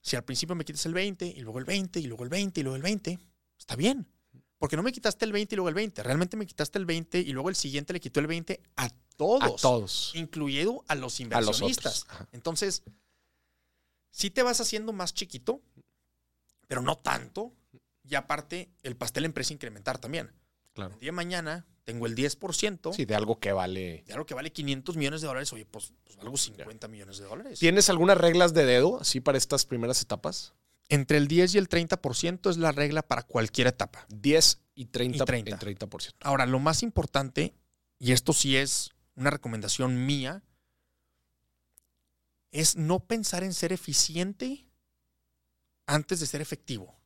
[0.00, 2.58] Si al principio me quitas el 20% y luego el 20% y luego el 20%
[2.58, 3.18] y luego el 20%,
[3.58, 4.06] está bien.
[4.58, 6.02] Porque no me quitaste el 20 y luego el 20.
[6.02, 9.42] Realmente me quitaste el 20 y luego el siguiente le quitó el 20 a todos.
[9.42, 10.12] A todos.
[10.14, 12.06] Incluido a los inversionistas.
[12.32, 12.82] Entonces,
[14.10, 15.60] si te vas haciendo más chiquito,
[16.66, 17.52] pero no tanto.
[18.08, 20.32] Y aparte, el pastel empresa incrementar también.
[20.72, 20.94] Claro.
[20.94, 22.92] El día de mañana tengo el 10%.
[22.92, 24.04] Sí, de algo que vale.
[24.06, 25.52] De algo que vale 500 millones de dólares.
[25.52, 27.58] Oye, pues, pues algo 50 millones de dólares.
[27.58, 30.54] ¿Tienes algunas reglas de dedo así para estas primeras etapas?
[30.88, 34.06] Entre el 10 y el 30% es la regla para cualquier etapa.
[34.08, 35.58] 10 y 30, y 30.
[35.58, 36.14] 30%.
[36.20, 37.54] Ahora, lo más importante,
[37.98, 40.42] y esto sí es una recomendación mía,
[42.52, 44.66] es no pensar en ser eficiente
[45.86, 46.97] antes de ser efectivo.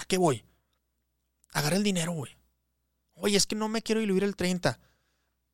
[0.00, 0.44] ¿A qué voy?
[1.52, 2.36] Agarra el dinero, güey.
[3.14, 4.80] Oye, es que no me quiero diluir el 30.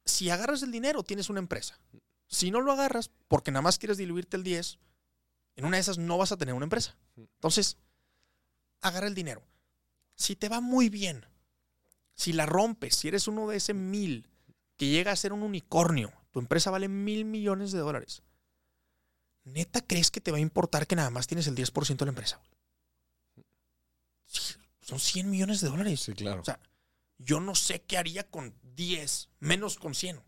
[0.04, 1.80] Si agarras el dinero, tienes una empresa.
[2.28, 4.78] Si no lo agarras porque nada más quieres diluirte el 10,
[5.56, 6.96] en una de esas no vas a tener una empresa.
[7.16, 7.76] Entonces,
[8.82, 9.42] agarra el dinero.
[10.14, 11.26] Si te va muy bien,
[12.14, 14.28] si la rompes, si eres uno de ese mil
[14.76, 18.22] que llega a ser un unicornio, tu empresa vale mil millones de dólares.
[19.42, 22.10] ¿neta crees que te va a importar que nada más tienes el 10% de la
[22.10, 22.40] empresa?
[24.86, 26.00] Son 100 millones de dólares.
[26.00, 26.40] Sí, claro.
[26.40, 26.60] O sea,
[27.18, 30.22] yo no sé qué haría con 10, menos con 100.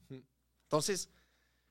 [0.64, 1.10] Entonces,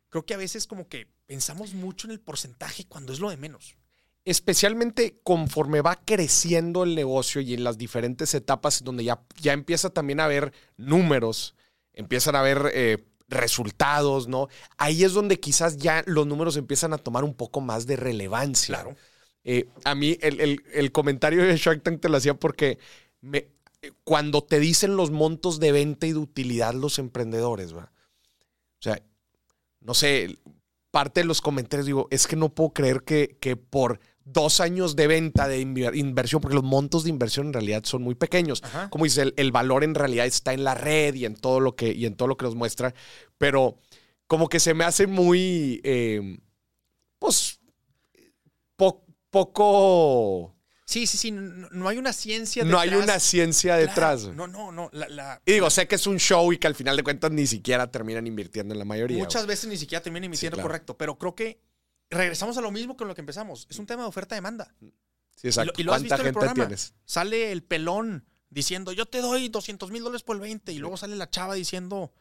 [0.09, 3.38] creo que a veces como que pensamos mucho en el porcentaje cuando es lo de
[3.38, 3.76] menos.
[4.23, 9.89] Especialmente conforme va creciendo el negocio y en las diferentes etapas donde ya, ya empieza
[9.89, 11.55] también a haber números
[11.97, 14.47] empiezan a ver eh, resultados, ¿no?
[14.77, 18.76] Ahí es donde quizás ya los números empiezan a tomar un poco más de relevancia.
[18.76, 18.95] Claro.
[19.49, 22.80] Eh, a mí el, comentario de Shark Tank te lo hacía porque
[23.22, 23.48] me,
[24.03, 27.94] cuando te dicen los montos de venta y de utilidad los emprendedores, ¿va?
[28.80, 29.02] O sea,
[29.80, 30.38] no sé,
[30.91, 34.98] parte de los comentarios digo, es que no puedo creer que, que por dos años
[34.98, 38.61] de venta de inversión, porque los montos de inversión en realidad son muy pequeños.
[38.90, 41.94] Como dice, el, valor en realidad está en la red y en todo lo que,
[41.94, 42.94] y en todo lo que nos muestra,
[43.38, 43.80] pero
[44.28, 46.38] como que se me hace muy, eh,
[47.18, 47.61] pues,
[48.76, 49.06] poco...
[50.86, 52.72] Sí, sí, sí, no, hay una ciencia detrás.
[52.72, 54.24] No hay una ciencia detrás.
[54.30, 54.90] no, no, no.
[55.45, 57.91] y digo, sé que es un show y que al final de cuentas ni siquiera
[57.91, 59.18] terminan invirtiendo en la mayoría.
[59.18, 61.60] Muchas veces ni siquiera terminan invirtiendo correcto, pero creo que
[62.10, 63.68] regresamos a lo mismo con lo que empezamos.
[63.70, 64.74] Es un tema de oferta-demanda.
[65.36, 65.74] Sí, exacto.
[65.78, 66.70] Y lo, has visto en el programa.
[67.04, 70.72] Sale el pelón diciendo, yo te doy 200 mil dólares por el 20.
[70.72, 72.14] Y luego sale la chava diciendo,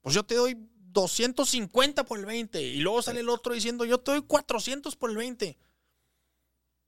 [0.00, 0.56] pues yo te doy
[0.92, 2.60] 250 por el 20.
[2.60, 5.56] Y luego sale el otro diciendo, yo te doy 400 por el 20.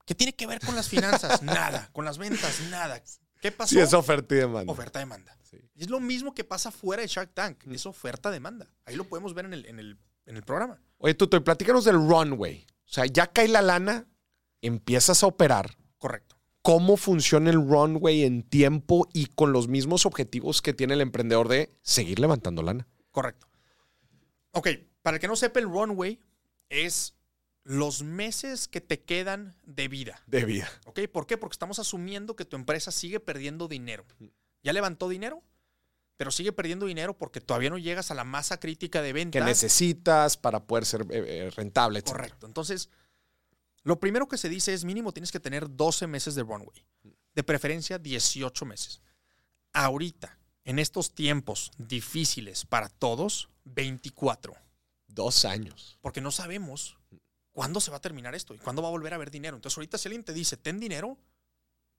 [0.05, 1.41] ¿Qué tiene que ver con las finanzas?
[1.41, 1.89] nada.
[1.91, 3.01] Con las ventas, nada.
[3.41, 3.71] ¿Qué pasó?
[3.71, 4.71] Sí, es oferta y demanda.
[4.71, 5.35] Oferta-demanda.
[5.75, 7.65] Es lo mismo que pasa fuera de Shark Tank.
[7.67, 8.67] Es oferta-demanda.
[8.85, 10.79] Ahí lo podemos ver en el, en el, en el programa.
[10.97, 12.65] Oye, Tuto, platícanos del runway.
[12.85, 14.07] O sea, ya cae la lana,
[14.61, 15.77] empiezas a operar.
[15.97, 16.35] Correcto.
[16.61, 21.47] ¿Cómo funciona el runway en tiempo y con los mismos objetivos que tiene el emprendedor
[21.47, 22.87] de seguir levantando lana?
[23.11, 23.47] Correcto.
[24.51, 24.69] Ok,
[25.01, 26.19] para el que no sepa, el runway
[26.69, 27.14] es
[27.65, 30.21] los meses que te quedan de vida.
[30.27, 30.69] De vida.
[30.85, 31.01] ¿Ok?
[31.11, 31.37] ¿Por qué?
[31.37, 34.05] Porque estamos asumiendo que tu empresa sigue perdiendo dinero.
[34.63, 35.43] ¿Ya levantó dinero?
[36.17, 39.39] pero sigue perdiendo dinero porque todavía no llegas a la masa crítica de venta.
[39.39, 42.01] Que necesitas para poder ser eh, eh, rentable.
[42.03, 42.45] Correcto.
[42.45, 42.89] Entonces,
[43.83, 46.85] lo primero que se dice es mínimo tienes que tener 12 meses de runway.
[47.33, 49.01] De preferencia 18 meses.
[49.73, 54.55] Ahorita, en estos tiempos difíciles para todos, 24.
[55.07, 55.97] Dos años.
[56.01, 56.97] Porque no sabemos
[57.55, 59.55] cuándo se va a terminar esto y cuándo va a volver a haber dinero.
[59.55, 61.17] Entonces, ahorita si alguien te dice, ten dinero,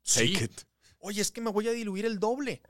[0.04, 0.60] Take It.
[0.98, 2.62] Oye, es que me voy a diluir el doble.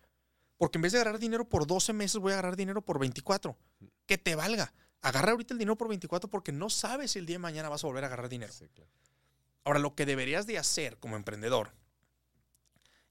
[0.56, 3.58] Porque en vez de agarrar dinero por 12 meses, voy a agarrar dinero por 24.
[4.06, 4.72] Que te valga.
[5.02, 7.82] Agarra ahorita el dinero por 24 porque no sabes si el día de mañana vas
[7.82, 8.52] a volver a agarrar dinero.
[9.64, 11.72] Ahora, lo que deberías de hacer como emprendedor,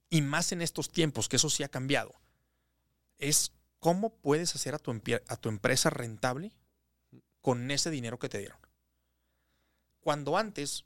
[0.08, 2.14] y más en estos tiempos, que eso sí ha cambiado,
[3.18, 6.52] es cómo puedes hacer a tu, a tu empresa rentable
[7.42, 8.58] con ese dinero que te dieron.
[10.06, 10.84] Cuando antes,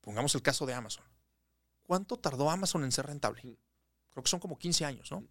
[0.00, 1.02] pongamos el caso de Amazon,
[1.82, 3.42] ¿cuánto tardó Amazon en ser rentable?
[3.42, 5.26] Creo que son como 15 años, ¿no?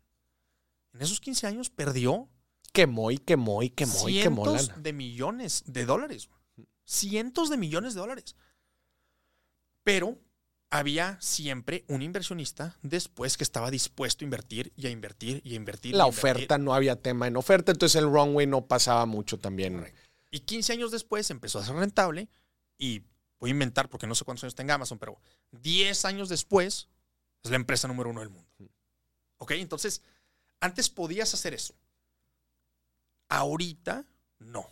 [0.93, 2.27] En esos 15 años perdió.
[2.73, 4.43] Quemó y quemó y quemó y quemó.
[4.43, 6.27] Cientos de millones de dólares.
[6.83, 8.35] Cientos de millones de dólares.
[9.83, 10.19] Pero
[10.69, 15.55] había siempre un inversionista después que estaba dispuesto a invertir y a invertir y a
[15.55, 15.95] invertir.
[15.95, 19.89] La oferta no había tema en oferta, entonces el runway no pasaba mucho también.
[20.31, 22.27] Y 15 años después empezó a ser rentable
[22.77, 23.03] y
[23.39, 25.19] voy a inventar porque no sé cuántos años tenga Amazon, pero
[25.52, 26.89] 10 años después
[27.43, 28.49] es la empresa número uno del mundo.
[29.38, 29.52] ¿Ok?
[29.52, 30.02] Entonces,
[30.60, 31.76] antes podías hacer eso.
[33.30, 34.06] Ahorita
[34.39, 34.68] no.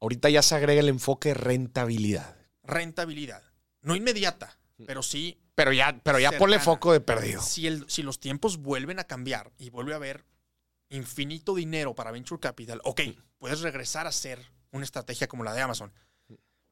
[0.00, 2.36] Ahorita ya se agrega el enfoque rentabilidad.
[2.62, 3.42] Rentabilidad.
[3.80, 5.38] No inmediata, pero sí.
[5.54, 7.40] Pero ya, pero ya ponle foco de perdido.
[7.40, 10.24] Si, el, si los tiempos vuelven a cambiar y vuelve a haber
[10.88, 13.00] infinito dinero para Venture Capital, ok,
[13.38, 14.40] puedes regresar a hacer
[14.70, 15.92] una estrategia como la de Amazon.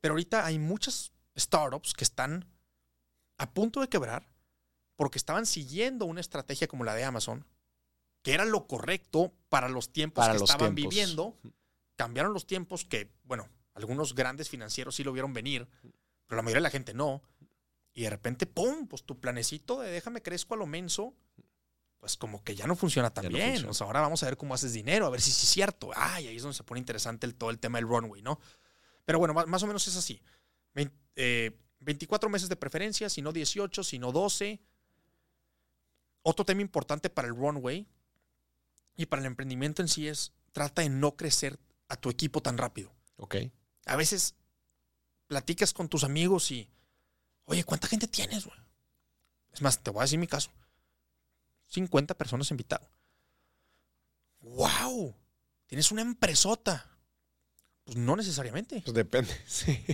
[0.01, 2.47] Pero ahorita hay muchas startups que están
[3.39, 4.27] a punto de quebrar
[4.97, 7.47] porque estaban siguiendo una estrategia como la de Amazon,
[8.23, 11.39] que era lo correcto para los tiempos que estaban viviendo.
[11.97, 15.69] Cambiaron los tiempos que, bueno, algunos grandes financieros sí lo vieron venir,
[16.27, 17.23] pero la mayoría de la gente no.
[17.93, 18.87] Y de repente, ¡pum!
[18.87, 21.15] Pues tu planecito de déjame crezco a lo menso,
[21.99, 23.67] pues como que ya no funciona tan bien.
[23.67, 25.91] O sea, ahora vamos a ver cómo haces dinero, a ver si es cierto.
[25.95, 28.39] Ay, ahí es donde se pone interesante el, todo el tema del runway, ¿no?
[29.05, 30.23] Pero bueno, más, o menos es así.
[30.75, 34.61] 24 eh, meses de preferencia, si no 18, si no 12.
[36.23, 37.87] Otro tema importante para el runway
[38.97, 41.59] y para el emprendimiento en sí es, trata de no crecer
[41.89, 42.93] a tu equipo tan rápido.
[43.17, 43.37] Ok.
[43.87, 44.35] A veces
[45.27, 46.69] platicas con tus amigos y,
[47.45, 48.59] oye, ¿cuánta gente tienes, güey?
[49.53, 50.51] Es más, te voy a decir mi caso.
[51.69, 52.89] 50 personas invitadas.
[54.41, 55.15] ¡Wow!
[55.67, 56.90] Tienes una empresota.
[57.91, 58.83] Pues no necesariamente.
[58.83, 59.85] Pues depende, sí.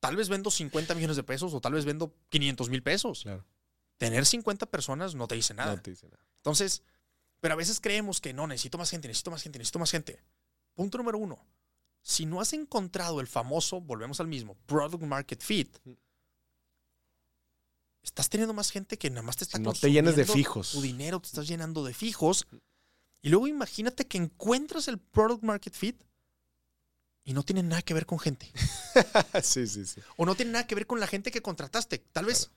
[0.00, 3.24] Tal vez vendo 50 millones de pesos o tal vez vendo 500 mil pesos.
[3.24, 3.44] Claro.
[3.98, 5.76] Tener 50 personas no te dice nada.
[5.76, 6.26] No te dice nada.
[6.38, 6.82] Entonces,
[7.40, 10.18] pero a veces creemos que no, necesito más gente, necesito más gente, necesito más gente.
[10.72, 11.44] Punto número uno.
[12.00, 15.76] Si no has encontrado el famoso, volvemos al mismo, product market fit,
[18.02, 20.72] estás teniendo más gente que nada más te está no te llenes de fijos.
[20.72, 22.46] Tu dinero te estás llenando de fijos
[23.20, 26.02] Y luego imagínate que encuentras el product market fit
[27.24, 28.50] y no tiene nada que ver con gente.
[29.42, 30.00] sí, sí, sí.
[30.16, 31.98] O no tiene nada que ver con la gente que contrataste.
[31.98, 32.50] Tal vez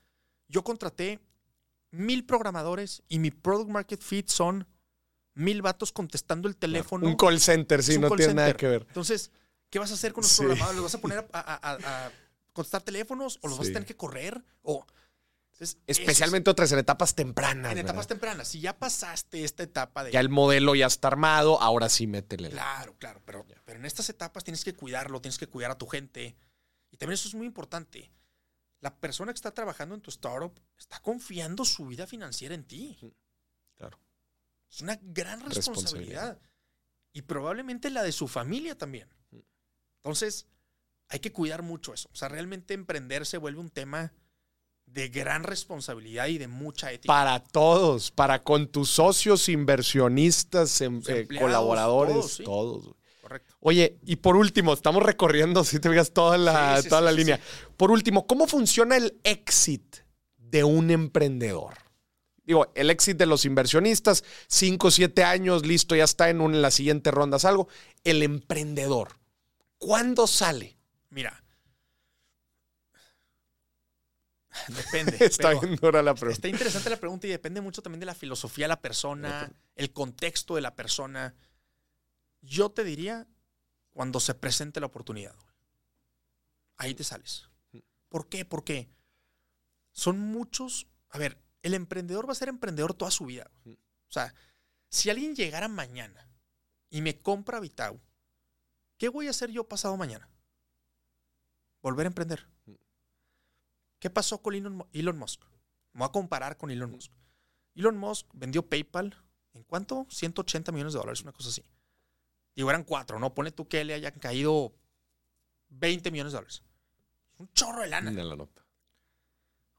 [0.48, 1.20] yo contraté
[1.90, 4.66] mil programadores y mi product market fit son
[5.34, 7.06] mil vatos contestando el teléfono.
[7.06, 8.84] Un call center, sí, no tiene nada que ver.
[8.88, 9.30] Entonces,
[9.70, 10.76] ¿qué vas a hacer con los programadores?
[10.76, 12.10] ¿Los vas a poner a,
[12.52, 14.42] contestar teléfonos o los vas a tener que correr?
[14.62, 14.84] O
[15.58, 17.72] Especialmente otras en etapas tempranas.
[17.72, 18.48] En etapas tempranas.
[18.48, 20.12] Si ya pasaste esta etapa de.
[20.12, 22.50] Ya el modelo ya está armado, ahora sí métele.
[22.50, 23.22] Claro, claro.
[23.24, 26.36] Pero, pero en estas etapas tienes que cuidarlo, tienes que cuidar a tu gente.
[26.90, 28.10] Y también eso es muy importante.
[28.80, 32.98] La persona que está trabajando en tu startup está confiando su vida financiera en ti.
[33.76, 33.98] Claro.
[34.70, 36.38] Es una gran responsabilidad.
[37.12, 39.08] Y probablemente la de su familia también.
[40.02, 40.46] Entonces,
[41.08, 42.10] hay que cuidar mucho eso.
[42.12, 44.12] O sea, realmente emprender se vuelve un tema
[44.86, 47.12] de gran responsabilidad y de mucha ética.
[47.12, 52.94] Para todos, para con tus socios, inversionistas, em, eh, colaboradores, todos.
[53.20, 53.54] Correcto.
[53.60, 57.40] Oye, y por último, estamos recorriendo, si te veas toda la, toda la línea.
[57.76, 59.96] Por último, ¿cómo funciona el exit
[60.38, 61.74] de un emprendedor?
[62.44, 66.54] Digo, el exit de los inversionistas, 5 o 7 años, listo, ya está en, una,
[66.54, 67.68] en la siguiente ronda, algo.
[68.04, 69.18] El emprendedor,
[69.78, 70.78] ¿cuándo sale?
[71.10, 71.42] Mira,
[74.68, 75.16] Depende.
[75.24, 76.34] está bien dura la pregunta.
[76.34, 79.92] Está interesante la pregunta y depende mucho también de la filosofía de la persona, el
[79.92, 81.34] contexto de la persona.
[82.40, 83.26] Yo te diría
[83.92, 85.34] cuando se presente la oportunidad.
[86.76, 87.48] Ahí te sales.
[88.08, 88.44] ¿Por qué?
[88.44, 88.88] Porque
[89.92, 90.86] son muchos.
[91.10, 93.50] A ver, el emprendedor va a ser emprendedor toda su vida.
[93.64, 94.34] O sea,
[94.88, 96.28] si alguien llegara mañana
[96.90, 98.00] y me compra Vitao,
[98.98, 100.28] ¿qué voy a hacer yo pasado mañana?
[101.82, 102.55] Volver a emprender.
[103.98, 105.42] ¿Qué pasó con Elon Musk?
[105.92, 107.12] Me voy a comparar con Elon Musk.
[107.74, 109.16] Elon Musk vendió PayPal
[109.54, 110.06] en cuánto?
[110.10, 111.64] 180 millones de dólares, una cosa así.
[112.54, 113.34] Digo, eran cuatro, ¿no?
[113.34, 114.74] Pone tú que le hayan caído
[115.68, 116.62] 20 millones de dólares.
[117.38, 118.10] Un chorro de lana.
[118.10, 118.66] la nota.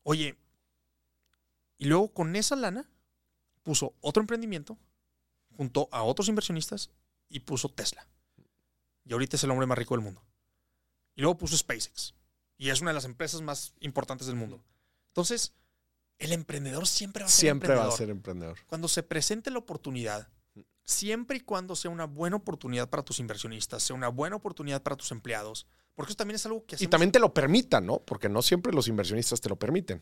[0.03, 0.37] Oye,
[1.77, 2.89] y luego con esa lana
[3.63, 4.77] puso otro emprendimiento,
[5.55, 6.91] juntó a otros inversionistas
[7.29, 8.07] y puso Tesla.
[9.05, 10.23] Y ahorita es el hombre más rico del mundo.
[11.15, 12.13] Y luego puso SpaceX.
[12.57, 14.63] Y es una de las empresas más importantes del mundo.
[15.09, 15.53] Entonces,
[16.19, 17.89] el emprendedor siempre va a ser siempre emprendedor.
[17.89, 18.57] va a ser emprendedor.
[18.67, 20.27] Cuando se presente la oportunidad,
[20.83, 24.95] siempre y cuando sea una buena oportunidad para tus inversionistas, sea una buena oportunidad para
[24.95, 26.87] tus empleados, porque eso también es algo que hacemos.
[26.87, 27.99] Y también te lo permitan, ¿no?
[27.99, 30.01] Porque no siempre los inversionistas te lo permiten.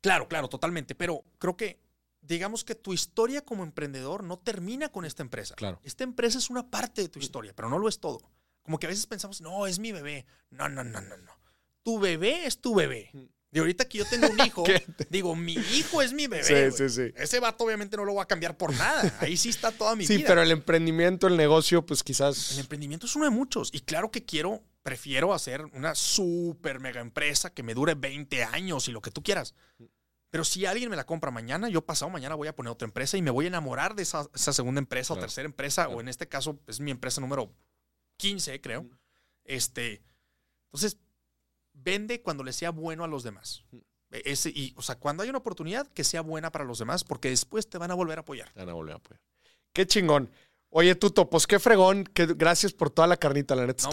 [0.00, 0.94] Claro, claro, totalmente.
[0.94, 1.80] Pero creo que,
[2.20, 5.54] digamos que tu historia como emprendedor no termina con esta empresa.
[5.54, 5.80] Claro.
[5.84, 8.20] Esta empresa es una parte de tu historia, pero no lo es todo.
[8.62, 10.26] Como que a veces pensamos, no, es mi bebé.
[10.50, 11.41] No, no, no, no, no
[11.82, 13.10] tu bebé es tu bebé.
[13.50, 14.64] De ahorita que yo tengo un hijo,
[15.10, 16.70] digo, mi hijo es mi bebé.
[16.72, 17.12] Sí, sí, sí.
[17.16, 19.14] Ese vato obviamente no lo voy a cambiar por nada.
[19.20, 20.16] Ahí sí está toda mi vida.
[20.16, 22.52] Sí, pero el emprendimiento, el negocio, pues quizás.
[22.52, 23.68] El emprendimiento es uno de muchos.
[23.74, 28.88] Y claro que quiero, prefiero hacer una súper mega empresa que me dure 20 años
[28.88, 29.54] y lo que tú quieras.
[30.30, 33.18] Pero si alguien me la compra mañana, yo pasado mañana voy a poner otra empresa
[33.18, 36.26] y me voy a enamorar de esa, segunda empresa o tercera empresa, o en este
[36.26, 37.52] caso es mi empresa número
[38.16, 38.88] 15, creo.
[39.44, 40.02] Este,
[40.68, 40.96] entonces,
[41.82, 43.64] vende cuando le sea bueno a los demás.
[44.10, 47.04] E, ese, y, o sea, cuando hay una oportunidad, que sea buena para los demás,
[47.04, 48.50] porque después te van a volver a apoyar.
[48.52, 49.20] Te van a volver a apoyar.
[49.72, 50.30] Qué chingón.
[50.74, 52.04] Oye, Tuto, pues qué fregón.
[52.14, 53.84] gracias por toda la carnita, la neta.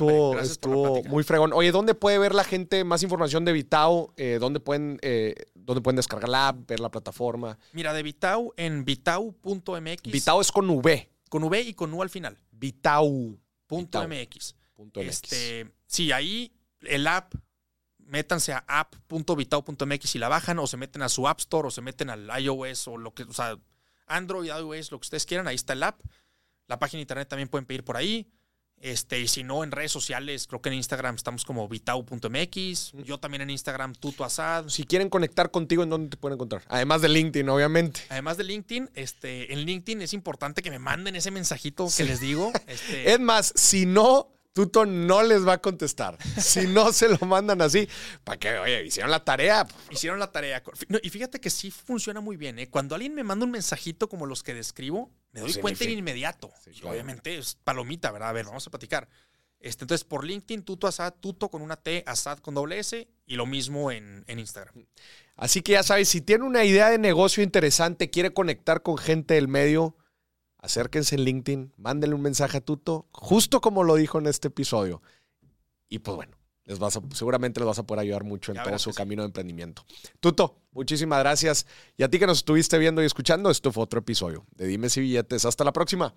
[0.41, 1.51] estuvo, muy fregón.
[1.51, 4.13] Oye, ¿dónde puede ver la gente más información de Vitao?
[4.15, 7.59] Eh, ¿dónde, pueden, eh, ¿Dónde pueden descargar la app, ver la plataforma?
[7.73, 10.03] Mira, de Vitao en vitao.mx.
[10.03, 11.09] Vitao es con V.
[11.29, 12.39] Con V y con U al final.
[12.51, 13.35] Vitao.mx.
[14.95, 17.33] Este, sí, ahí el app
[18.09, 21.81] métanse a app.vitao.mx y la bajan, o se meten a su App Store, o se
[21.81, 23.57] meten al iOS, o lo que, o sea,
[24.07, 26.01] Android, iOS, lo que ustedes quieran, ahí está el app.
[26.67, 28.27] La página de internet también pueden pedir por ahí.
[28.81, 32.93] Este, y si no, en redes sociales, creo que en Instagram estamos como vitao.mx.
[33.03, 34.69] Yo también en Instagram, Tuto Asad.
[34.69, 36.63] Si quieren conectar contigo, ¿en dónde te pueden encontrar?
[36.69, 38.01] Además de LinkedIn, obviamente.
[38.09, 42.19] Además de LinkedIn, este, en LinkedIn es importante que me manden ese mensajito que les
[42.19, 42.51] digo.
[42.67, 46.17] Este, es más, si no, Tuto no les va a contestar.
[46.39, 47.87] Si no se lo mandan así,
[48.23, 49.67] para que, oye, hicieron la tarea.
[49.91, 50.63] Hicieron la tarea.
[51.01, 52.59] y fíjate que sí funciona muy bien.
[52.59, 52.69] ¿eh?
[52.69, 56.51] Cuando alguien me manda un mensajito como los que describo, me doy cuenta en inmediato.
[56.83, 58.29] Obviamente es palomita, ¿verdad?
[58.29, 59.07] A ver, vamos a platicar.
[59.59, 63.35] Este, entonces, por LinkedIn, Tuto Asad, Tuto con una T, Asad con doble S, y
[63.35, 64.85] lo mismo en, en Instagram.
[65.35, 69.33] Así que ya sabes, si tiene una idea de negocio interesante, quiere conectar con gente
[69.33, 69.97] del medio,
[70.59, 75.01] acérquense en LinkedIn, mándenle un mensaje a Tuto, justo como lo dijo en este episodio.
[75.87, 78.77] Y pues bueno, les vas a, seguramente les vas a poder ayudar mucho en todo
[78.77, 79.83] su camino de emprendimiento.
[80.19, 81.65] Tuto, muchísimas gracias.
[81.97, 84.89] Y a ti que nos estuviste viendo y escuchando, esto fue otro episodio de Dime
[84.89, 85.45] si billetes.
[85.45, 86.15] Hasta la próxima.